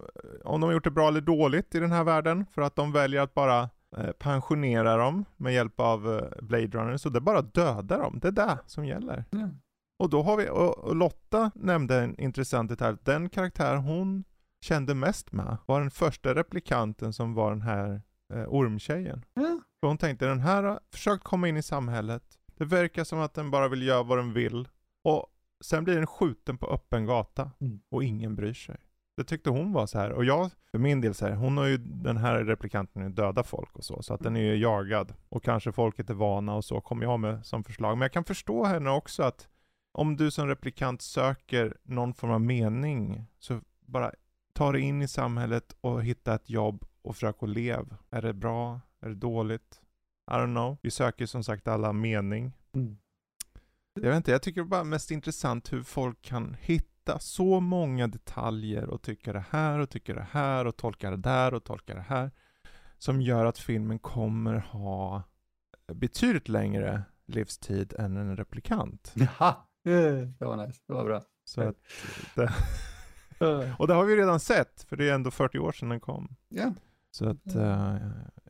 om 0.44 0.62
de 0.62 0.68
har 0.68 0.74
gjort 0.74 0.84
det 0.84 0.92
bra 0.92 1.08
eller 1.08 1.22
dåligt 1.22 1.76
i 1.76 1.80
den 1.80 1.92
här 1.92 2.04
världen, 2.04 2.46
för 2.52 2.62
att 2.62 2.76
de 2.76 2.92
väljer 2.92 3.22
att 3.22 3.34
bara 3.34 3.70
eh, 3.98 4.12
pensionera 4.20 4.98
dem 4.98 5.26
med 5.38 5.54
hjälp 5.54 5.80
av 5.80 6.16
eh, 6.16 6.42
Blade 6.42 6.68
Runner, 6.68 6.98
så 6.98 7.10
det 7.10 7.20
är 7.20 7.22
bara 7.22 7.42
döda 7.42 7.98
dem. 7.98 8.20
Det 8.22 8.28
är 8.28 8.32
det 8.32 8.58
som 8.66 8.86
gäller. 8.86 9.26
Ja. 9.30 9.50
Och 10.00 10.10
då 10.10 10.24
har 10.24 10.38
vi, 10.38 10.50
och 10.50 10.96
Lotta 10.96 11.52
nämnde 11.56 12.00
en 12.02 12.20
intressant 12.20 12.70
detalj, 12.70 12.98
den 13.04 13.30
karaktär 13.30 13.76
hon 13.76 14.24
kände 14.62 14.96
mest 14.96 15.32
med 15.32 15.58
var 15.66 15.82
den 15.82 15.92
första 15.92 16.36
replikanten 16.36 17.14
som 17.14 17.34
var 17.34 17.50
den 17.52 17.62
här 17.62 18.02
eh, 18.34 18.46
ormtjejen. 18.48 19.26
För 19.80 19.88
hon 19.88 19.98
tänkte 19.98 20.26
den 20.26 20.40
här 20.40 20.64
har 20.64 20.80
försökt 20.92 21.24
komma 21.24 21.48
in 21.48 21.58
i 21.58 21.62
samhället, 21.64 22.24
det 22.58 22.66
verkar 22.66 23.04
som 23.04 23.20
att 23.20 23.34
den 23.34 23.52
bara 23.52 23.68
vill 23.68 23.82
göra 23.88 24.04
vad 24.04 24.18
den 24.18 24.34
vill. 24.34 24.68
Och 25.04 25.26
sen 25.64 25.84
blir 25.84 25.96
den 25.96 26.08
skjuten 26.08 26.58
på 26.58 26.68
öppen 26.68 27.06
gata 27.06 27.52
Mm. 27.62 27.80
och 27.90 28.04
ingen 28.04 28.36
bryr 28.36 28.54
sig. 28.54 28.78
Det 29.18 29.24
tyckte 29.24 29.50
hon 29.50 29.74
var 29.74 29.86
så 29.88 30.00
här. 30.00 30.12
och 30.12 30.26
jag 30.26 30.52
för 30.72 30.78
min 30.78 31.02
del 31.02 31.14
så 31.14 31.26
här, 31.28 31.36
hon 31.36 31.58
har 31.58 31.66
ju, 31.66 31.78
den 31.78 32.18
här 32.18 32.44
replikanten 32.44 33.02
är 33.02 33.10
döda 33.10 33.44
folk 33.44 33.76
och 33.76 33.84
så, 33.84 34.02
så 34.02 34.14
att 34.14 34.20
den 34.24 34.36
är 34.36 34.42
ju 34.42 34.56
jagad. 34.56 35.14
Och 35.30 35.44
kanske 35.44 35.72
folket 35.72 36.10
är 36.10 36.14
vana 36.14 36.54
och 36.56 36.66
så, 36.66 36.82
kommer 36.82 37.04
jag 37.04 37.20
med 37.20 37.46
som 37.46 37.64
förslag. 37.64 37.98
Men 37.98 38.02
jag 38.02 38.14
kan 38.14 38.24
förstå 38.24 38.66
henne 38.66 38.90
också 38.90 39.24
att 39.24 39.50
om 39.92 40.18
du 40.18 40.32
som 40.32 40.48
replikant 40.48 41.02
söker 41.02 41.78
någon 41.84 42.14
form 42.14 42.32
av 42.32 42.42
mening, 42.42 43.26
så 43.40 43.62
bara 43.86 44.12
ta 44.54 44.72
dig 44.72 44.82
in 44.82 45.02
i 45.02 45.08
samhället 45.08 45.76
och 45.82 46.04
hitta 46.04 46.36
ett 46.36 46.50
jobb 46.50 46.86
och 47.02 47.16
försök 47.16 47.44
att 47.44 47.50
leva. 47.50 47.98
Är 48.10 48.22
det 48.22 48.34
bra? 48.34 48.82
Är 49.02 49.10
det 49.10 49.16
dåligt? 49.16 49.82
I 50.32 50.34
don't 50.34 50.54
know. 50.54 50.78
Vi 50.82 50.92
söker 50.92 51.26
som 51.26 51.44
sagt 51.44 51.68
alla 51.68 51.94
mening. 51.94 52.54
Mm. 52.76 52.98
Jag 53.94 54.10
vet 54.10 54.18
inte, 54.18 54.32
jag 54.32 54.42
tycker 54.42 54.62
det 54.62 54.66
är 54.66 54.70
bara 54.70 54.84
mest 54.84 55.12
intressant 55.12 55.74
hur 55.74 55.84
folk 55.84 56.22
kan 56.22 56.56
hitta 56.60 57.20
så 57.20 57.60
många 57.60 58.08
detaljer 58.08 58.90
och 58.90 59.02
tycka 59.02 59.34
det 59.34 59.46
här 59.50 59.80
och 59.80 59.90
tycka 59.90 60.14
det 60.14 60.28
här 60.32 60.66
och 60.66 60.78
tolka 60.78 61.12
det 61.12 61.18
där 61.18 61.54
och 61.54 61.64
tolka 61.64 61.96
det 61.96 62.06
här. 62.08 62.32
Som 62.98 63.22
gör 63.22 63.46
att 63.46 63.58
filmen 63.58 64.00
kommer 64.00 64.54
ha 64.54 65.24
betydligt 65.94 66.50
längre 66.50 67.04
livstid 67.26 67.94
än 68.00 68.18
en 68.18 68.38
replikant. 68.38 69.14
Jaha, 69.16 69.56
det 69.84 70.46
var 70.46 70.68
nice, 70.68 70.82
det 70.88 70.94
var 70.94 71.06
bra. 71.06 71.22
Så 71.44 71.62
att 71.62 71.76
det, 72.36 72.54
och 73.78 73.88
det 73.88 73.94
har 73.94 74.06
vi 74.06 74.16
redan 74.16 74.40
sett, 74.40 74.86
för 74.90 74.96
det 74.98 75.10
är 75.10 75.14
ändå 75.14 75.32
40 75.32 75.60
år 75.60 75.72
sedan 75.72 75.90
den 75.90 76.00
kom. 76.00 76.36
Ja, 76.50 76.74
Så 77.12 77.30
att, 77.30 77.56
eh, 77.56 77.96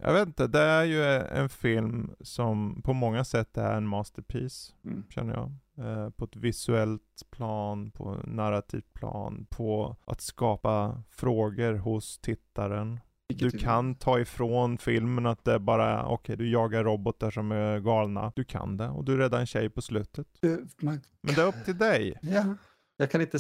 jag 0.02 0.14
vet 0.14 0.28
inte, 0.28 0.48
det 0.48 0.62
är 0.62 0.84
ju 0.84 1.04
en 1.16 1.50
film 1.50 2.12
som 2.22 2.82
på 2.82 2.94
många 2.94 3.24
sätt 3.24 3.58
är 3.58 3.74
en 3.74 3.88
masterpiece, 3.88 4.74
Mm. 4.86 5.04
känner 5.10 5.34
jag. 5.34 5.52
Eh, 5.88 6.10
på 6.10 6.26
ett 6.26 6.36
visuellt 6.36 7.24
plan, 7.32 7.92
på 7.92 8.14
ett 8.16 8.26
narrativt 8.26 8.94
plan, 8.94 9.46
på 9.50 9.96
att 10.06 10.22
skapa 10.22 11.04
frågor 11.10 11.74
hos 11.74 12.20
tittaren. 12.20 13.00
Du 13.30 13.36
Vilket 13.36 13.54
ju- 13.62 13.66
kan 13.66 13.96
ta 13.96 14.20
ifrån 14.20 14.78
filmen 14.78 15.26
att 15.26 15.46
det 15.46 15.54
är 15.54 15.60
bara, 15.60 16.06
okej 16.08 16.38
du 16.38 16.50
jagar 16.52 16.84
robotar 16.84 17.32
som 17.32 17.52
är 17.52 17.80
galna. 17.80 18.32
Du 18.36 18.44
kan 18.44 18.78
det, 18.78 18.88
och 18.90 19.04
du 19.06 19.18
räddar 19.18 19.40
en 19.40 19.46
tjej 19.46 19.70
på 19.70 19.82
slutet. 19.82 20.28
Eh, 20.42 20.50
man 20.82 21.02
Men 21.22 21.36
det 21.36 21.42
är 21.42 21.48
upp 21.48 21.66
till 21.66 21.78
dig. 21.78 22.20
Ja, 22.22 22.56
jag 22.98 23.12
kan 23.12 23.22
inte... 23.22 23.40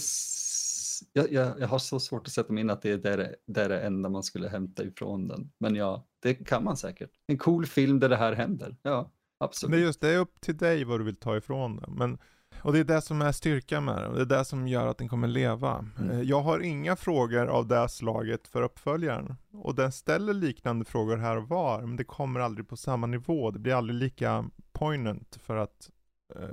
Jag, 1.14 1.34
jag, 1.34 1.60
jag 1.60 1.68
har 1.68 1.80
så 1.80 2.00
svårt 2.00 2.28
att 2.28 2.34
sätta 2.34 2.54
mig 2.54 2.62
in 2.62 2.70
att 2.70 2.82
det 2.82 2.92
är 2.92 2.98
där, 2.98 3.36
där 3.48 3.70
det 3.70 3.82
enda 3.82 4.10
man 4.10 4.24
skulle 4.24 4.50
hämta 4.50 4.84
ifrån 4.84 5.28
den. 5.28 5.52
Men 5.58 5.76
ja, 5.76 6.08
det 6.22 6.34
kan 6.34 6.64
man 6.64 6.78
säkert. 6.78 7.12
En 7.28 7.38
cool 7.38 7.66
film 7.66 8.00
där 8.00 8.10
det 8.10 8.16
här 8.16 8.34
händer. 8.34 8.76
Ja, 8.82 9.12
absolut. 9.40 9.80
just 9.80 10.02
det, 10.02 10.10
är 10.10 10.18
upp 10.18 10.42
till 10.42 10.58
dig 10.58 10.84
vad 10.84 11.00
du 11.00 11.04
vill 11.04 11.16
ta 11.16 11.38
ifrån 11.38 11.78
det. 11.78 11.86
Men, 11.88 12.18
och 12.62 12.74
det 12.74 12.80
är 12.80 12.84
det 12.84 13.02
som 13.02 13.22
är 13.22 13.32
styrkan 13.32 13.86
med 13.86 14.06
och 14.08 14.16
det 14.16 14.22
är 14.22 14.40
det 14.40 14.46
som 14.46 14.68
gör 14.68 14.88
att 14.88 14.98
den 14.98 15.10
kommer 15.10 15.28
leva. 15.28 15.86
Mm. 16.00 16.12
Eh, 16.12 16.22
Jag 16.22 16.42
har 16.42 16.60
inga 16.60 16.96
frågor 16.96 17.48
av 17.48 17.68
det 17.68 17.90
slaget 17.90 18.48
för 18.48 18.62
uppföljaren. 18.62 19.36
Och 19.54 19.76
den 19.76 19.92
ställer 19.92 20.34
liknande 20.34 20.86
frågor 20.86 21.18
här 21.18 21.38
och 21.38 21.50
var, 21.50 21.82
men 21.82 21.96
det 21.96 22.04
kommer 22.04 22.40
aldrig 22.40 22.68
på 22.68 22.78
samma 22.78 23.08
nivå. 23.08 23.52
Det 23.52 23.60
blir 23.60 23.74
aldrig 23.74 24.00
lika 24.00 24.50
poignant 24.72 25.38
för 25.42 25.58
att 25.58 25.90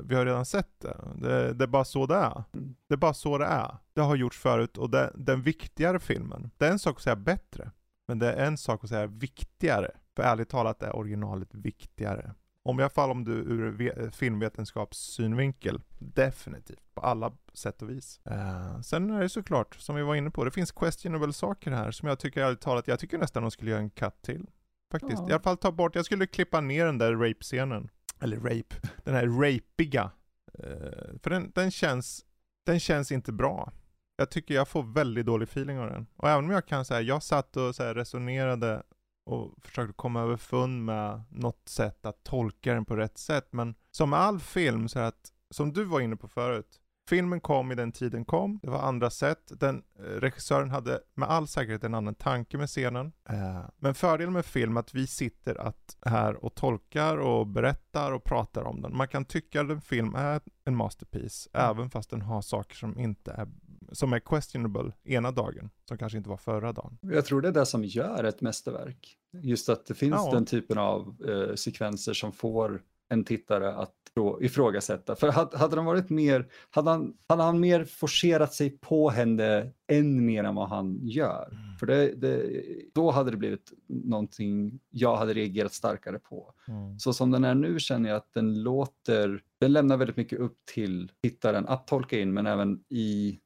vi 0.02 0.14
har 0.14 0.26
redan 0.26 0.44
sett 0.44 0.80
det. 0.80 0.96
det. 1.14 1.52
Det 1.52 1.64
är 1.64 1.68
bara 1.68 1.84
så 1.84 2.06
det 2.06 2.14
är. 2.14 2.44
Mm. 2.52 2.76
Det 2.88 2.94
är 2.94 2.98
bara 2.98 3.14
så 3.14 3.38
det 3.38 3.44
är. 3.44 3.76
Det 3.92 4.00
har 4.00 4.16
gjorts 4.16 4.38
förut 4.38 4.78
och 4.78 4.90
det, 4.90 5.12
den 5.14 5.42
viktigare 5.42 6.00
filmen, 6.00 6.50
det 6.56 6.66
är 6.66 6.70
en 6.70 6.78
sak 6.78 6.96
att 6.96 7.02
säga 7.02 7.16
bättre. 7.16 7.70
Men 8.08 8.18
det 8.18 8.32
är 8.32 8.46
en 8.46 8.58
sak 8.58 8.84
att 8.84 8.90
säga 8.90 9.06
viktigare. 9.06 9.90
För 10.16 10.22
ärligt 10.22 10.48
talat 10.48 10.82
är 10.82 10.96
originalet 10.96 11.54
viktigare. 11.54 12.34
Om 12.62 12.78
jag 12.78 12.92
fall 12.92 13.10
om 13.10 13.24
du 13.24 13.32
ur 13.32 14.10
filmvetenskapssynvinkel, 14.10 15.80
definitivt. 15.98 16.94
På 16.94 17.00
alla 17.00 17.32
sätt 17.52 17.82
och 17.82 17.90
vis. 17.90 18.20
Uh, 18.30 18.80
sen 18.80 19.10
är 19.10 19.20
det 19.20 19.28
såklart, 19.28 19.74
som 19.74 19.96
vi 19.96 20.02
var 20.02 20.14
inne 20.14 20.30
på, 20.30 20.44
det 20.44 20.50
finns 20.50 20.72
questionable 20.72 21.32
saker 21.32 21.70
här 21.70 21.90
som 21.90 22.08
jag 22.08 22.18
tycker 22.18 22.44
ärligt 22.44 22.60
talat, 22.60 22.88
jag 22.88 22.98
tycker 22.98 23.18
nästan 23.18 23.42
de 23.42 23.50
skulle 23.50 23.70
göra 23.70 23.80
en 23.80 23.90
cut 23.90 24.22
till. 24.22 24.46
Faktiskt. 24.92 25.18
Ja. 25.18 25.28
I 25.28 25.32
alla 25.32 25.42
fall 25.42 25.56
ta 25.56 25.72
bort, 25.72 25.94
jag 25.94 26.04
skulle 26.04 26.26
klippa 26.26 26.60
ner 26.60 26.86
den 26.86 26.98
där 26.98 27.12
rape-scenen. 27.12 27.90
Eller 28.20 28.36
rape, 28.36 28.76
den 29.04 29.14
här 29.14 29.26
rapiga. 29.26 30.10
Uh, 30.58 31.18
för 31.22 31.30
den, 31.30 31.52
den 31.54 31.70
känns, 31.70 32.24
den 32.66 32.80
känns 32.80 33.12
inte 33.12 33.32
bra. 33.32 33.72
Jag 34.16 34.30
tycker 34.30 34.54
jag 34.54 34.68
får 34.68 34.82
väldigt 34.82 35.26
dålig 35.26 35.48
feeling 35.48 35.78
av 35.78 35.90
den. 35.90 36.06
Och 36.16 36.28
även 36.28 36.44
om 36.44 36.50
jag 36.50 36.66
kan 36.66 36.84
säga, 36.84 37.00
jag 37.00 37.22
satt 37.22 37.56
och 37.56 37.74
så 37.74 37.82
här, 37.82 37.94
resonerade 37.94 38.82
och 39.26 39.54
försökte 39.62 39.92
komma 39.92 40.22
över 40.22 40.36
fund 40.36 40.84
med 40.84 41.22
något 41.30 41.68
sätt 41.68 42.06
att 42.06 42.24
tolka 42.24 42.74
den 42.74 42.84
på 42.84 42.96
rätt 42.96 43.18
sätt. 43.18 43.48
Men 43.50 43.74
som 43.90 44.10
med 44.10 44.18
all 44.18 44.40
film 44.40 44.88
så 44.88 44.98
är 44.98 45.02
det 45.02 45.08
att, 45.08 45.32
som 45.50 45.72
du 45.72 45.84
var 45.84 46.00
inne 46.00 46.16
på 46.16 46.28
förut, 46.28 46.80
filmen 47.08 47.40
kom 47.40 47.72
i 47.72 47.74
den 47.74 47.92
tiden 47.92 48.24
kom, 48.24 48.60
det 48.62 48.70
var 48.70 48.78
andra 48.78 49.10
sätt, 49.10 49.52
den, 49.60 49.82
eh, 49.98 50.02
regissören 50.02 50.70
hade 50.70 51.00
med 51.14 51.28
all 51.28 51.48
säkerhet 51.48 51.84
en 51.84 51.94
annan 51.94 52.14
tanke 52.14 52.58
med 52.58 52.68
scenen. 52.68 53.12
Eh, 53.28 53.64
men 53.76 53.94
fördelen 53.94 54.32
med 54.32 54.46
film 54.46 54.76
är 54.76 54.80
att 54.80 54.94
vi 54.94 55.06
sitter 55.06 55.60
att 55.60 55.96
här 56.00 56.44
och 56.44 56.54
tolkar 56.54 57.16
och 57.16 57.46
berättar 57.46 58.12
och 58.12 58.24
pratar 58.24 58.62
om 58.64 58.82
den. 58.82 58.96
Man 58.96 59.08
kan 59.08 59.24
tycka 59.24 59.60
att 59.60 59.70
en 59.70 59.80
film 59.80 60.14
är 60.14 60.40
en 60.64 60.76
masterpiece, 60.76 61.48
mm. 61.52 61.70
även 61.70 61.90
fast 61.90 62.10
den 62.10 62.22
har 62.22 62.42
saker 62.42 62.76
som 62.76 62.98
inte 62.98 63.32
är 63.32 63.48
som 63.92 64.12
är 64.12 64.18
questionable 64.18 64.92
ena 65.04 65.30
dagen, 65.30 65.70
som 65.88 65.98
kanske 65.98 66.18
inte 66.18 66.30
var 66.30 66.36
förra 66.36 66.72
dagen. 66.72 66.98
Jag 67.00 67.24
tror 67.24 67.40
det 67.40 67.48
är 67.48 67.52
det 67.52 67.66
som 67.66 67.84
gör 67.84 68.24
ett 68.24 68.40
mästerverk. 68.40 69.16
Just 69.32 69.68
att 69.68 69.86
det 69.86 69.94
finns 69.94 70.14
ja. 70.14 70.30
den 70.32 70.46
typen 70.46 70.78
av 70.78 71.16
eh, 71.28 71.54
sekvenser 71.54 72.12
som 72.12 72.32
får 72.32 72.82
en 73.08 73.24
tittare 73.24 73.74
att 73.74 73.94
ifrågasätta. 74.40 75.16
För 75.16 75.28
hade, 75.58 75.76
de 75.76 75.84
varit 75.84 76.10
mer, 76.10 76.46
hade 76.70 76.90
han, 76.90 77.16
hade 77.28 77.42
han 77.42 77.60
mer 77.60 77.84
forcerat 77.84 78.54
sig 78.54 78.70
på 78.70 79.10
henne 79.10 79.72
än 79.88 80.26
mer 80.26 80.44
än 80.44 80.54
vad 80.54 80.68
han 80.68 80.98
gör, 81.02 81.48
mm. 81.52 81.76
för 81.78 81.86
det, 81.86 82.14
det, 82.16 82.62
då 82.94 83.10
hade 83.10 83.30
det 83.30 83.36
blivit 83.36 83.72
någonting 83.86 84.80
jag 84.90 85.16
hade 85.16 85.34
reagerat 85.34 85.72
starkare 85.72 86.18
på. 86.18 86.54
Mm. 86.68 86.98
Så 86.98 87.12
som 87.12 87.30
den 87.30 87.44
är 87.44 87.54
nu 87.54 87.78
känner 87.78 88.08
jag 88.08 88.16
att 88.16 88.32
den 88.32 88.62
låter, 88.62 89.42
den 89.60 89.72
lämnar 89.72 89.96
väldigt 89.96 90.16
mycket 90.16 90.38
upp 90.38 90.56
till 90.74 91.12
tittaren 91.22 91.68
att 91.68 91.86
tolka 91.86 92.18
in, 92.18 92.32
men 92.32 92.46
även 92.46 92.80
i 92.88 93.38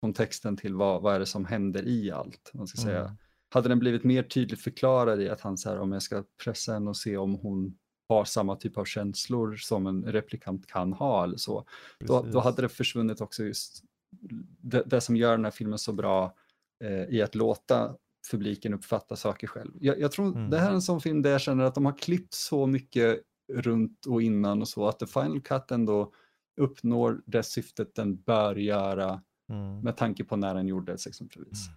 kontexten 0.00 0.56
till 0.56 0.74
vad, 0.74 1.02
vad 1.02 1.14
är 1.14 1.18
det 1.18 1.26
som 1.26 1.44
händer 1.44 1.88
i 1.88 2.10
allt. 2.10 2.50
Man 2.54 2.66
ska 2.66 2.82
mm. 2.82 2.94
säga. 2.94 3.16
Hade 3.48 3.68
den 3.68 3.78
blivit 3.78 4.04
mer 4.04 4.22
tydligt 4.22 4.60
förklarad 4.60 5.22
i 5.22 5.28
att 5.28 5.40
han 5.40 5.58
säger 5.58 5.80
om 5.80 5.92
jag 5.92 6.02
ska 6.02 6.24
pressa 6.44 6.72
henne 6.72 6.90
och 6.90 6.96
se 6.96 7.16
om 7.16 7.34
hon 7.34 7.76
har 8.08 8.24
samma 8.24 8.56
typ 8.56 8.78
av 8.78 8.84
känslor 8.84 9.56
som 9.56 9.86
en 9.86 10.04
replikant 10.04 10.66
kan 10.66 10.92
ha 10.92 11.24
eller 11.24 11.36
så. 11.36 11.64
Då, 11.98 12.22
då, 12.32 12.40
hade 12.40 12.62
det 12.62 12.68
försvunnit 12.68 13.20
också 13.20 13.44
just 13.44 13.82
det, 14.60 14.82
det, 14.86 15.00
som 15.00 15.16
gör 15.16 15.30
den 15.30 15.44
här 15.44 15.50
filmen 15.50 15.78
så 15.78 15.92
bra 15.92 16.34
eh, 16.84 17.14
i 17.14 17.22
att 17.22 17.34
låta 17.34 17.94
publiken 18.30 18.74
uppfatta 18.74 19.16
saker 19.16 19.46
själv. 19.46 19.72
Jag, 19.80 20.00
jag 20.00 20.12
tror 20.12 20.26
mm. 20.26 20.50
det 20.50 20.58
här 20.58 20.70
är 20.70 20.74
en 20.74 20.82
sån 20.82 21.00
film 21.00 21.22
där 21.22 21.30
jag 21.30 21.40
känner 21.40 21.64
att 21.64 21.74
de 21.74 21.84
har 21.84 21.98
klippt 21.98 22.34
så 22.34 22.66
mycket 22.66 23.20
runt 23.52 24.06
och 24.06 24.22
innan 24.22 24.60
och 24.60 24.68
så 24.68 24.88
att 24.88 24.98
The 24.98 25.06
Final 25.06 25.40
Cut 25.40 25.70
ändå 25.70 26.12
uppnår 26.60 27.22
det 27.26 27.42
syftet 27.42 27.94
den 27.94 28.16
bör 28.16 28.56
göra 28.56 29.22
mm. 29.50 29.80
med 29.80 29.96
tanke 29.96 30.24
på 30.24 30.36
när 30.36 30.54
den 30.54 30.68
gjordes 30.68 31.06
exempelvis. 31.06 31.66
Mm. 31.68 31.76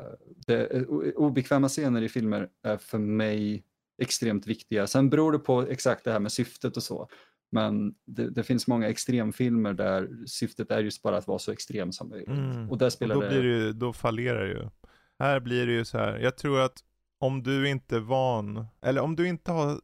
Uh, 0.00 0.12
det, 0.46 0.86
obekväma 1.16 1.68
scener 1.68 2.02
i 2.02 2.08
filmer 2.08 2.48
är 2.62 2.76
för 2.76 2.98
mig 2.98 3.64
extremt 3.98 4.46
viktiga. 4.46 4.86
Sen 4.86 5.10
beror 5.10 5.32
det 5.32 5.38
på 5.38 5.62
exakt 5.62 6.04
det 6.04 6.12
här 6.12 6.20
med 6.20 6.32
syftet 6.32 6.76
och 6.76 6.82
så. 6.82 7.08
Men 7.52 7.94
det, 8.06 8.30
det, 8.30 8.42
finns 8.42 8.66
många 8.66 8.88
extremfilmer 8.88 9.74
där 9.74 10.26
syftet 10.26 10.70
är 10.70 10.80
just 10.80 11.02
bara 11.02 11.16
att 11.16 11.26
vara 11.26 11.38
så 11.38 11.52
extrem 11.52 11.92
som 11.92 12.08
möjligt. 12.08 12.28
Mm. 12.28 12.70
Och 12.70 12.78
där 12.78 12.90
spelar 12.90 13.16
och 13.16 13.22
då, 13.22 13.28
det... 13.28 13.36
Ju, 13.36 13.72
då 13.72 13.92
fallerar 13.92 14.44
det 14.44 14.50
ju. 14.50 14.68
Här 15.18 15.40
blir 15.40 15.66
det 15.66 15.72
ju 15.72 15.84
så 15.84 15.98
här, 15.98 16.18
jag 16.18 16.36
tror 16.36 16.60
att 16.60 16.78
om 17.20 17.42
du 17.42 17.68
inte 17.68 17.96
är 17.96 18.00
van, 18.00 18.66
eller 18.82 19.00
om 19.00 19.16
du 19.16 19.28
inte 19.28 19.52
har 19.52 19.80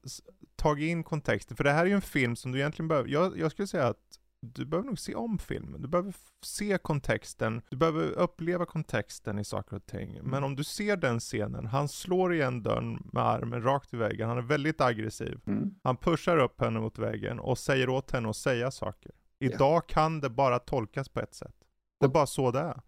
tagit 0.57 0.91
in 0.91 1.05
kontexten, 1.05 1.57
för 1.57 1.65
det 1.65 1.71
här 1.71 1.83
är 1.83 1.89
ju 1.89 1.95
en 1.95 2.03
film 2.03 2.37
som 2.37 2.53
du 2.53 2.59
egentligen 2.59 2.89
behöver, 2.89 3.09
jag, 3.09 3.39
jag 3.39 3.53
skulle 3.53 3.69
säga 3.69 3.87
att 3.87 4.19
du 4.45 4.65
behöver 4.65 4.87
nog 4.87 4.99
se 4.99 5.15
om 5.15 5.39
filmen. 5.39 5.83
Du 5.83 5.89
behöver 5.89 6.15
se 6.43 6.79
kontexten, 6.79 7.63
du 7.71 7.77
behöver 7.77 8.11
uppleva 8.11 8.67
kontexten 8.67 9.39
i 9.39 9.45
saker 9.45 9.77
och 9.77 9.87
ting. 9.87 10.13
Men 10.13 10.35
mm. 10.35 10.45
om 10.45 10.57
du 10.57 10.65
ser 10.65 10.97
den 10.97 11.21
scenen, 11.21 11.67
han 11.67 11.89
slår 11.89 12.35
igen 12.35 12.63
dörren 12.63 13.09
med 13.13 13.23
armen 13.23 13.63
rakt 13.63 13.95
i 13.95 13.97
väggen, 13.97 14.29
han 14.29 14.39
är 14.39 14.43
väldigt 14.43 14.81
aggressiv. 14.81 15.41
Mm. 15.47 15.75
Han 15.83 15.97
pushar 15.97 16.39
upp 16.39 16.61
henne 16.61 16.81
mot 16.81 16.99
väggen 16.99 17.41
och 17.41 17.59
säger 17.59 17.89
åt 17.89 18.11
henne 18.11 18.31
att 18.31 18.37
säga 18.37 18.71
saker. 18.71 19.13
Idag 19.39 19.77
ja. 19.77 19.81
kan 19.81 20.21
det 20.21 20.31
bara 20.31 20.59
tolkas 20.59 21.09
på 21.09 21.21
ett 21.21 21.35
sätt. 21.35 21.55
Det 22.01 22.07
är 22.07 22.11
bara 22.11 22.27
så 22.27 22.51
det 22.51 22.61
är. 22.61 22.81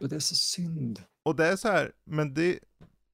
Och 0.00 0.08
det 0.08 0.16
är 0.16 0.20
så 0.20 0.34
synd. 0.34 1.02
Och 1.22 1.36
det 1.36 1.46
är 1.46 1.56
så 1.56 1.68
här, 1.68 1.92
men 2.04 2.34
det, 2.34 2.58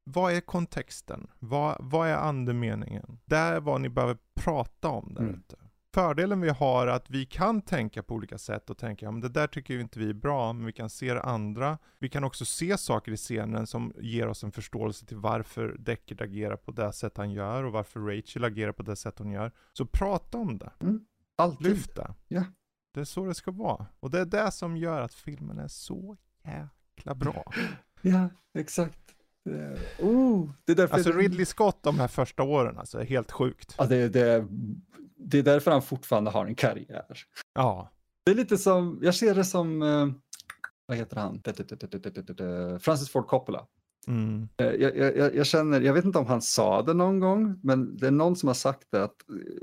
vad 0.04 0.32
är 0.32 0.40
kontexten? 0.40 1.26
Vad, 1.38 1.76
vad 1.80 2.08
är 2.08 2.16
andemeningen? 2.16 3.18
Det 3.24 3.36
är 3.36 3.60
vad 3.60 3.80
ni 3.80 3.88
behöver 3.88 4.18
prata 4.34 4.88
om 4.88 5.14
där 5.14 5.22
mm. 5.22 5.34
ute 5.34 5.56
fördelen 5.94 6.40
vi 6.40 6.48
har 6.48 6.86
att 6.86 7.10
vi 7.10 7.26
kan 7.26 7.62
tänka 7.62 8.02
på 8.02 8.14
olika 8.14 8.38
sätt 8.38 8.70
och 8.70 8.78
tänka, 8.78 9.10
men 9.10 9.20
det 9.20 9.28
där 9.28 9.46
tycker 9.46 9.74
vi 9.74 9.80
inte 9.80 9.98
vi 9.98 10.10
är 10.10 10.14
bra, 10.14 10.52
men 10.52 10.66
vi 10.66 10.72
kan 10.72 10.90
se 10.90 11.14
det 11.14 11.22
andra. 11.22 11.78
Vi 11.98 12.08
kan 12.08 12.24
också 12.24 12.44
se 12.44 12.78
saker 12.78 13.12
i 13.12 13.16
scenen 13.16 13.66
som 13.66 13.92
ger 14.00 14.28
oss 14.28 14.44
en 14.44 14.52
förståelse 14.52 15.06
till 15.06 15.16
varför 15.16 15.76
Deckard 15.78 16.20
agerar 16.20 16.56
på 16.56 16.72
det 16.72 16.92
sätt 16.92 17.16
han 17.16 17.30
gör 17.30 17.64
och 17.64 17.72
varför 17.72 18.00
Rachel 18.00 18.44
agerar 18.44 18.72
på 18.72 18.82
det 18.82 18.96
sätt 18.96 19.18
hon 19.18 19.30
gör. 19.30 19.52
Så 19.72 19.86
prata 19.86 20.38
om 20.38 20.58
det. 20.58 20.72
Mm. 20.80 21.06
Alltid. 21.36 21.66
Lyft 21.66 21.96
det. 21.96 22.14
Ja. 22.28 22.44
Det 22.94 23.00
är 23.00 23.04
så 23.04 23.26
det 23.26 23.34
ska 23.34 23.50
vara. 23.50 23.86
Och 24.00 24.10
det 24.10 24.20
är 24.20 24.24
det 24.24 24.50
som 24.50 24.76
gör 24.76 25.00
att 25.00 25.14
filmen 25.14 25.58
är 25.58 25.68
så 25.68 26.16
jäkla 26.44 27.14
bra. 27.14 27.52
ja, 28.02 28.28
exakt. 28.58 29.00
Oh, 29.98 30.50
det 30.64 30.78
är 30.78 30.94
alltså 30.94 31.12
Ridley 31.12 31.46
Scott 31.46 31.82
de 31.82 31.98
här 31.98 32.08
första 32.08 32.42
åren, 32.42 32.78
alltså 32.78 32.98
är 32.98 33.04
helt 33.04 33.32
sjukt. 33.32 33.74
Ja, 33.78 33.86
det, 33.86 34.08
det, 34.08 34.46
det 35.24 35.38
är 35.38 35.42
därför 35.42 35.70
han 35.70 35.82
fortfarande 35.82 36.30
har 36.30 36.46
en 36.46 36.54
karriär. 36.54 37.18
Ja. 37.54 37.90
Det 38.24 38.30
är 38.30 38.36
lite 38.36 38.58
som, 38.58 38.98
jag 39.02 39.14
ser 39.14 39.34
det 39.34 39.44
som, 39.44 39.82
eh, 39.82 40.08
vad 40.86 40.96
heter 40.96 41.16
han? 41.16 41.42
Francis 42.80 43.10
Ford 43.10 43.26
Coppola. 43.26 43.66
Mm. 44.06 44.48
Eh, 44.56 44.66
jag, 44.66 44.96
jag, 44.96 45.34
jag, 45.34 45.46
känner, 45.46 45.80
jag 45.80 45.94
vet 45.94 46.04
inte 46.04 46.18
om 46.18 46.26
han 46.26 46.42
sa 46.42 46.82
det 46.82 46.94
någon 46.94 47.20
gång, 47.20 47.60
men 47.62 47.96
det 47.96 48.06
är 48.06 48.10
någon 48.10 48.36
som 48.36 48.46
har 48.46 48.54
sagt 48.54 48.86
det 48.90 49.04
att 49.04 49.16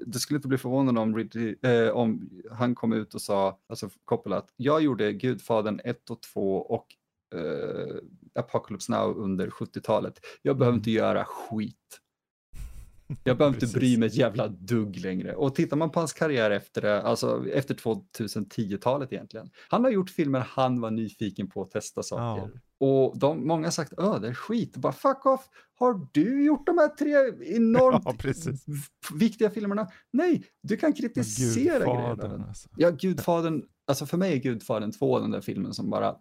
det 0.06 0.20
skulle 0.20 0.38
inte 0.38 0.48
bli 0.48 0.58
förvånande 0.58 1.02
om, 1.02 1.30
eh, 1.62 1.90
om 1.90 2.30
han 2.52 2.76
kom 2.76 2.94
ut 2.94 3.14
och 3.14 3.22
sa, 3.22 3.60
alltså 3.70 3.90
Coppola, 4.06 4.38
att 4.38 4.54
jag 4.56 4.82
gjorde 4.82 5.14
Gudfadern 5.14 5.80
1 5.84 6.10
och 6.10 6.22
2 6.22 6.58
och 6.58 6.88
eh, 7.36 7.96
Apocalypse 8.36 8.92
Now 8.92 9.18
under 9.18 9.50
70-talet. 9.50 10.20
Jag 10.42 10.58
behöver 10.58 10.78
inte 10.78 10.92
göra 10.92 11.26
skit. 11.26 12.01
Jag 13.24 13.38
behöver 13.38 13.56
inte 13.64 13.80
bry 13.80 13.98
mig 13.98 14.08
ett 14.08 14.16
jävla 14.16 14.48
dugg 14.48 14.98
längre. 14.98 15.36
Och 15.36 15.56
tittar 15.56 15.78
man 15.78 15.92
på 15.92 16.00
hans 16.00 16.14
karriär 16.14 16.52
efter, 16.52 16.84
alltså 16.84 17.50
efter 17.50 17.76
2010-talet 17.76 19.14
egentligen. 19.14 19.50
Han 19.70 19.84
har 19.84 19.92
gjort 19.92 20.10
filmer 20.10 20.40
han 20.40 20.82
var 20.82 20.92
nyfiken 20.92 21.50
på 21.50 21.62
att 21.62 21.72
testa 21.72 22.04
saker. 22.04 22.52
Ja. 22.54 22.60
Och 22.88 23.20
de, 23.20 23.48
många 23.48 23.68
har 23.68 23.72
sagt, 23.72 23.94
öh 23.98 24.22
det 24.22 24.28
är 24.28 24.34
skit. 24.34 24.78
Bara 24.78 24.94
fuck 24.94 25.26
off, 25.26 25.50
har 25.80 26.08
du 26.12 26.46
gjort 26.46 26.66
de 26.66 26.78
här 26.78 26.88
tre 26.88 27.14
enormt 27.56 28.04
ja, 28.06 29.16
viktiga 29.16 29.50
filmerna? 29.50 29.88
Nej, 30.14 30.44
du 30.64 30.78
kan 30.78 30.94
kritisera 30.94 31.86
grejerna. 31.86 32.46
Alltså. 32.48 32.70
Ja, 32.78 32.90
Gudfadern, 32.90 33.64
alltså 33.88 34.06
för 34.06 34.18
mig 34.18 34.34
är 34.34 34.38
Gudfadern 34.38 34.92
2 34.92 35.20
den 35.20 35.32
där 35.32 35.42
filmen 35.42 35.74
som 35.74 35.90
bara 35.90 36.16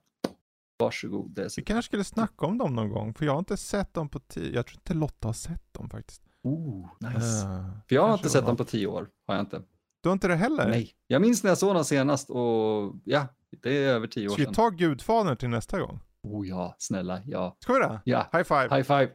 Varsågod. 0.81 1.41
Vi 1.57 1.63
kanske 1.63 1.89
skulle 1.89 2.05
snacka 2.05 2.47
om 2.47 2.59
dem 2.59 2.75
någon 2.75 2.89
gång, 2.91 3.15
för 3.15 3.25
jag 3.25 3.33
har 3.33 3.39
inte 3.39 3.57
sett 3.57 3.95
dem 3.95 4.09
på 4.09 4.19
tio, 4.19 4.55
jag 4.55 4.67
tror 4.67 4.77
inte 4.77 4.95
Lotta 4.95 5.29
har 5.29 5.33
sett 5.33 5.73
dem 5.73 5.91
faktiskt. 5.91 6.23
Oh, 6.43 6.89
nice. 7.01 7.47
Uh, 7.47 7.71
för 7.89 7.95
jag 7.95 8.07
har 8.07 8.15
inte 8.15 8.29
sett 8.29 8.47
dem 8.47 8.57
på 8.57 8.65
tio 8.65 8.87
år, 8.87 9.09
har 9.27 9.35
jag 9.35 9.43
inte. 9.43 9.63
Du 10.03 10.09
har 10.09 10.13
inte 10.13 10.29
det 10.29 10.37
heller? 10.37 10.69
Nej, 10.69 10.91
jag 11.07 11.23
minns 11.23 11.43
när 11.43 11.51
jag 11.51 11.59
såg 11.59 11.75
dem 11.75 11.85
senast 11.85 12.31
och 12.31 12.95
ja, 13.05 13.27
det 13.63 13.85
är 13.85 13.89
över 13.89 14.07
tio 14.07 14.29
år 14.29 14.37
sedan. 14.37 14.43
Ska 14.43 14.51
vi 14.51 14.55
ta 14.55 14.77
Gudfadern 14.77 15.37
till 15.37 15.49
nästa 15.49 15.81
gång? 15.81 16.01
Oh 16.23 16.49
ja, 16.49 16.75
snälla, 16.79 17.21
ja. 17.27 17.57
Ska 17.61 17.73
vi 17.73 17.79
det? 17.79 18.01
Ja. 18.05 18.29
High 18.33 18.45
five. 18.45 18.77
High 18.77 18.83
five. 18.83 19.11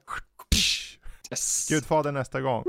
Yes. 1.32 1.68
Gudfadern 1.70 2.14
nästa 2.14 2.42
gång. 2.42 2.64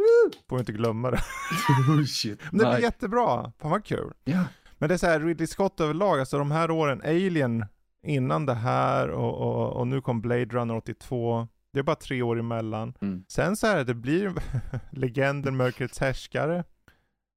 Får 0.48 0.59
inte 0.59 0.72
glömma 0.72 1.11
det. 1.11 1.16
oh, 1.88 2.04
shit. 2.04 2.40
Men 2.50 2.59
det 2.59 2.74
blir 2.74 2.82
jättebra. 2.82 3.52
Fan 3.59 3.70
vad 3.70 3.84
kul. 3.84 4.12
Ja. 4.24 4.44
Men 4.78 4.88
det 4.88 4.94
är 4.94 4.98
så 4.98 5.07
här, 5.07 5.20
Ridley 5.20 5.46
Scott 5.46 5.80
överlag, 5.80 6.20
alltså 6.20 6.38
de 6.38 6.50
här 6.50 6.70
åren, 6.70 7.02
Alien 7.04 7.64
innan 8.07 8.46
det 8.46 8.54
här 8.54 9.09
och, 9.09 9.34
och, 9.34 9.72
och 9.72 9.86
nu 9.86 10.00
kom 10.00 10.20
Blade 10.20 10.44
Runner 10.44 10.76
82. 10.76 11.48
Det 11.76 11.80
är 11.80 11.84
bara 11.84 11.96
tre 11.96 12.22
år 12.22 12.38
emellan. 12.38 12.94
Mm. 13.00 13.24
Sen 13.28 13.56
så 13.56 13.66
här, 13.66 13.84
det 13.84 13.94
blir 13.94 14.32
legenden 14.90 15.56
Mörkrets 15.56 15.98
härskare. 15.98 16.64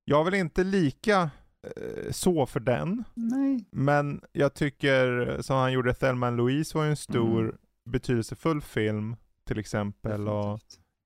Jag 0.05 0.25
väl 0.25 0.33
inte 0.33 0.63
lika 0.63 1.21
eh, 1.63 2.11
så 2.11 2.45
för 2.45 2.59
den. 2.59 3.03
Nej. 3.13 3.65
Men 3.71 4.21
jag 4.31 4.53
tycker, 4.53 5.37
som 5.41 5.55
han 5.55 5.71
gjorde, 5.73 5.93
Thelma 5.93 6.29
Louise 6.29 6.77
var 6.77 6.83
ju 6.85 6.89
en 6.89 6.95
stor 6.97 7.41
Mm. 7.43 7.55
betydelsefull 7.85 8.61
film 8.61 9.15
till 9.47 9.59
exempel. 9.59 10.27
Och. 10.27 10.59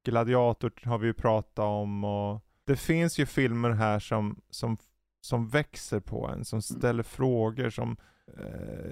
Gladiator 0.05 0.71
har 0.84 0.97
vi 0.97 1.07
ju 1.07 1.13
pratat 1.13 1.59
om 1.59 2.03
och 2.03 2.41
det 2.65 2.75
finns 2.75 3.19
ju 3.19 3.25
filmer 3.25 3.69
här 3.69 3.99
som, 3.99 4.41
som, 4.49 4.77
som 5.21 5.47
växer 5.49 5.99
på 5.99 6.27
en, 6.27 6.45
som 6.45 6.61
ställer 6.61 7.03
frågor, 7.03 7.69
som 7.69 7.97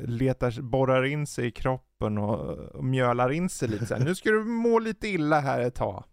letar, 0.05 0.61
borrar 0.61 1.03
in 1.03 1.27
sig 1.27 1.45
i 1.47 1.51
kroppen 1.51 2.17
och, 2.17 2.57
och 2.57 2.84
mjölar 2.84 3.32
in 3.32 3.49
sig 3.49 3.69
lite 3.69 3.86
så 3.86 3.95
här. 3.95 4.05
Nu 4.05 4.15
ska 4.15 4.32
du 4.32 4.43
må 4.43 4.79
lite 4.79 5.07
illa 5.07 5.39
här 5.39 5.61
ett 5.61 5.75
tag. 5.75 6.03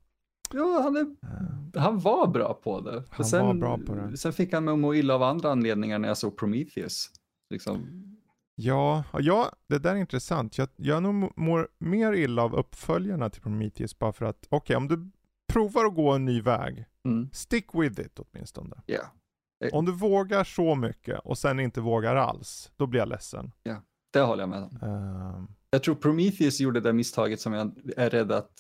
Ja, 0.53 0.81
han, 0.83 0.97
är, 0.97 1.01
Eh, 1.01 1.83
han 1.83 1.99
var 1.99 2.27
bra 2.27 2.55
på 2.55 2.81
det. 2.81 3.05
Han 3.11 3.27
sen, 3.27 3.47
var 3.47 3.55
bra 3.55 3.79
på 3.87 3.95
det. 3.95 4.17
Sen 4.17 4.33
fick 4.33 4.53
han 4.53 4.65
mig 4.65 4.73
att 4.73 4.79
må 4.79 4.95
illa 4.95 5.15
av 5.15 5.23
andra 5.23 5.51
anledningar 5.53 5.99
när 5.99 6.09
jag 6.09 6.17
såg 6.19 6.37
Prometheus. 6.39 7.11
Liksom. 7.51 8.05
Ja, 8.55 9.05
ja, 9.19 9.51
det 9.69 9.79
där 9.79 9.93
är 9.93 9.97
intressant. 9.97 10.59
Jag, 10.59 10.69
jag 10.77 11.03
nog 11.03 11.33
mår 11.39 11.69
mer 11.79 12.13
illa 12.13 12.43
av 12.43 12.55
uppföljarna 12.55 13.31
till 13.31 13.43
Prometheus 13.43 13.99
bara 13.99 14.13
för 14.13 14.25
att, 14.25 14.47
okej 14.49 14.77
om 14.77 14.89
du 14.89 15.11
provar 15.53 15.85
att 15.87 15.95
gå 15.95 16.13
en 16.13 16.25
ny 16.25 16.41
väg, 16.43 16.85
Mm. 17.05 17.29
stick 17.33 17.67
with 17.75 18.01
it 18.01 18.19
åtminstone. 18.19 18.77
Ja. 18.87 19.01
Om 19.73 19.85
du 19.85 19.93
vågar 19.93 20.45
så 20.45 20.75
mycket 20.75 21.21
och 21.25 21.39
sen 21.39 21.61
inte 21.61 21.81
vågar 21.81 22.17
alls, 22.17 22.71
då 22.77 22.87
blir 22.87 23.01
jag 23.01 23.09
ledsen. 23.09 23.53
Det 24.13 24.21
håller 24.21 24.43
jag 24.43 24.49
med 24.49 24.63
om. 24.63 24.77
Ehm, 24.83 25.49
Jag 25.71 25.83
tror 25.83 25.95
Prometheus 25.95 26.61
gjorde 26.61 26.81
det 26.81 26.93
misstaget 26.93 27.41
som 27.41 27.53
jag 27.53 27.73
är 27.97 28.11
rädd 28.11 28.33
att 28.33 28.51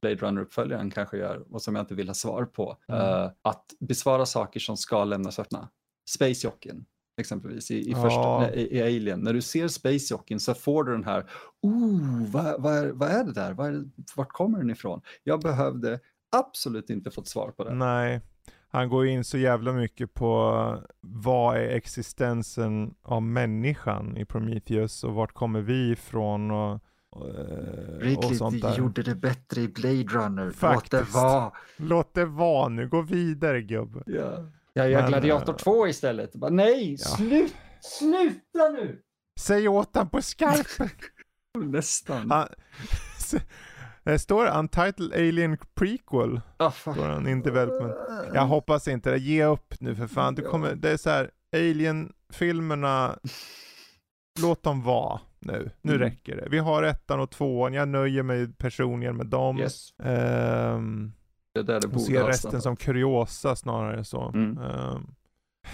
Blade 0.00 0.16
Runner-uppföljaren 0.16 0.90
kanske 0.90 1.16
gör 1.16 1.44
och 1.54 1.62
som 1.62 1.74
jag 1.76 1.82
inte 1.82 1.94
vill 1.94 2.08
ha 2.08 2.14
svar 2.14 2.44
på. 2.44 2.76
Mm. 2.88 3.00
Eh, 3.00 3.30
att 3.42 3.64
besvara 3.80 4.26
saker 4.26 4.60
som 4.60 4.76
ska 4.76 5.04
lämnas 5.04 5.38
öppna. 5.38 5.68
Space 6.10 6.46
Jocken 6.46 6.84
exempelvis 7.20 7.70
i, 7.70 7.74
i, 7.76 7.90
Ja. 7.90 8.02
första, 8.02 8.38
nej, 8.38 8.54
i, 8.54 8.78
i 8.78 8.82
Alien. 8.82 9.20
När 9.20 9.32
du 9.32 9.42
ser 9.42 9.68
Space 9.68 10.14
Jocken 10.14 10.40
så 10.40 10.54
får 10.54 10.84
du 10.84 10.92
den 10.92 11.04
här, 11.04 11.30
oh, 11.62 12.30
vad, 12.30 12.62
vad, 12.62 12.74
är, 12.78 12.88
vad 12.92 13.08
är 13.10 13.24
det 13.24 13.32
där? 13.32 13.54
Det, 13.54 13.84
vart 14.16 14.28
kommer 14.32 14.58
den 14.58 14.70
ifrån? 14.70 15.00
Jag 15.22 15.40
behövde 15.40 16.00
absolut 16.36 16.90
inte 16.90 17.10
fått 17.10 17.28
svar 17.28 17.50
på 17.50 17.64
det. 17.64 17.74
nej, 17.74 18.20
han 18.72 18.88
går 18.88 19.06
in 19.06 19.24
så 19.24 19.38
jävla 19.38 19.72
mycket 19.72 20.14
på 20.14 20.78
vad 21.00 21.56
är 21.56 21.68
existensen 21.68 22.94
av 23.02 23.22
människan 23.22 24.16
i 24.16 24.24
Prometheus 24.24 25.04
och 25.04 25.14
vart 25.14 25.32
kommer 25.32 25.60
vi 25.60 25.90
ifrån 25.90 26.50
och, 26.50 26.80
och, 27.10 27.28
eh, 27.28 28.18
och 28.18 28.36
sånt 28.36 28.62
där. 28.62 29.02
det 29.02 29.14
bättre 29.14 29.60
i 29.60 29.68
Blade 29.68 30.04
Runner. 30.04 30.50
Faktiskt. 30.50 31.14
Låt 31.76 32.14
det 32.14 32.24
vara 32.24 32.68
nu, 32.68 32.88
gå 32.88 33.02
vidare 33.02 33.62
gubbe. 33.62 34.02
Ja. 34.06 34.50
Jag 34.72 34.90
gör 34.90 35.00
Men, 35.00 35.10
Gladiator 35.10 35.52
eh, 35.52 35.56
2 35.56 35.88
istället. 35.88 36.32
Bara, 36.34 36.50
nej, 36.50 36.96
Ja. 36.98 37.04
slut, 37.04 37.54
sluta 37.80 38.68
nu! 38.72 39.02
Säg 39.40 39.68
åt 39.68 39.96
han 39.96 40.08
på 40.08 40.22
skarpen. 40.22 40.88
Nästan. 41.70 42.30
Han, 42.30 42.48
det 44.04 44.18
står 44.18 44.58
Untitled 44.58 45.12
Alien 45.12 45.56
Prequel, 45.74 46.40
fan. 46.58 46.72
står 46.94 47.08
han 47.08 47.28
in 47.28 47.42
development. 47.42 47.94
Jag 48.34 48.46
hoppas 48.46 48.88
inte 48.88 49.10
det, 49.10 49.18
ge 49.18 49.44
upp 49.44 49.74
nu 49.80 49.94
för 49.94 50.06
fan. 50.06 50.34
Du 50.34 50.42
kommer, 50.42 50.74
det 50.74 50.90
är 50.90 50.96
så 50.96 51.10
här, 51.10 51.30
Alien-filmerna, 51.56 53.18
låt 54.40 54.62
dem 54.62 54.82
vara 54.82 55.20
nu. 55.38 55.70
Nu 55.82 55.92
Mm. 55.94 56.02
räcker 56.08 56.36
det. 56.36 56.48
Vi 56.50 56.58
har 56.58 56.82
ettan 56.82 57.20
och 57.20 57.30
tvåan, 57.30 57.72
jag 57.72 57.88
nöjer 57.88 58.22
mig 58.22 58.52
personligen 58.52 59.16
med 59.16 59.26
dem. 59.26 59.58
Yes, 59.58 59.88
Ehm, 60.02 61.12
det 61.54 61.60
är 61.60 61.64
där 61.64 61.80
det 61.80 61.88
borde 61.88 62.00
ser 62.04 62.24
resten 62.24 62.62
som 62.62 62.76
kuriosa 62.76 63.56
snarare 63.56 64.04
så. 64.04 64.28
Mm. 64.34 64.58
Ehm, 64.58 65.14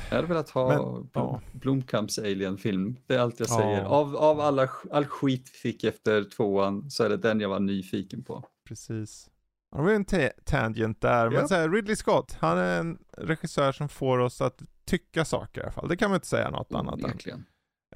Jag 0.08 0.16
hade 0.16 0.28
velat 0.28 0.50
ha 0.50 0.68
Men, 0.68 0.78
Blom, 0.78 1.10
ja. 1.14 1.40
Blomkamps 1.52 2.18
Alien-film. 2.18 2.96
Det 3.06 3.14
är 3.14 3.18
allt 3.18 3.40
jag 3.40 3.48
Ja. 3.48 3.56
säger. 3.58 3.84
Av, 3.84 4.16
av 4.16 4.40
alla, 4.40 4.68
all 4.90 5.06
skit 5.06 5.50
vi 5.52 5.58
fick 5.58 5.84
efter 5.84 6.24
tvåan 6.24 6.90
så 6.90 7.04
är 7.04 7.08
det 7.08 7.16
den 7.16 7.40
jag 7.40 7.48
var 7.48 7.60
nyfiken 7.60 8.24
på. 8.24 8.44
Precis. 8.68 9.30
Det 9.76 9.82
var 9.82 9.90
ju 9.90 9.96
en 9.96 10.04
ta- 10.04 10.30
tangent 10.44 11.00
där, 11.00 11.30
men 11.30 11.40
Ja. 11.40 11.48
så 11.48 11.54
här, 11.54 11.68
Ridley 11.68 11.96
Scott, 11.96 12.36
han 12.40 12.58
är 12.58 12.80
en 12.80 12.98
regissör 13.16 13.72
som 13.72 13.88
får 13.88 14.18
oss 14.18 14.40
att 14.40 14.62
tycka 14.86 15.24
saker 15.24 15.60
i 15.60 15.64
alla 15.64 15.72
fall. 15.72 15.88
Det 15.88 15.96
kan 15.96 16.10
man 16.10 16.14
inte 16.16 16.26
säga 16.26 16.50
något 16.50 16.72
annat 16.74 17.00
än. 17.00 17.44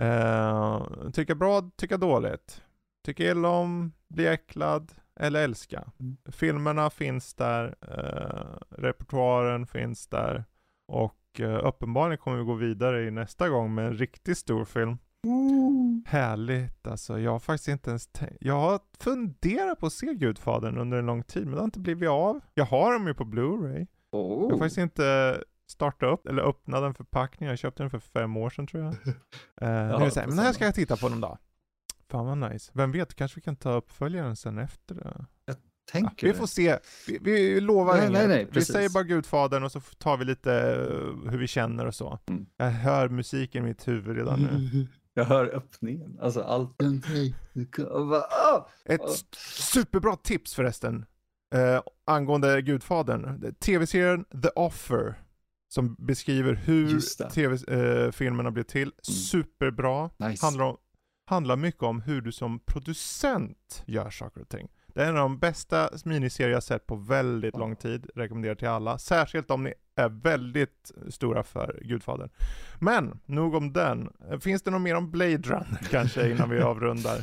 Uh, 0.01 1.11
tycka 1.11 1.34
bra, 1.34 1.70
tycka 1.76 1.97
dåligt. 1.97 2.62
Tycka 3.05 3.24
illa 3.30 3.49
om, 3.49 3.93
bli 4.09 4.26
äcklad 4.26 4.93
eller 5.20 5.45
älska. 5.45 5.93
Mm. 6.01 6.16
Filmerna 6.32 6.90
finns 6.90 7.34
där, 7.34 7.74
eh, 7.80 8.59
repertoaren 8.82 9.66
finns 9.66 10.07
där 10.07 10.45
och 10.88 11.16
uh, 11.41 11.66
uppenbarligen 11.66 12.18
kommer 12.18 12.37
vi 12.39 12.45
gå 12.45 12.55
vidare 12.55 13.05
i 13.07 13.11
nästa 13.11 13.49
gång 13.49 13.74
med 13.74 13.87
en 13.87 13.95
riktigt 13.95 14.39
stor 14.39 14.64
film. 14.64 14.99
Härligt 16.07 16.87
alltså. 16.87 17.18
Jag 17.18 17.30
har 17.30 17.39
faktiskt 17.39 17.68
inte 17.68 17.91
ens 17.91 18.07
tänkt. 18.07 18.37
Jag 18.41 18.61
har 18.61 18.80
funderat 19.01 19.78
på 19.80 19.87
att 19.87 19.93
se 19.93 20.14
Gudfadern 20.14 20.78
under 20.78 20.99
en 20.99 21.07
lång 21.07 21.22
tid, 21.22 21.43
men 21.45 21.53
det 21.53 21.59
har 21.61 21.64
inte 21.64 21.80
blivit 21.80 22.09
av. 22.09 22.41
Jag 22.55 22.64
har 22.64 22.93
dem 22.93 23.07
ju 23.07 23.14
på 23.14 23.24
Blu-ray. 23.24 23.87
Jag 24.11 24.18
har 24.18 24.53
Oh. 24.53 24.59
faktiskt 24.59 24.78
inte 24.78 25.39
startat 25.66 26.12
upp 26.12 26.26
eller 26.26 26.43
öppnat 26.43 26.83
den 26.83 26.95
förpackningen. 26.95 27.51
Jag 27.51 27.59
köpte 27.59 27.83
den 27.83 27.91
för 27.91 27.99
fem 27.99 28.37
år 28.37 28.51
sedan 28.51 28.66
tror 28.66 28.83
jag. 28.85 28.95
Är 29.57 29.99
det 30.01 30.11
så 30.11 30.20
här, 30.20 30.26
men 30.26 30.37
när 30.37 30.43
detsamma. 30.43 30.53
ska 30.53 30.64
jag 30.64 30.74
titta 30.74 30.97
på 30.97 31.09
den 31.09 31.20
då? 31.20 31.39
Fan 32.11 32.26
vad 32.41 32.51
nice. 32.53 32.72
Vem 32.74 32.93
vet, 32.93 33.14
kanske 33.14 33.35
vi 33.37 33.43
kan 33.43 33.57
ta 33.57 33.72
uppföljaren 33.72 34.37
sen 34.37 34.59
efter 34.59 34.95
det. 34.95 35.24
Ja, 35.87 35.93
Tänker 35.93 36.26
vi 36.26 36.33
du? 36.33 36.39
får 36.39 36.47
se. 36.47 36.78
Vi, 37.07 37.18
vi 37.22 37.61
lovar 37.61 37.97
Nej, 37.97 38.11
nej, 38.11 38.28
nej, 38.28 38.45
vi 38.45 38.51
precis. 38.53 38.72
säger 38.72 38.89
bara 38.89 39.05
Gudfadern 39.05 39.62
och 39.64 39.72
så 39.72 39.80
tar 39.80 40.16
vi 40.16 40.24
lite 40.24 40.53
eh, 40.55 41.30
hur 41.30 41.39
vi 41.39 41.47
känner 41.47 41.87
och 41.87 41.95
så. 41.95 42.18
Mm. 42.28 42.47
Jag 42.57 42.70
hör 42.70 43.09
musiken 43.09 43.64
i 43.64 43.68
mitt 43.68 43.89
huvud 43.89 44.16
redan 44.16 44.41
nu. 44.43 44.87
Jag 45.14 45.24
hör 45.24 45.47
öppningen. 45.57 46.18
Alltså 46.20 46.41
allt. 46.41 46.80
Ett 48.85 49.01
Ja. 49.01 49.09
superbra 49.47 50.16
tips 50.16 50.55
förresten. 50.55 51.05
Eh, 51.55 51.83
angående 52.07 52.62
Gudfadern. 52.62 53.55
TV-serien 53.55 54.24
The 54.43 54.49
Offer. 54.49 55.14
Som 55.68 55.95
beskriver 55.99 56.55
hur 56.55 57.01
tv-filmerna 57.30 58.51
blev 58.51 58.62
till. 58.62 58.93
Superbra. 59.03 60.11
Nice. 60.18 60.47
Handlar, 60.47 60.64
om, 60.64 60.76
handlar 61.26 61.57
mycket 61.57 61.83
om 61.83 62.01
hur 62.01 62.20
du 62.20 62.33
som 62.33 62.61
producent 62.61 63.83
gör 63.87 64.11
saker 64.11 64.41
och 64.41 64.49
ting. 64.49 64.68
Det 64.95 65.03
är 65.03 65.09
en 65.09 65.16
av 65.16 65.22
de 65.22 65.38
bästa 65.38 65.90
miniserier 66.05 66.53
jag 66.53 66.62
sett 66.62 66.86
på 66.86 66.97
väldigt 66.97 67.57
lång 67.57 67.76
tid. 67.76 68.11
Rekommenderar 68.14 68.55
till 68.55 68.68
alla. 68.68 68.99
Särskilt 68.99 69.51
om 69.51 69.64
ni 69.64 69.74
är 69.97 70.09
väldigt 70.09 70.93
stora 71.09 71.43
för 71.43 71.80
Gudfadern. 71.84 72.30
Men, 72.80 73.20
nog 73.26 73.55
om 73.55 73.72
den. 73.72 74.12
Finns 74.40 74.62
det 74.62 74.70
något 74.70 74.82
mer 74.82 74.95
om 74.95 75.11
Blade 75.11 75.36
Runner 75.36 75.80
kanske 75.90 76.30
innan 76.30 76.51
vi 76.51 76.61
avrundar? 76.61 77.18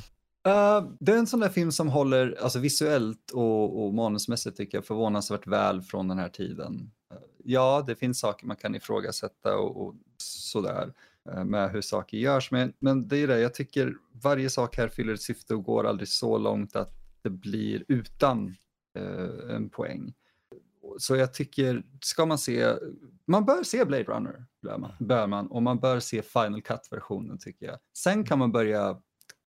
Uh, 0.47 0.91
det 0.99 1.11
är 1.11 1.17
en 1.17 1.28
sån 1.28 1.39
där 1.39 1.49
film 1.49 1.72
som 1.72 1.88
håller, 1.88 2.38
alltså 2.41 2.59
visuellt 2.59 3.32
och, 3.34 3.86
och 3.86 3.93
manusmässigt 3.93 4.57
tycker 4.57 4.78
jag 4.78 4.86
förvånansvärt 4.86 5.47
väl 5.47 5.82
från 5.82 6.07
den 6.07 6.20
här 6.20 6.30
tiden. 6.30 6.91
Eh, 7.11 7.17
ja, 7.43 7.84
det 7.88 7.95
finns 7.95 8.20
saker 8.20 8.47
man 8.47 8.57
kan 8.57 8.76
ifrågasätta 8.76 9.57
och, 9.57 9.88
och 9.88 9.95
sådär 10.17 10.93
eh, 11.32 11.43
med 11.43 11.72
hur 11.72 11.82
saker 11.82 12.17
görs, 12.17 12.51
men, 12.51 12.74
men 12.80 13.07
det 13.07 13.17
är 13.17 13.28
det, 13.28 13.39
jag 13.39 13.53
tycker 13.53 13.93
varje 14.11 14.49
sak 14.49 14.78
här 14.78 14.88
fyller 14.88 15.13
ett 15.13 15.22
syfte 15.22 15.53
och 15.53 15.63
går 15.63 15.88
aldrig 15.88 16.07
så 16.07 16.38
långt 16.38 16.76
att 16.76 16.99
det 17.22 17.30
blir 17.30 17.86
utan 17.88 18.55
eh, 18.95 19.55
en 19.55 19.70
poäng. 19.70 20.13
Så 20.97 21.15
jag 21.15 21.34
tycker, 21.34 21.84
ska 22.01 22.26
man 22.26 22.38
se, 22.38 22.74
man 23.26 23.45
bör 23.45 23.63
se 23.63 23.86
Blade 23.86 24.03
Runner, 24.03 24.45
bör 24.61 24.78
man, 24.78 24.91
bör 24.99 25.28
man 25.28 25.47
och 25.47 25.63
man 25.63 25.80
bör 25.80 25.99
se 25.99 26.22
Final 26.22 26.61
Cut-versionen 26.61 27.38
tycker 27.38 27.65
jag. 27.65 27.78
Sen 27.97 28.24
kan 28.24 28.39
man 28.39 28.51
börja 28.51 29.01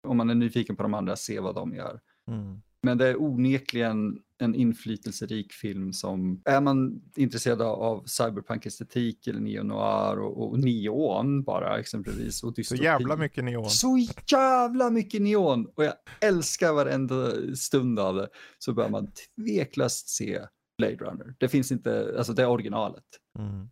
om 0.08 0.18
man 0.18 0.30
är 0.30 0.36
nyfiken 0.36 0.76
på 0.76 0.84
de 0.84 0.94
andra, 0.94 1.16
se 1.16 1.40
vad 1.40 1.56
de 1.56 1.76
gör. 1.76 2.00
Mm. 2.28 2.62
Men 2.82 2.98
det 2.98 3.08
är 3.08 3.22
onekligen 3.22 4.20
en 4.42 4.56
inflytelserik 4.56 5.54
film 5.54 5.94
som, 5.94 6.42
är 6.46 6.62
man 6.62 7.02
intresserad 7.16 7.62
av 7.62 8.04
cyberpunk-estetik 8.06 9.28
eller 9.28 9.40
neo-noir 9.40 10.20
och, 10.20 10.50
och 10.50 10.60
neon 10.60 11.44
bara 11.44 11.80
exempelvis 11.80 12.44
och 12.44 12.50
Så 12.50 12.52
dystopi. 12.56 12.84
jävla 12.84 13.16
mycket 13.16 13.44
neon. 13.44 13.70
Så 13.70 13.98
jävla 14.32 14.90
mycket 14.90 15.22
neon! 15.22 15.68
Och 15.76 15.84
jag 15.84 15.94
älskar 16.22 16.74
varenda 16.74 17.32
stund 17.56 18.00
av 18.00 18.16
det. 18.16 18.28
Så 18.60 18.74
bör 18.74 18.90
man 18.90 19.12
tveklöst 19.38 20.10
se 20.10 20.40
Blade 20.78 20.96
Runner. 20.96 21.36
Det 21.38 21.48
finns 21.48 21.72
inte, 21.72 22.14
alltså 22.18 22.34
det 22.34 22.42
är 22.42 22.50
originalet. 22.50 23.04
Mm. 23.40 23.70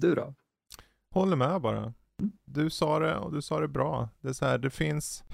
Du 0.00 0.14
då? 0.14 0.34
Håller 1.14 1.36
med 1.36 1.60
bara. 1.60 1.94
Du 2.44 2.70
sa 2.70 2.98
det 2.98 3.16
och 3.16 3.32
du 3.32 3.42
sa 3.42 3.60
det 3.60 3.68
bra. 3.68 4.08
Det 4.20 4.28
är 4.28 4.32
så 4.32 4.44
här, 4.44 4.58
det 4.58 4.70
finns 4.70 5.24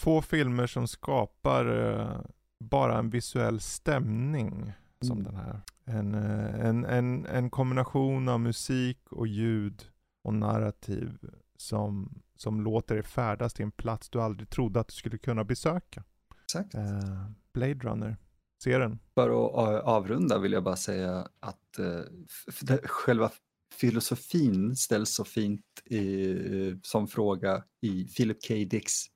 få 0.00 0.22
filmer 0.22 0.66
som 0.66 0.88
skapar 0.88 1.90
eh, 1.90 2.20
bara 2.58 2.98
en 2.98 3.10
visuell 3.10 3.60
stämning 3.60 4.72
som 5.00 5.18
Mm. 5.18 5.24
den 5.24 5.36
här. 5.36 5.60
En, 5.84 6.14
eh, 6.14 6.66
en, 6.66 6.84
en, 6.84 7.26
en 7.26 7.50
kombination 7.50 8.28
av 8.28 8.40
musik 8.40 8.98
och 9.12 9.26
ljud 9.26 9.82
och 10.22 10.34
narrativ 10.34 11.18
som, 11.56 12.22
som 12.36 12.60
låter 12.60 12.94
dig 12.94 13.04
färdas 13.04 13.54
till 13.54 13.62
en 13.64 13.70
plats 13.72 14.10
du 14.10 14.20
aldrig 14.22 14.50
trodde 14.50 14.80
att 14.80 14.88
du 14.88 14.94
skulle 14.94 15.18
kunna 15.18 15.44
besöka. 15.44 16.04
Exakt. 16.44 16.74
Eh, 16.74 17.30
Blade 17.52 17.74
Runner. 17.74 18.16
Se 18.64 18.78
den. 18.78 18.98
För 19.14 19.28
att 19.28 19.84
avrunda 19.84 20.38
vill 20.38 20.52
jag 20.52 20.64
bara 20.64 20.76
säga 20.76 21.28
att 21.40 21.78
eh, 21.78 22.78
själva 22.84 23.30
filosofin 23.74 24.76
ställs 24.76 25.14
så 25.14 25.24
fint 25.24 25.64
i, 25.84 26.34
som 26.82 27.08
fråga 27.08 27.64
i 27.80 28.04
Philip 28.04 28.38
K. 28.48 28.54
Dicks 28.54 28.92
eh, 29.06 29.10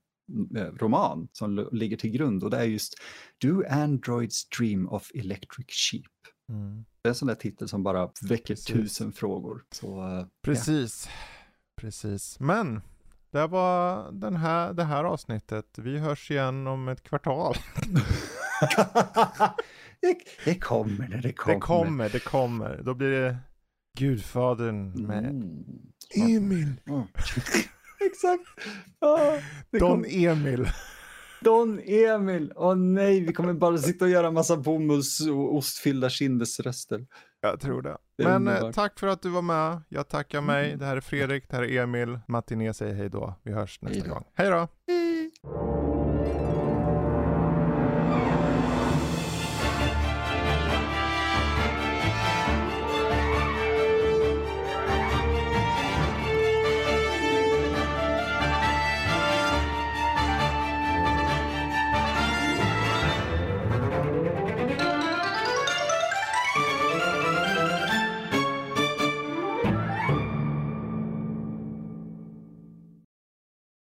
roman 0.80 1.28
som 1.32 1.68
ligger 1.72 1.96
till 1.96 2.10
grund 2.10 2.44
och 2.44 2.50
det 2.50 2.56
är 2.56 2.64
just 2.64 2.94
Do 3.42 3.62
androids 3.70 4.48
dream 4.48 4.88
of 4.88 5.10
electric 5.14 5.66
sheep? 5.68 6.10
Mm. 6.48 6.84
Det 7.02 7.08
är 7.08 7.10
en 7.10 7.14
sån 7.14 7.28
där 7.28 7.34
titel 7.34 7.68
som 7.68 7.82
bara 7.82 8.10
väcker 8.22 8.54
Precis. 8.54 8.64
tusen 8.64 9.12
frågor. 9.12 9.62
Så, 9.70 10.02
uh, 10.06 10.26
Precis. 10.42 11.06
Ja. 11.06 11.12
Precis. 11.76 12.40
Men 12.40 12.80
det 13.30 13.46
var 13.46 14.12
den 14.12 14.36
här, 14.36 14.72
det 14.72 14.84
här 14.84 15.04
avsnittet. 15.04 15.78
Vi 15.78 15.98
hörs 15.98 16.30
igen 16.30 16.66
om 16.66 16.88
ett 16.88 17.02
kvartal. 17.02 17.54
det, 20.00 20.16
det, 20.44 20.54
kommer 20.54 21.08
det, 21.08 21.20
det 21.20 21.32
kommer. 21.32 21.54
Det 21.54 21.60
kommer, 21.60 22.08
det 22.08 22.24
kommer. 22.24 22.82
Då 22.84 22.94
blir 22.94 23.10
det 23.10 23.36
Gudfadern 23.98 25.06
med 25.06 25.24
mm. 25.24 25.64
Emil. 26.16 26.74
Mm. 26.86 27.06
Exakt. 28.06 28.42
Ah, 28.98 29.38
Don. 29.78 30.04
Emil. 30.04 30.68
Don 31.40 31.80
Emil. 31.84 32.52
Åh 32.56 32.72
oh, 32.72 32.76
nej, 32.76 33.20
vi 33.20 33.32
kommer 33.32 33.52
bara 33.52 33.78
sitta 33.78 34.04
och 34.04 34.10
göra 34.10 34.30
massa 34.30 34.56
bomulls 34.56 35.20
och 35.20 35.56
ostfyllda 35.56 36.08
kindesrester. 36.08 37.06
Jag 37.40 37.60
tror 37.60 37.82
det. 37.82 37.96
det 38.18 38.24
Men 38.24 38.48
eh, 38.48 38.70
tack 38.70 38.98
för 38.98 39.06
att 39.06 39.22
du 39.22 39.28
var 39.28 39.42
med. 39.42 39.82
Jag 39.88 40.08
tackar 40.08 40.40
mig. 40.40 40.66
Mm. 40.66 40.78
Det 40.78 40.84
här 40.84 40.96
är 40.96 41.00
Fredrik, 41.00 41.48
det 41.48 41.56
här 41.56 41.64
är 41.64 41.82
Emil. 41.82 42.18
Matiné 42.28 42.74
säger 42.74 42.94
hej 42.94 43.08
då. 43.08 43.34
Vi 43.42 43.52
hörs 43.52 43.82
nästa 43.82 44.08
gång. 44.08 44.24
Hej 44.34 44.50
då. 44.50 44.68
Hej. 44.86 45.30